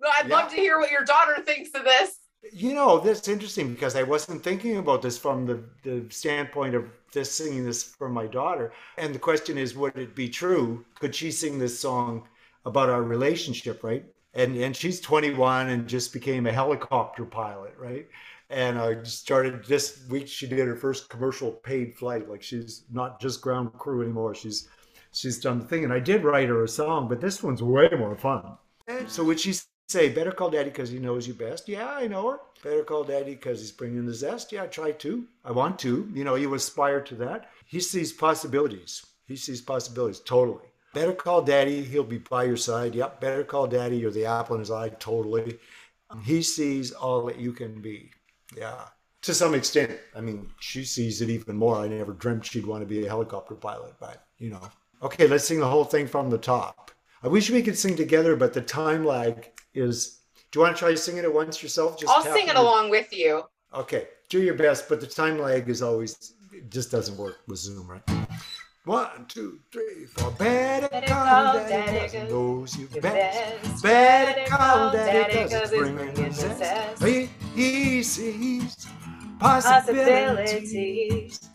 Well, 0.00 0.12
I'd 0.18 0.28
love 0.28 0.50
to 0.50 0.56
hear 0.56 0.80
what 0.80 0.90
your 0.90 1.04
daughter 1.04 1.40
thinks 1.44 1.70
of 1.74 1.84
this. 1.84 2.18
You 2.52 2.74
know, 2.74 2.98
that's 2.98 3.28
interesting 3.28 3.72
because 3.72 3.94
I 3.94 4.02
wasn't 4.02 4.42
thinking 4.42 4.78
about 4.78 5.02
this 5.02 5.16
from 5.16 5.46
the, 5.46 5.62
the 5.84 6.04
standpoint 6.10 6.74
of 6.74 6.86
just 7.12 7.36
singing 7.36 7.64
this 7.64 7.84
for 7.84 8.08
my 8.08 8.26
daughter. 8.26 8.72
And 8.98 9.14
the 9.14 9.20
question 9.20 9.56
is, 9.56 9.76
would 9.76 9.96
it 9.96 10.16
be 10.16 10.28
true? 10.28 10.84
Could 10.98 11.14
she 11.14 11.30
sing 11.30 11.60
this 11.60 11.78
song 11.78 12.26
about 12.64 12.88
our 12.88 13.04
relationship, 13.04 13.84
right? 13.84 14.04
And 14.34 14.56
and 14.56 14.74
she's 14.74 15.00
21 15.00 15.70
and 15.70 15.88
just 15.88 16.12
became 16.12 16.46
a 16.46 16.52
helicopter 16.52 17.24
pilot, 17.24 17.74
right? 17.78 18.08
And 18.48 18.78
I 18.78 19.02
started 19.02 19.64
this 19.64 20.04
week. 20.08 20.28
She 20.28 20.46
did 20.46 20.66
her 20.66 20.76
first 20.76 21.08
commercial 21.08 21.52
paid 21.52 21.94
flight. 21.94 22.28
Like 22.28 22.42
she's 22.42 22.84
not 22.90 23.20
just 23.20 23.40
ground 23.40 23.72
crew 23.74 24.02
anymore. 24.02 24.34
She's 24.34 24.68
she's 25.12 25.38
done 25.38 25.58
the 25.58 25.64
thing. 25.64 25.84
And 25.84 25.92
I 25.92 26.00
did 26.00 26.24
write 26.24 26.48
her 26.48 26.64
a 26.64 26.68
song, 26.68 27.08
but 27.08 27.20
this 27.20 27.42
one's 27.42 27.62
way 27.62 27.88
more 27.96 28.16
fun. 28.16 28.56
So 29.06 29.24
would 29.24 29.40
she 29.40 29.54
say, 29.92 30.08
better 30.08 30.32
call 30.32 30.50
daddy 30.50 30.70
because 30.70 30.90
he 30.90 30.98
knows 30.98 31.28
you 31.28 31.34
best. 31.34 31.68
Yeah, 31.68 31.88
I 31.88 32.06
know 32.08 32.30
her. 32.30 32.40
Better 32.64 32.82
call 32.82 33.04
daddy 33.04 33.34
because 33.34 33.60
he's 33.60 33.72
bringing 33.72 34.06
the 34.06 34.14
zest. 34.14 34.50
Yeah, 34.50 34.64
I 34.64 34.66
try 34.66 34.92
to. 34.92 35.26
I 35.44 35.52
want 35.52 35.78
to. 35.80 36.10
You 36.14 36.24
know, 36.24 36.34
you 36.34 36.52
aspire 36.54 37.00
to 37.02 37.14
that. 37.16 37.50
He 37.66 37.80
sees 37.80 38.12
possibilities. 38.12 39.04
He 39.26 39.36
sees 39.36 39.60
possibilities 39.60 40.20
totally. 40.20 40.71
Better 40.94 41.12
call 41.12 41.42
daddy. 41.42 41.82
He'll 41.82 42.04
be 42.04 42.18
by 42.18 42.44
your 42.44 42.56
side. 42.56 42.94
Yep. 42.94 43.20
Better 43.20 43.44
call 43.44 43.66
daddy. 43.66 43.96
You're 43.96 44.10
the 44.10 44.26
apple 44.26 44.56
in 44.56 44.60
his 44.60 44.70
eye. 44.70 44.90
Totally. 44.98 45.58
He 46.24 46.42
sees 46.42 46.92
all 46.92 47.24
that 47.26 47.38
you 47.38 47.52
can 47.52 47.80
be. 47.80 48.10
Yeah. 48.56 48.84
To 49.22 49.32
some 49.32 49.54
extent. 49.54 49.92
I 50.14 50.20
mean, 50.20 50.50
she 50.60 50.84
sees 50.84 51.22
it 51.22 51.30
even 51.30 51.56
more. 51.56 51.76
I 51.76 51.88
never 51.88 52.12
dreamt 52.12 52.44
she'd 52.44 52.66
want 52.66 52.82
to 52.82 52.86
be 52.86 53.06
a 53.06 53.08
helicopter 53.08 53.54
pilot, 53.54 53.94
but 54.00 54.26
you 54.38 54.50
know. 54.50 54.68
Okay, 55.02 55.26
let's 55.26 55.44
sing 55.44 55.60
the 55.60 55.68
whole 55.68 55.84
thing 55.84 56.06
from 56.06 56.28
the 56.28 56.38
top. 56.38 56.90
I 57.22 57.28
wish 57.28 57.48
we 57.50 57.62
could 57.62 57.78
sing 57.78 57.96
together, 57.96 58.36
but 58.36 58.52
the 58.52 58.60
time 58.60 59.04
lag 59.04 59.48
is. 59.74 60.18
Do 60.50 60.58
you 60.58 60.64
want 60.64 60.76
to 60.76 60.80
try 60.80 60.94
singing 60.94 61.24
it 61.24 61.32
once 61.32 61.62
yourself? 61.62 61.98
Just 61.98 62.12
I'll 62.12 62.22
sing 62.22 62.48
it 62.48 62.54
the- 62.54 62.60
along 62.60 62.90
with 62.90 63.12
you. 63.12 63.44
Okay, 63.74 64.08
do 64.28 64.42
your 64.42 64.54
best, 64.54 64.86
but 64.88 65.00
the 65.00 65.06
time 65.06 65.38
lag 65.38 65.68
is 65.70 65.80
always 65.82 66.34
it 66.52 66.68
just 66.70 66.90
doesn't 66.90 67.16
work 67.16 67.38
with 67.46 67.58
Zoom, 67.58 67.88
right? 67.88 68.02
One, 68.84 69.26
two, 69.28 69.60
three, 69.70 70.06
four. 70.06 70.32
Better, 70.32 70.88
Better 70.88 71.06
call 71.06 71.54
daddy, 71.54 71.68
daddy, 71.70 72.18
'cause 72.18 72.28
knows 72.30 72.76
you 72.76 72.88
best. 72.88 73.62
best. 73.62 73.82
Better 73.82 74.50
call 74.50 74.90
daddy, 74.90 75.32
daddy, 75.32 75.38
'cause 75.48 75.52
it's 75.52 75.70
bringing 75.70 76.12
the 76.14 76.32
zest. 76.32 77.02
He, 77.04 77.30
he 77.54 78.02
sees 78.02 78.86
possibilities. 79.38 81.48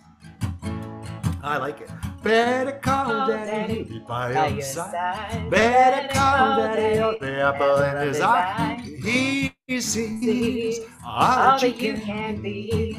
I 1.44 1.58
like 1.58 1.82
it. 1.82 1.90
Better 2.24 2.72
call 2.72 3.06
Call 3.06 3.28
daddy, 3.28 3.74
he'll 3.74 3.84
be 3.86 4.00
by 4.08 4.34
By 4.34 4.48
your 4.48 4.62
side. 4.62 4.92
side. 4.92 5.50
Better 5.50 6.08
call 6.14 6.58
daddy, 6.60 7.00
or 7.02 7.18
the 7.20 7.42
apple 7.42 7.78
in 7.82 8.08
his 8.08 8.22
eye. 8.22 8.82
He 9.04 9.52
sees 9.82 10.80
all 11.06 11.60
that 11.60 11.82
you 11.82 11.94
can 11.98 12.42
be. 12.42 12.98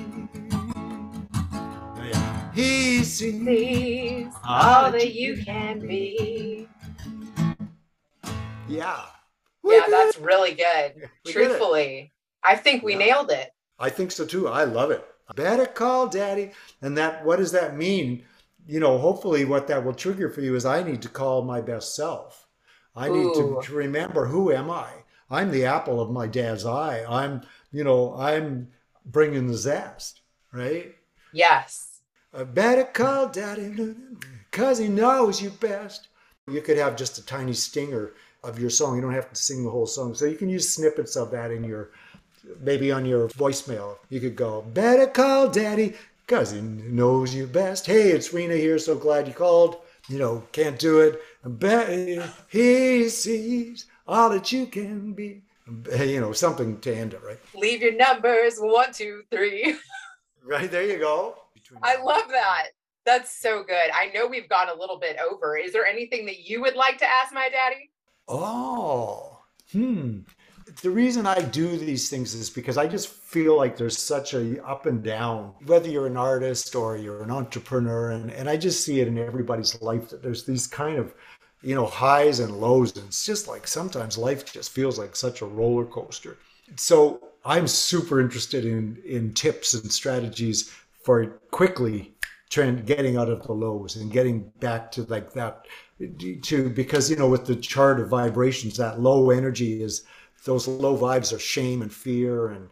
Yeah. 2.59 2.65
He 2.65 3.05
sees 3.05 3.45
Sees 3.45 4.35
All 4.45 4.91
that 4.91 5.15
you 5.15 5.37
can 5.45 5.79
be. 5.79 6.69
Yeah. 8.69 9.01
Yeah, 9.65 9.83
that's 9.89 10.19
really 10.19 10.55
good. 10.55 11.09
We. 11.25 11.33
Truthfully, 11.33 12.13
I 12.43 12.57
think 12.57 12.83
we 12.83 12.93
Yeah. 12.93 12.99
nailed 12.99 13.31
it. 13.31 13.53
I 13.79 13.91
think 13.91 14.11
so 14.11 14.27
too. 14.27 14.49
I 14.49 14.65
love 14.65 14.91
it. 14.91 15.07
Better 15.37 15.67
call 15.67 16.09
daddy. 16.09 16.53
And 16.83 16.99
that 16.99 17.25
what 17.25 17.37
does 17.37 17.53
that 17.53 17.77
mean? 17.77 18.25
You 18.67 18.81
know, 18.81 18.99
hopefully 18.99 19.45
what 19.45 19.69
that 19.69 19.85
will 19.85 19.95
trigger 19.95 20.29
for 20.29 20.41
you 20.41 20.57
is 20.57 20.67
I 20.67 20.83
need 20.83 21.01
to 21.03 21.09
call 21.09 21.43
my 21.43 21.61
best 21.61 21.95
self. 21.95 22.49
I 22.97 23.09
need 23.09 23.35
to, 23.35 23.61
to 23.63 23.73
remember 23.73 24.27
who 24.27 24.51
am 24.51 24.69
I? 24.71 24.91
I'm 25.31 25.53
the 25.53 25.65
apple 25.65 26.01
of 26.01 26.11
my 26.11 26.27
dad's 26.27 26.67
eye. 26.67 27.05
I'm, 27.09 27.43
you 27.71 27.85
know, 27.85 28.15
I'm 28.17 28.69
bringing 29.07 29.47
the 29.47 29.57
zest, 29.57 30.23
right? 30.53 30.97
Yes. 31.33 31.88
I 32.39 32.45
better 32.45 32.85
call 32.85 33.27
daddy 33.27 33.97
because 34.49 34.79
he 34.79 34.87
knows 34.87 35.43
you 35.43 35.51
best. 35.51 36.07
You 36.47 36.61
could 36.61 36.79
have 36.79 36.95
just 36.95 37.19
a 37.19 37.27
tiny 37.27 37.53
stinger 37.53 38.13
of 38.45 38.61
your 38.61 38.71
song. 38.71 38.95
You 38.95 39.03
don't 39.03 39.13
have 39.13 39.29
to 39.29 39.35
sing 39.35 39.65
the 39.65 39.71
whole 39.71 39.89
song. 39.89 40.15
So 40.15 40.25
you 40.25 40.37
can 40.37 40.49
use 40.49 40.73
snippets 40.73 41.17
of 41.17 41.33
that 41.33 41.51
in 41.51 41.65
your, 41.65 41.91
maybe 42.61 42.93
on 42.93 43.05
your 43.05 43.27
voicemail. 43.31 43.97
You 44.09 44.21
could 44.21 44.37
go, 44.37 44.63
better 44.63 45.09
call 45.09 45.49
daddy 45.49 45.95
because 46.25 46.53
he 46.53 46.61
knows 46.61 47.35
you 47.35 47.49
best. 47.49 47.87
Hey, 47.87 48.13
it's 48.13 48.33
Rena 48.33 48.55
here. 48.55 48.79
So 48.79 48.95
glad 48.95 49.27
you 49.27 49.35
called. 49.35 49.79
You 50.09 50.21
know, 50.21 50.45
can't 50.53 50.79
do 50.79 51.01
it. 51.01 51.21
He 52.51 53.09
sees 53.09 53.87
all 54.07 54.31
that 54.31 54.53
you 54.53 54.67
can 54.67 55.13
be. 55.13 55.43
You 55.99 56.21
know, 56.21 56.33
something 56.33 56.79
to 56.83 56.95
end 56.95 57.15
it, 57.15 57.23
right? 57.25 57.41
Leave 57.57 57.83
your 57.83 57.95
numbers 57.95 58.59
one, 58.59 58.93
two, 58.93 59.25
three. 59.29 59.75
Right, 60.49 60.71
there 60.71 60.85
you 60.85 60.99
go. 60.99 61.37
I 61.83 62.03
love 62.03 62.29
that. 62.31 62.69
That's 63.05 63.41
so 63.41 63.63
good. 63.63 63.91
I 63.95 64.11
know 64.15 64.27
we've 64.27 64.49
gone 64.49 64.69
a 64.69 64.79
little 64.79 64.99
bit 64.99 65.17
over. 65.19 65.57
Is 65.57 65.73
there 65.73 65.87
anything 65.87 66.27
that 66.27 66.41
you 66.41 66.61
would 66.61 66.75
like 66.75 66.99
to 66.99 67.07
ask 67.07 67.33
my 67.33 67.49
daddy? 67.49 67.91
Oh, 68.29 69.39
hmm. 69.73 70.21
The 70.83 70.91
reason 70.91 71.27
I 71.27 71.41
do 71.41 71.79
these 71.79 72.11
things 72.11 72.35
is 72.35 72.51
because 72.51 72.77
I 72.77 72.87
just 72.87 73.09
feel 73.09 73.57
like 73.57 73.77
there's 73.77 73.97
such 73.97 74.35
a 74.35 74.63
up 74.65 74.85
and 74.85 75.03
down, 75.03 75.55
whether 75.65 75.89
you're 75.89 76.07
an 76.07 76.19
artist 76.19 76.75
or 76.75 76.99
you're 76.99 77.23
an 77.23 77.31
entrepreneur, 77.31 78.11
and, 78.11 78.31
and 78.31 78.49
I 78.49 78.59
just 78.59 78.85
see 78.85 79.01
it 79.01 79.09
in 79.09 79.19
everybody's 79.19 79.81
life 79.81 80.11
that 80.11 80.23
there's 80.23 80.45
these 80.45 80.67
kind 80.67 80.99
of, 80.99 81.15
you 81.63 81.75
know, 81.75 81.87
highs 81.87 82.41
and 82.41 82.61
lows. 82.61 82.95
And 82.97 83.07
it's 83.07 83.25
just 83.25 83.49
like 83.49 83.67
sometimes 83.67 84.19
life 84.19 84.53
just 84.53 84.71
feels 84.71 84.99
like 84.99 85.17
such 85.17 85.41
a 85.41 85.47
roller 85.47 85.87
coaster. 85.87 86.37
So 86.77 87.29
I'm 87.45 87.67
super 87.67 88.21
interested 88.21 88.67
in 88.67 89.01
in 89.07 89.33
tips 89.33 89.73
and 89.73 89.91
strategies 89.91 90.71
for 91.03 91.41
quickly 91.51 92.15
trend 92.51 92.87
getting 92.87 93.17
out 93.17 93.29
of 93.29 93.43
the 93.43 93.53
lows 93.53 93.97
and 93.97 94.11
getting 94.11 94.51
back 94.61 94.91
to 94.93 95.03
like 95.05 95.33
that 95.33 95.67
to 96.43 96.71
because 96.71 97.11
you 97.11 97.17
know 97.17 97.29
with 97.29 97.47
the 97.47 97.57
chart 97.57 98.01
of 98.01 98.09
vibrations 98.09 98.77
that 98.77 99.01
low 99.01 99.31
energy 99.31 99.83
is 99.83 100.05
those 100.45 100.67
low 100.67 100.97
vibes 100.97 101.35
are 101.35 101.39
shame 101.39 101.83
and 101.83 101.93
fear 101.93 102.49
and 102.49 102.69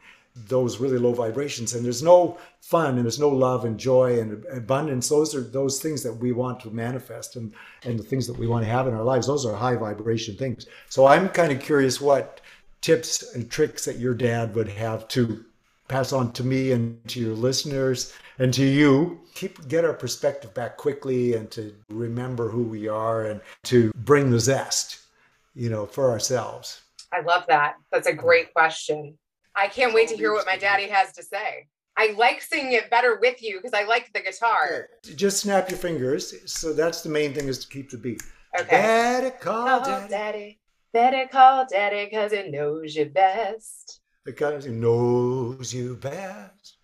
those 0.49 0.79
really 0.79 0.99
low 0.99 1.13
vibrations. 1.13 1.75
And 1.75 1.85
there's 1.85 2.03
no 2.03 2.39
fun 2.61 2.97
and 2.97 3.05
there's 3.05 3.19
no 3.19 3.29
love 3.29 3.65
and 3.65 3.79
joy 3.79 4.21
and 4.21 4.45
abundance. 4.53 5.09
Those 5.09 5.35
are 5.35 5.41
those 5.41 5.81
things 5.81 6.03
that 6.03 6.13
we 6.13 6.33
want 6.33 6.61
to 6.61 6.71
manifest 6.71 7.37
and 7.37 7.55
and 7.85 7.99
the 7.99 8.03
things 8.03 8.27
that 8.27 8.39
we 8.39 8.47
want 8.47 8.65
to 8.65 8.71
have 8.71 8.87
in 8.87 8.95
our 8.95 9.03
lives. 9.03 9.27
Those 9.27 9.47
are 9.47 9.57
high 9.57 9.77
vibration 9.77 10.37
things. 10.37 10.67
So 10.89 11.07
i'm 11.07 11.29
kind 11.31 11.53
of 11.53 11.61
curious 11.61 12.01
what 12.01 12.41
tips 12.83 13.35
and 13.35 13.51
tricks 13.51 13.87
that 13.87 13.99
your 13.99 14.15
dad 14.15 14.55
would 14.55 14.69
have 14.69 15.09
to 15.09 15.45
pass 15.89 16.13
on 16.13 16.33
to 16.33 16.45
me 16.45 16.73
and 16.73 17.07
to 17.09 17.21
your 17.21 17.35
listeners 17.35 18.13
and 18.39 18.53
to 18.55 18.65
you 18.65 19.21
keep 19.35 19.67
get 19.69 19.85
our 19.85 19.93
perspective 19.93 20.53
back 20.55 20.77
quickly 20.77 21.35
and 21.35 21.51
to 21.51 21.75
remember 21.89 22.49
who 22.49 22.63
we 22.63 22.89
are 22.89 23.27
and 23.27 23.41
to 23.65 23.93
bring 23.97 24.31
the 24.31 24.41
zest 24.41 25.01
you 25.55 25.71
know 25.71 25.87
for 25.87 26.11
ourselves 26.11 26.83
I 27.13 27.21
love 27.21 27.45
that. 27.49 27.77
That's 27.93 28.09
a 28.09 28.13
great 28.13 28.53
question. 28.53 29.17
I 29.55 29.69
can't 29.69 29.95
wait 29.95 30.09
to 30.09 30.17
hear 30.17 30.33
what 30.33 30.45
my 30.45 30.57
daddy 30.57 30.89
has 30.89 31.13
to 31.13 31.23
say. 31.23 31.69
I 31.97 32.15
like 32.19 32.43
singing 32.43 32.73
it 32.73 32.91
better 32.91 33.19
with 33.23 33.43
you 33.43 33.59
because 33.59 33.73
I 33.73 33.85
like 33.85 34.13
the 34.13 34.21
guitar. 34.21 34.89
just 35.15 35.41
snap 35.41 35.71
your 35.71 35.79
fingers 35.79 36.35
so 36.51 36.75
that's 36.75 37.01
the 37.03 37.09
main 37.09 37.33
thing 37.33 37.49
is 37.49 37.59
to 37.61 37.69
keep 37.69 37.91
the 37.91 37.97
beat 37.97 38.23
Okay. 38.59 38.71
Better 38.71 39.31
call 39.31 39.67
Call 39.67 39.81
daddy 39.81 40.09
daddy. 40.09 40.61
Better 40.93 41.29
call 41.31 41.67
daddy 41.71 42.07
because 42.07 42.33
it 42.33 42.51
knows 42.51 42.95
you 42.95 43.07
best. 43.07 44.01
Because 44.27 44.65
he 44.65 44.73
knows 44.73 45.73
you 45.73 45.97
best 45.97 46.77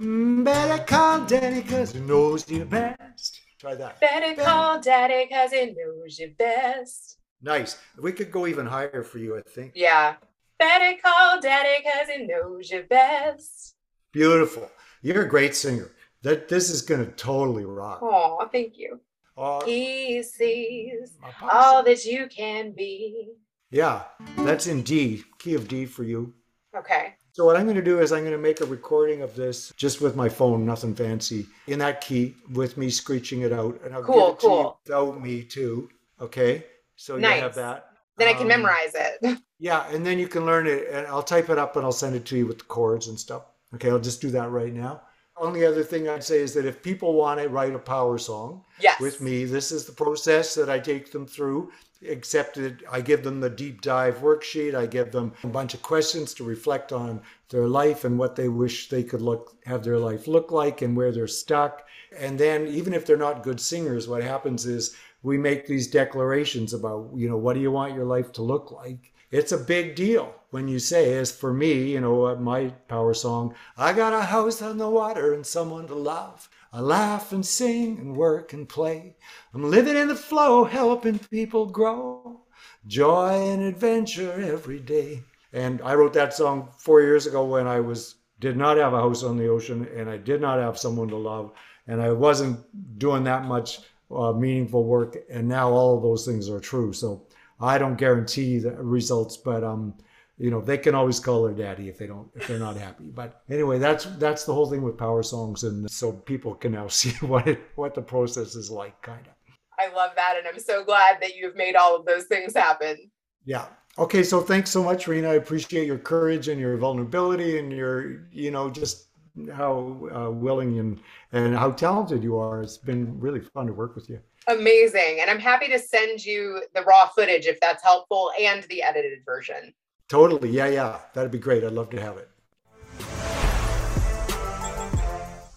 better 0.00 0.82
call 0.84 1.24
daddy 1.24 1.62
because 1.62 1.92
he 1.92 2.00
knows 2.00 2.48
you 2.50 2.64
best 2.64 3.40
try 3.58 3.74
that 3.74 3.98
Better 4.00 4.34
call 4.42 4.80
daddy 4.80 5.24
because 5.26 5.52
it 5.52 5.74
knows 5.78 6.18
you 6.18 6.34
best. 6.36 7.18
nice 7.40 7.78
we 8.02 8.12
could 8.12 8.30
go 8.30 8.46
even 8.46 8.66
higher 8.66 9.02
for 9.04 9.18
you 9.18 9.38
i 9.38 9.40
think 9.48 9.72
Yeah. 9.74 10.16
Better 10.58 10.98
call 11.02 11.40
daddy 11.40 11.82
because 11.82 12.08
it 12.08 12.26
knows 12.28 12.70
you 12.70 12.84
best. 12.88 13.74
Beautiful. 14.12 14.70
You're 15.02 15.24
a 15.24 15.28
great 15.28 15.54
singer. 15.56 15.90
That 16.22 16.48
this 16.48 16.70
is 16.70 16.80
gonna 16.80 17.06
totally 17.10 17.64
rock. 17.64 17.98
Oh, 18.02 18.48
thank 18.52 18.78
you. 18.78 19.00
Oh, 19.36 19.64
He 19.66 20.22
sees 20.22 21.18
all 21.42 21.82
that 21.82 22.04
you 22.04 22.28
can 22.28 22.70
be. 22.72 23.32
yeah, 23.72 24.04
that's 24.38 24.68
in 24.68 24.82
D, 24.82 25.24
key 25.40 25.54
of 25.54 25.66
D 25.66 25.86
for 25.86 26.04
you. 26.04 26.32
Okay. 26.76 27.14
So 27.32 27.44
what 27.44 27.56
I'm 27.56 27.64
going 27.64 27.76
to 27.76 27.82
do 27.82 28.00
is 28.00 28.12
I'm 28.12 28.20
going 28.20 28.32
to 28.32 28.38
make 28.38 28.60
a 28.60 28.64
recording 28.66 29.22
of 29.22 29.34
this 29.34 29.72
just 29.76 30.00
with 30.00 30.14
my 30.16 30.28
phone, 30.28 30.64
nothing 30.64 30.94
fancy, 30.94 31.46
in 31.66 31.78
that 31.80 32.00
key 32.00 32.34
with 32.52 32.76
me 32.76 32.90
screeching 32.90 33.40
it 33.42 33.52
out, 33.52 33.80
and 33.84 33.94
I'll 33.94 34.02
Cool, 34.04 34.28
give 34.28 34.34
it 34.34 34.40
to 34.40 34.46
you 34.46 34.74
without 34.86 35.22
me 35.22 35.42
too. 35.42 35.88
Okay, 36.20 36.64
so 36.96 37.16
you 37.16 37.26
have 37.26 37.54
that. 37.56 37.90
Then 38.16 38.28
I 38.28 38.32
can 38.34 38.42
Um, 38.42 38.48
memorize 38.48 38.94
it. 38.94 39.38
Yeah, 39.60 39.88
and 39.88 40.04
then 40.04 40.18
you 40.18 40.28
can 40.28 40.44
learn 40.44 40.66
it, 40.66 40.88
and 40.90 41.06
I'll 41.06 41.22
type 41.22 41.48
it 41.48 41.58
up 41.58 41.76
and 41.76 41.86
I'll 41.86 41.92
send 41.92 42.14
it 42.16 42.26
to 42.26 42.36
you 42.36 42.46
with 42.46 42.58
the 42.58 42.64
chords 42.64 43.06
and 43.08 43.18
stuff. 43.18 43.44
Okay, 43.74 43.88
I'll 43.88 43.98
just 44.00 44.20
do 44.20 44.30
that 44.30 44.50
right 44.50 44.72
now. 44.72 45.00
Only 45.36 45.64
other 45.64 45.82
thing 45.82 46.08
I'd 46.08 46.22
say 46.22 46.38
is 46.38 46.54
that 46.54 46.64
if 46.64 46.82
people 46.82 47.14
want 47.14 47.40
to 47.40 47.48
write 47.48 47.74
a 47.74 47.78
power 47.78 48.18
song, 48.18 48.64
Yes. 48.80 49.00
with 49.00 49.20
me. 49.20 49.44
This 49.44 49.72
is 49.72 49.84
the 49.84 49.92
process 49.92 50.54
that 50.54 50.68
I 50.70 50.78
take 50.78 51.10
them 51.10 51.26
through, 51.26 51.72
except 52.02 52.56
that 52.56 52.76
I 52.90 53.00
give 53.00 53.24
them 53.24 53.40
the 53.40 53.50
deep 53.50 53.80
dive 53.80 54.18
worksheet. 54.18 54.74
I 54.74 54.86
give 54.86 55.10
them 55.10 55.32
a 55.42 55.48
bunch 55.48 55.74
of 55.74 55.82
questions 55.82 56.34
to 56.34 56.44
reflect 56.44 56.92
on 56.92 57.22
their 57.48 57.66
life 57.66 58.04
and 58.04 58.18
what 58.18 58.36
they 58.36 58.48
wish 58.48 58.88
they 58.88 59.02
could 59.02 59.22
look 59.22 59.56
have 59.64 59.82
their 59.84 59.98
life 59.98 60.26
look 60.28 60.50
like 60.52 60.82
and 60.82 60.96
where 60.96 61.12
they're 61.12 61.26
stuck. 61.26 61.86
And 62.16 62.38
then 62.38 62.66
even 62.66 62.92
if 62.94 63.06
they're 63.06 63.16
not 63.16 63.42
good 63.42 63.60
singers, 63.60 64.06
what 64.08 64.22
happens 64.22 64.66
is 64.66 64.94
we 65.22 65.38
make 65.38 65.66
these 65.66 65.86
declarations 65.88 66.74
about, 66.74 67.10
you 67.14 67.28
know, 67.28 67.36
what 67.38 67.54
do 67.54 67.60
you 67.60 67.72
want 67.72 67.94
your 67.94 68.04
life 68.04 68.30
to 68.32 68.42
look 68.42 68.70
like? 68.70 69.12
It's 69.30 69.52
a 69.52 69.58
big 69.58 69.96
deal 69.96 70.34
when 70.54 70.68
you 70.68 70.78
say, 70.78 71.14
as 71.14 71.32
for 71.32 71.52
me, 71.52 71.90
you 71.90 72.00
know, 72.00 72.26
uh, 72.28 72.36
my 72.36 72.68
power 72.86 73.12
song, 73.12 73.52
I 73.76 73.92
got 73.92 74.12
a 74.12 74.22
house 74.22 74.62
on 74.62 74.78
the 74.78 74.88
water 74.88 75.34
and 75.34 75.44
someone 75.44 75.88
to 75.88 75.96
love. 75.96 76.48
I 76.72 76.78
laugh 76.78 77.32
and 77.32 77.44
sing 77.44 77.98
and 77.98 78.16
work 78.16 78.52
and 78.52 78.68
play. 78.68 79.16
I'm 79.52 79.68
living 79.68 79.96
in 79.96 80.06
the 80.06 80.14
flow, 80.14 80.62
helping 80.62 81.18
people 81.18 81.66
grow. 81.66 82.42
joy 82.86 83.30
and 83.50 83.62
adventure 83.62 84.32
every 84.32 84.78
day. 84.78 85.24
And 85.52 85.82
I 85.82 85.96
wrote 85.96 86.12
that 86.12 86.34
song 86.34 86.68
four 86.78 87.00
years 87.00 87.26
ago 87.26 87.44
when 87.44 87.66
I 87.66 87.80
was 87.80 88.14
did 88.38 88.56
not 88.56 88.76
have 88.76 88.94
a 88.94 89.00
house 89.00 89.24
on 89.24 89.36
the 89.36 89.48
ocean 89.48 89.88
and 89.96 90.08
I 90.08 90.18
did 90.18 90.40
not 90.40 90.60
have 90.60 90.78
someone 90.78 91.08
to 91.08 91.16
love 91.16 91.50
and 91.88 92.00
I 92.00 92.12
wasn't 92.12 92.60
doing 92.98 93.24
that 93.24 93.44
much 93.44 93.80
uh, 94.08 94.32
meaningful 94.32 94.84
work. 94.84 95.16
And 95.28 95.48
now 95.48 95.70
all 95.70 95.96
of 95.96 96.04
those 96.04 96.24
things 96.24 96.48
are 96.48 96.60
true. 96.60 96.92
So 96.92 97.26
I 97.60 97.76
don't 97.76 97.96
guarantee 97.96 98.58
the 98.60 98.72
results, 98.72 99.36
but 99.36 99.64
um, 99.64 99.94
you 100.38 100.50
know 100.50 100.60
they 100.60 100.78
can 100.78 100.94
always 100.94 101.20
call 101.20 101.44
their 101.44 101.54
daddy 101.54 101.88
if 101.88 101.98
they 101.98 102.06
don't 102.06 102.28
if 102.34 102.46
they're 102.46 102.58
not 102.58 102.76
happy. 102.76 103.04
But 103.04 103.42
anyway, 103.48 103.78
that's 103.78 104.04
that's 104.16 104.44
the 104.44 104.54
whole 104.54 104.68
thing 104.68 104.82
with 104.82 104.98
power 104.98 105.22
songs, 105.22 105.64
and 105.64 105.90
so 105.90 106.12
people 106.12 106.54
can 106.54 106.72
now 106.72 106.88
see 106.88 107.10
what 107.26 107.46
it 107.46 107.60
what 107.76 107.94
the 107.94 108.02
process 108.02 108.54
is 108.54 108.70
like, 108.70 109.00
kind 109.02 109.26
of. 109.26 109.32
I 109.78 109.94
love 109.94 110.12
that, 110.16 110.36
and 110.38 110.46
I'm 110.46 110.60
so 110.60 110.84
glad 110.84 111.20
that 111.20 111.36
you've 111.36 111.56
made 111.56 111.74
all 111.74 111.96
of 111.96 112.06
those 112.06 112.24
things 112.24 112.54
happen. 112.54 113.10
Yeah. 113.44 113.66
Okay. 113.98 114.22
So 114.22 114.40
thanks 114.40 114.70
so 114.70 114.82
much, 114.82 115.06
Rena. 115.06 115.30
I 115.30 115.34
appreciate 115.34 115.86
your 115.86 115.98
courage 115.98 116.48
and 116.48 116.60
your 116.60 116.76
vulnerability 116.76 117.58
and 117.58 117.72
your 117.72 118.26
you 118.30 118.50
know 118.50 118.70
just 118.70 119.08
how 119.52 120.08
uh, 120.14 120.30
willing 120.30 120.78
and 120.78 121.00
and 121.32 121.56
how 121.56 121.70
talented 121.70 122.22
you 122.22 122.36
are. 122.38 122.62
It's 122.62 122.78
been 122.78 123.18
really 123.20 123.40
fun 123.40 123.66
to 123.66 123.72
work 123.72 123.94
with 123.94 124.08
you. 124.08 124.20
Amazing. 124.46 125.18
And 125.20 125.30
I'm 125.30 125.38
happy 125.38 125.68
to 125.68 125.78
send 125.78 126.24
you 126.24 126.62
the 126.74 126.82
raw 126.82 127.08
footage 127.08 127.46
if 127.46 127.58
that's 127.60 127.82
helpful 127.82 128.30
and 128.38 128.62
the 128.64 128.82
edited 128.82 129.20
version. 129.24 129.72
Totally. 130.08 130.50
Yeah, 130.50 130.68
yeah. 130.68 130.98
That'd 131.14 131.32
be 131.32 131.38
great. 131.38 131.64
I'd 131.64 131.72
love 131.72 131.90
to 131.90 132.00
have 132.00 132.16
it. 132.18 132.28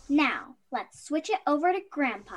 Now, 0.09 0.55
let's 0.71 1.05
switch 1.05 1.29
it 1.29 1.39
over 1.45 1.71
to 1.73 1.79
Grandpa. 1.91 2.35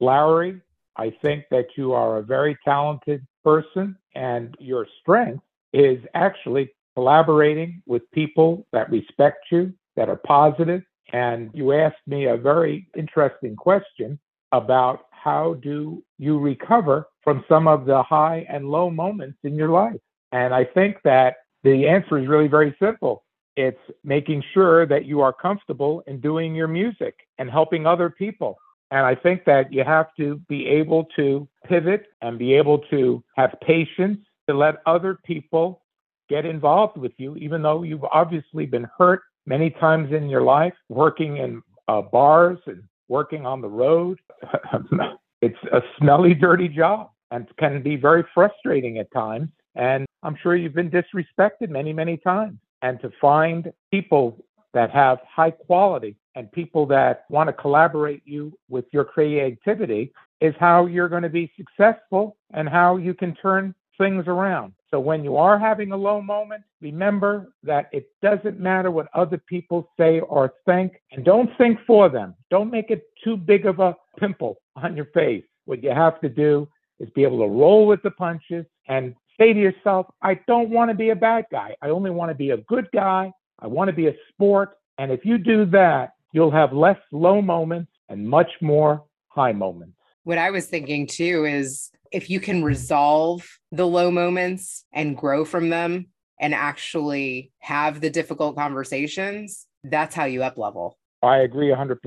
Lowery, 0.00 0.60
I 0.96 1.10
think 1.22 1.44
that 1.50 1.66
you 1.76 1.92
are 1.92 2.18
a 2.18 2.22
very 2.22 2.58
talented 2.64 3.26
person, 3.44 3.96
and 4.14 4.56
your 4.58 4.86
strength 5.00 5.42
is 5.72 5.98
actually 6.14 6.70
collaborating 6.94 7.82
with 7.86 8.02
people 8.10 8.66
that 8.72 8.90
respect 8.90 9.38
you, 9.50 9.72
that 9.96 10.08
are 10.08 10.20
positive. 10.26 10.82
And 11.12 11.50
you 11.54 11.72
asked 11.72 12.06
me 12.06 12.26
a 12.26 12.36
very 12.36 12.88
interesting 12.96 13.56
question 13.56 14.18
about 14.52 15.06
how 15.22 15.54
do 15.54 16.02
you 16.18 16.38
recover 16.38 17.06
from 17.28 17.44
some 17.48 17.68
of 17.68 17.84
the 17.84 18.02
high 18.02 18.46
and 18.48 18.70
low 18.70 18.88
moments 18.90 19.38
in 19.44 19.54
your 19.54 19.68
life. 19.68 20.00
And 20.32 20.54
I 20.54 20.64
think 20.64 20.96
that 21.04 21.36
the 21.62 21.86
answer 21.86 22.18
is 22.18 22.26
really 22.26 22.48
very 22.48 22.74
simple. 22.80 23.24
It's 23.56 23.80
making 24.04 24.42
sure 24.54 24.86
that 24.86 25.04
you 25.04 25.20
are 25.20 25.32
comfortable 25.32 26.02
in 26.06 26.20
doing 26.20 26.54
your 26.54 26.68
music 26.68 27.16
and 27.38 27.50
helping 27.50 27.86
other 27.86 28.08
people. 28.08 28.56
And 28.90 29.04
I 29.04 29.14
think 29.14 29.44
that 29.44 29.72
you 29.72 29.84
have 29.84 30.06
to 30.16 30.36
be 30.48 30.66
able 30.66 31.04
to 31.16 31.46
pivot 31.66 32.06
and 32.22 32.38
be 32.38 32.54
able 32.54 32.78
to 32.90 33.22
have 33.36 33.54
patience 33.60 34.18
to 34.48 34.56
let 34.56 34.76
other 34.86 35.18
people 35.24 35.82
get 36.30 36.46
involved 36.46 36.96
with 36.96 37.12
you, 37.18 37.36
even 37.36 37.62
though 37.62 37.82
you've 37.82 38.04
obviously 38.04 38.64
been 38.64 38.88
hurt 38.96 39.20
many 39.44 39.70
times 39.70 40.12
in 40.12 40.28
your 40.28 40.42
life, 40.42 40.74
working 40.88 41.38
in 41.38 41.62
uh, 41.88 42.00
bars 42.00 42.58
and 42.66 42.82
working 43.08 43.46
on 43.46 43.60
the 43.60 43.68
road. 43.68 44.20
it's 45.42 45.58
a 45.72 45.80
smelly, 45.98 46.34
dirty 46.34 46.68
job 46.68 47.10
and 47.30 47.46
can 47.58 47.82
be 47.82 47.96
very 47.96 48.24
frustrating 48.34 48.98
at 48.98 49.12
times. 49.12 49.48
And 49.74 50.06
I'm 50.22 50.36
sure 50.42 50.56
you've 50.56 50.74
been 50.74 50.90
disrespected 50.90 51.68
many, 51.68 51.92
many 51.92 52.16
times. 52.16 52.58
And 52.82 53.00
to 53.00 53.10
find 53.20 53.72
people 53.90 54.44
that 54.74 54.90
have 54.90 55.18
high 55.28 55.50
quality 55.50 56.16
and 56.34 56.50
people 56.52 56.86
that 56.86 57.24
want 57.28 57.48
to 57.48 57.52
collaborate 57.52 58.22
you 58.24 58.56
with 58.68 58.84
your 58.92 59.04
creativity 59.04 60.12
is 60.40 60.54
how 60.60 60.86
you're 60.86 61.08
going 61.08 61.22
to 61.22 61.28
be 61.28 61.52
successful 61.56 62.36
and 62.52 62.68
how 62.68 62.96
you 62.96 63.14
can 63.14 63.34
turn 63.34 63.74
things 63.98 64.24
around. 64.26 64.72
So 64.90 64.98
when 64.98 65.22
you 65.22 65.36
are 65.36 65.58
having 65.58 65.92
a 65.92 65.96
low 65.96 66.22
moment, 66.22 66.62
remember 66.80 67.52
that 67.62 67.90
it 67.92 68.08
doesn't 68.22 68.58
matter 68.58 68.90
what 68.90 69.08
other 69.14 69.36
people 69.36 69.90
say 69.98 70.20
or 70.20 70.54
think, 70.64 70.94
and 71.12 71.24
don't 71.24 71.50
think 71.58 71.78
for 71.86 72.08
them. 72.08 72.34
Don't 72.50 72.70
make 72.70 72.90
it 72.90 73.02
too 73.22 73.36
big 73.36 73.66
of 73.66 73.80
a 73.80 73.94
pimple 74.18 74.56
on 74.76 74.96
your 74.96 75.06
face. 75.06 75.44
What 75.66 75.82
you 75.82 75.90
have 75.90 76.20
to 76.22 76.28
do 76.28 76.68
is 77.00 77.10
be 77.10 77.22
able 77.22 77.38
to 77.40 77.48
roll 77.48 77.86
with 77.86 78.02
the 78.02 78.10
punches 78.10 78.64
and 78.88 79.14
say 79.38 79.52
to 79.52 79.60
yourself, 79.60 80.06
I 80.22 80.40
don't 80.46 80.70
want 80.70 80.90
to 80.90 80.94
be 80.94 81.10
a 81.10 81.16
bad 81.16 81.44
guy. 81.52 81.76
I 81.82 81.90
only 81.90 82.10
want 82.10 82.30
to 82.30 82.34
be 82.34 82.50
a 82.50 82.56
good 82.56 82.88
guy. 82.92 83.32
I 83.58 83.66
want 83.66 83.88
to 83.88 83.92
be 83.92 84.06
a 84.06 84.14
sport. 84.32 84.78
And 84.96 85.12
if 85.12 85.24
you 85.24 85.38
do 85.38 85.66
that, 85.66 86.14
you'll 86.32 86.50
have 86.50 86.72
less 86.72 86.98
low 87.12 87.42
moments 87.42 87.90
and 88.08 88.28
much 88.28 88.50
more 88.62 89.04
high 89.28 89.52
moments. 89.52 89.94
What 90.24 90.38
I 90.38 90.50
was 90.50 90.66
thinking 90.66 91.06
too 91.06 91.44
is 91.44 91.90
if 92.12 92.30
you 92.30 92.40
can 92.40 92.62
resolve 92.62 93.46
the 93.72 93.86
low 93.86 94.10
moments 94.10 94.84
and 94.92 95.16
grow 95.16 95.44
from 95.44 95.68
them 95.68 96.06
and 96.40 96.54
actually 96.54 97.52
have 97.58 98.00
the 98.00 98.10
difficult 98.10 98.56
conversations, 98.56 99.66
that's 99.84 100.14
how 100.14 100.24
you 100.24 100.42
up 100.42 100.58
level. 100.58 100.98
I 101.22 101.38
agree 101.38 101.68
100%. 101.68 101.98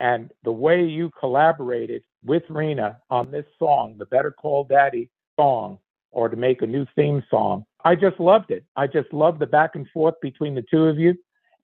And 0.00 0.30
the 0.44 0.52
way 0.52 0.84
you 0.84 1.10
collaborated 1.18 2.02
with 2.24 2.44
Rena 2.48 2.98
on 3.10 3.30
this 3.30 3.44
song, 3.58 3.96
the 3.98 4.06
Better 4.06 4.30
Call 4.30 4.64
Daddy 4.64 5.10
song, 5.38 5.78
or 6.10 6.28
to 6.28 6.36
make 6.36 6.62
a 6.62 6.66
new 6.66 6.86
theme 6.96 7.22
song, 7.30 7.64
I 7.84 7.94
just 7.94 8.18
loved 8.18 8.50
it. 8.50 8.64
I 8.74 8.86
just 8.86 9.12
loved 9.12 9.38
the 9.38 9.46
back 9.46 9.74
and 9.74 9.86
forth 9.92 10.14
between 10.22 10.54
the 10.54 10.64
two 10.70 10.84
of 10.84 10.98
you. 10.98 11.14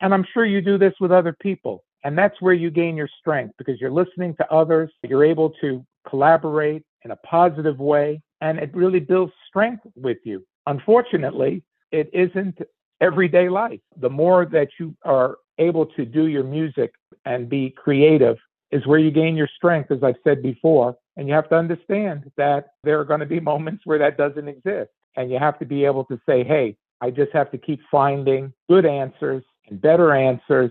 And 0.01 0.13
I'm 0.13 0.27
sure 0.35 0.45
you 0.45 0.61
do 0.61 0.77
this 0.77 0.93
with 1.01 1.11
other 1.11 1.35
people. 1.41 1.85
And 2.05 2.19
that's 2.19 2.41
where 2.41 2.53
you 2.53 2.71
gain 2.71 2.97
your 2.97 3.09
strength 3.21 3.55
because 3.57 3.81
you're 3.81 3.91
listening 3.91 4.35
to 4.37 4.53
others, 4.53 4.91
you're 5.03 5.25
able 5.25 5.51
to 5.61 5.85
collaborate 6.09 6.85
in 7.05 7.11
a 7.11 7.17
positive 7.17 7.79
way, 7.79 8.21
and 8.41 8.59
it 8.59 8.75
really 8.75 9.01
builds 9.01 9.33
strength 9.49 9.83
with 9.97 10.19
you. 10.25 10.45
Unfortunately, 10.67 11.63
it 11.91 12.11
isn't 12.13 12.59
everyday 13.01 13.49
life. 13.49 13.81
The 14.01 14.11
more 14.11 14.47
that 14.47 14.69
you 14.79 14.95
are 15.05 15.39
able 15.59 15.87
to 15.87 16.05
do 16.05 16.27
your 16.27 16.45
music 16.45 16.93
and 17.25 17.49
be 17.49 17.71
creative 17.71 18.37
is 18.71 18.87
where 18.87 18.99
you 18.99 19.11
gain 19.11 19.37
your 19.37 19.49
strength, 19.57 19.91
as 19.91 20.03
I've 20.03 20.17
said 20.25 20.43
before. 20.43 20.97
And 21.17 21.29
you 21.29 21.35
have 21.35 21.49
to 21.51 21.57
understand 21.57 22.31
that 22.37 22.69
there 22.85 22.99
are 23.01 23.05
going 23.05 23.21
to 23.21 23.27
be 23.27 23.41
moments 23.53 23.83
where 23.85 23.99
that 23.99 24.17
doesn't 24.17 24.49
exist. 24.49 24.91
And 25.17 25.31
you 25.31 25.39
have 25.39 25.59
to 25.59 25.67
be 25.67 25.85
able 25.85 26.05
to 26.07 26.19
say, 26.27 26.43
hey, 26.43 26.77
I 27.01 27.11
just 27.11 27.33
have 27.33 27.51
to 27.51 27.59
keep 27.59 27.81
finding 27.91 28.53
good 28.71 28.87
answers 28.87 29.43
and 29.69 29.81
better 29.81 30.15
answers 30.15 30.71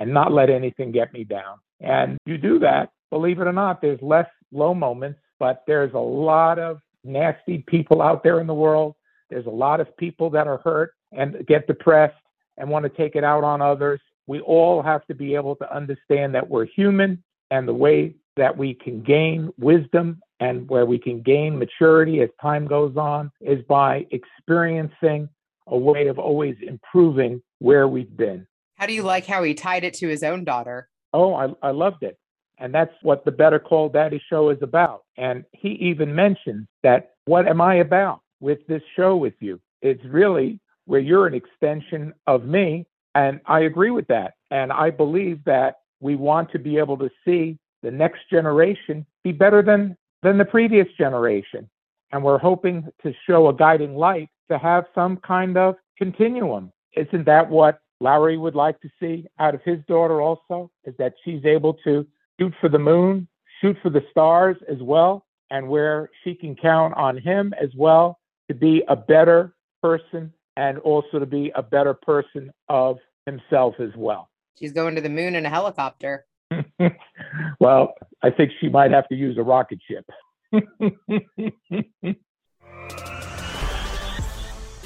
and 0.00 0.12
not 0.12 0.32
let 0.32 0.50
anything 0.50 0.90
get 0.90 1.12
me 1.12 1.22
down. 1.22 1.58
And 1.80 2.18
you 2.26 2.38
do 2.38 2.58
that, 2.60 2.90
believe 3.10 3.40
it 3.40 3.46
or 3.46 3.52
not, 3.52 3.80
there's 3.80 4.00
less 4.02 4.26
low 4.56 4.74
moments, 4.74 5.20
but 5.38 5.62
there's 5.66 5.92
a 5.94 5.98
lot 5.98 6.58
of 6.58 6.80
nasty 7.04 7.58
people 7.58 8.02
out 8.02 8.24
there 8.24 8.40
in 8.40 8.46
the 8.46 8.54
world. 8.54 8.94
There's 9.30 9.46
a 9.46 9.50
lot 9.50 9.80
of 9.80 9.96
people 9.96 10.30
that 10.30 10.46
are 10.46 10.58
hurt 10.58 10.94
and 11.12 11.46
get 11.46 11.66
depressed 11.66 12.16
and 12.56 12.68
want 12.70 12.84
to 12.84 12.88
take 12.88 13.16
it 13.16 13.24
out 13.24 13.44
on 13.44 13.60
others. 13.60 14.00
We 14.26 14.40
all 14.40 14.82
have 14.82 15.06
to 15.06 15.14
be 15.14 15.34
able 15.34 15.56
to 15.56 15.74
understand 15.74 16.34
that 16.34 16.48
we're 16.48 16.66
human 16.66 17.22
and 17.50 17.68
the 17.68 17.74
way 17.74 18.16
that 18.36 18.56
we 18.56 18.74
can 18.74 19.02
gain 19.02 19.52
wisdom 19.58 20.20
and 20.40 20.68
where 20.68 20.84
we 20.84 20.98
can 20.98 21.22
gain 21.22 21.58
maturity 21.58 22.20
as 22.20 22.28
time 22.40 22.66
goes 22.66 22.96
on 22.96 23.30
is 23.40 23.64
by 23.68 24.06
experiencing 24.10 25.28
a 25.68 25.76
way 25.76 26.08
of 26.08 26.18
always 26.18 26.56
improving 26.60 27.42
where 27.58 27.88
we've 27.88 28.16
been. 28.16 28.46
How 28.76 28.86
do 28.86 28.92
you 28.92 29.02
like 29.02 29.26
how 29.26 29.42
he 29.42 29.54
tied 29.54 29.84
it 29.84 29.94
to 29.94 30.08
his 30.08 30.22
own 30.22 30.44
daughter? 30.44 30.88
Oh, 31.12 31.34
I, 31.34 31.48
I 31.62 31.70
loved 31.70 32.02
it. 32.02 32.18
And 32.58 32.72
that's 32.72 32.94
what 33.02 33.24
the 33.24 33.30
Better 33.30 33.58
Call 33.58 33.88
Daddy 33.88 34.22
show 34.30 34.50
is 34.50 34.58
about. 34.62 35.02
And 35.16 35.44
he 35.52 35.70
even 35.70 36.14
mentions 36.14 36.66
that 36.82 37.12
what 37.26 37.46
am 37.46 37.60
I 37.60 37.76
about 37.76 38.20
with 38.40 38.66
this 38.66 38.82
show 38.94 39.16
with 39.16 39.34
you? 39.40 39.60
It's 39.82 40.04
really 40.04 40.58
where 40.86 41.00
you're 41.00 41.26
an 41.26 41.34
extension 41.34 42.14
of 42.26 42.44
me. 42.44 42.86
And 43.14 43.40
I 43.46 43.60
agree 43.60 43.90
with 43.90 44.06
that. 44.08 44.34
And 44.50 44.72
I 44.72 44.90
believe 44.90 45.42
that 45.44 45.76
we 46.00 46.16
want 46.16 46.50
to 46.52 46.58
be 46.58 46.78
able 46.78 46.96
to 46.98 47.10
see 47.24 47.58
the 47.82 47.90
next 47.90 48.28
generation 48.30 49.06
be 49.24 49.32
better 49.32 49.62
than, 49.62 49.96
than 50.22 50.38
the 50.38 50.44
previous 50.44 50.86
generation. 50.98 51.68
And 52.12 52.22
we're 52.22 52.38
hoping 52.38 52.88
to 53.02 53.12
show 53.26 53.48
a 53.48 53.54
guiding 53.54 53.96
light 53.96 54.28
to 54.50 54.58
have 54.58 54.84
some 54.94 55.16
kind 55.18 55.56
of 55.56 55.76
continuum. 55.98 56.72
Isn't 56.96 57.26
that 57.26 57.48
what 57.48 57.80
Lowery 58.00 58.38
would 58.38 58.54
like 58.54 58.80
to 58.80 58.90
see 59.00 59.26
out 59.38 59.54
of 59.54 59.62
his 59.64 59.78
daughter 59.88 60.20
also? 60.20 60.70
Is 60.84 60.94
that 60.98 61.14
she's 61.24 61.44
able 61.44 61.74
to 61.84 62.06
shoot 62.40 62.52
for 62.60 62.68
the 62.68 62.78
moon, 62.78 63.28
shoot 63.60 63.76
for 63.82 63.90
the 63.90 64.02
stars 64.10 64.56
as 64.68 64.78
well, 64.80 65.26
and 65.50 65.68
where 65.68 66.10
she 66.24 66.34
can 66.34 66.56
count 66.56 66.94
on 66.94 67.18
him 67.18 67.54
as 67.60 67.70
well 67.76 68.18
to 68.48 68.54
be 68.54 68.82
a 68.88 68.96
better 68.96 69.54
person 69.82 70.32
and 70.56 70.78
also 70.78 71.18
to 71.18 71.26
be 71.26 71.52
a 71.54 71.62
better 71.62 71.94
person 71.94 72.50
of 72.68 72.96
himself 73.26 73.74
as 73.78 73.90
well. 73.96 74.30
She's 74.58 74.72
going 74.72 74.94
to 74.94 75.00
the 75.00 75.08
moon 75.08 75.34
in 75.34 75.44
a 75.44 75.50
helicopter. 75.50 76.24
well, 77.60 77.94
I 78.22 78.30
think 78.30 78.52
she 78.60 78.68
might 78.68 78.90
have 78.90 79.08
to 79.08 79.14
use 79.14 79.36
a 79.38 79.42
rocket 79.42 79.78
ship. 79.86 80.06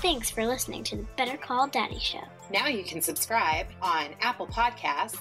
Thanks 0.01 0.30
for 0.30 0.46
listening 0.46 0.82
to 0.84 0.96
the 0.96 1.07
Better 1.16 1.36
Call 1.36 1.68
Daddy 1.68 1.98
Show. 1.98 2.24
Now 2.51 2.68
you 2.68 2.82
can 2.82 3.03
subscribe 3.03 3.66
on 3.82 4.14
Apple 4.20 4.46
Podcasts, 4.46 5.20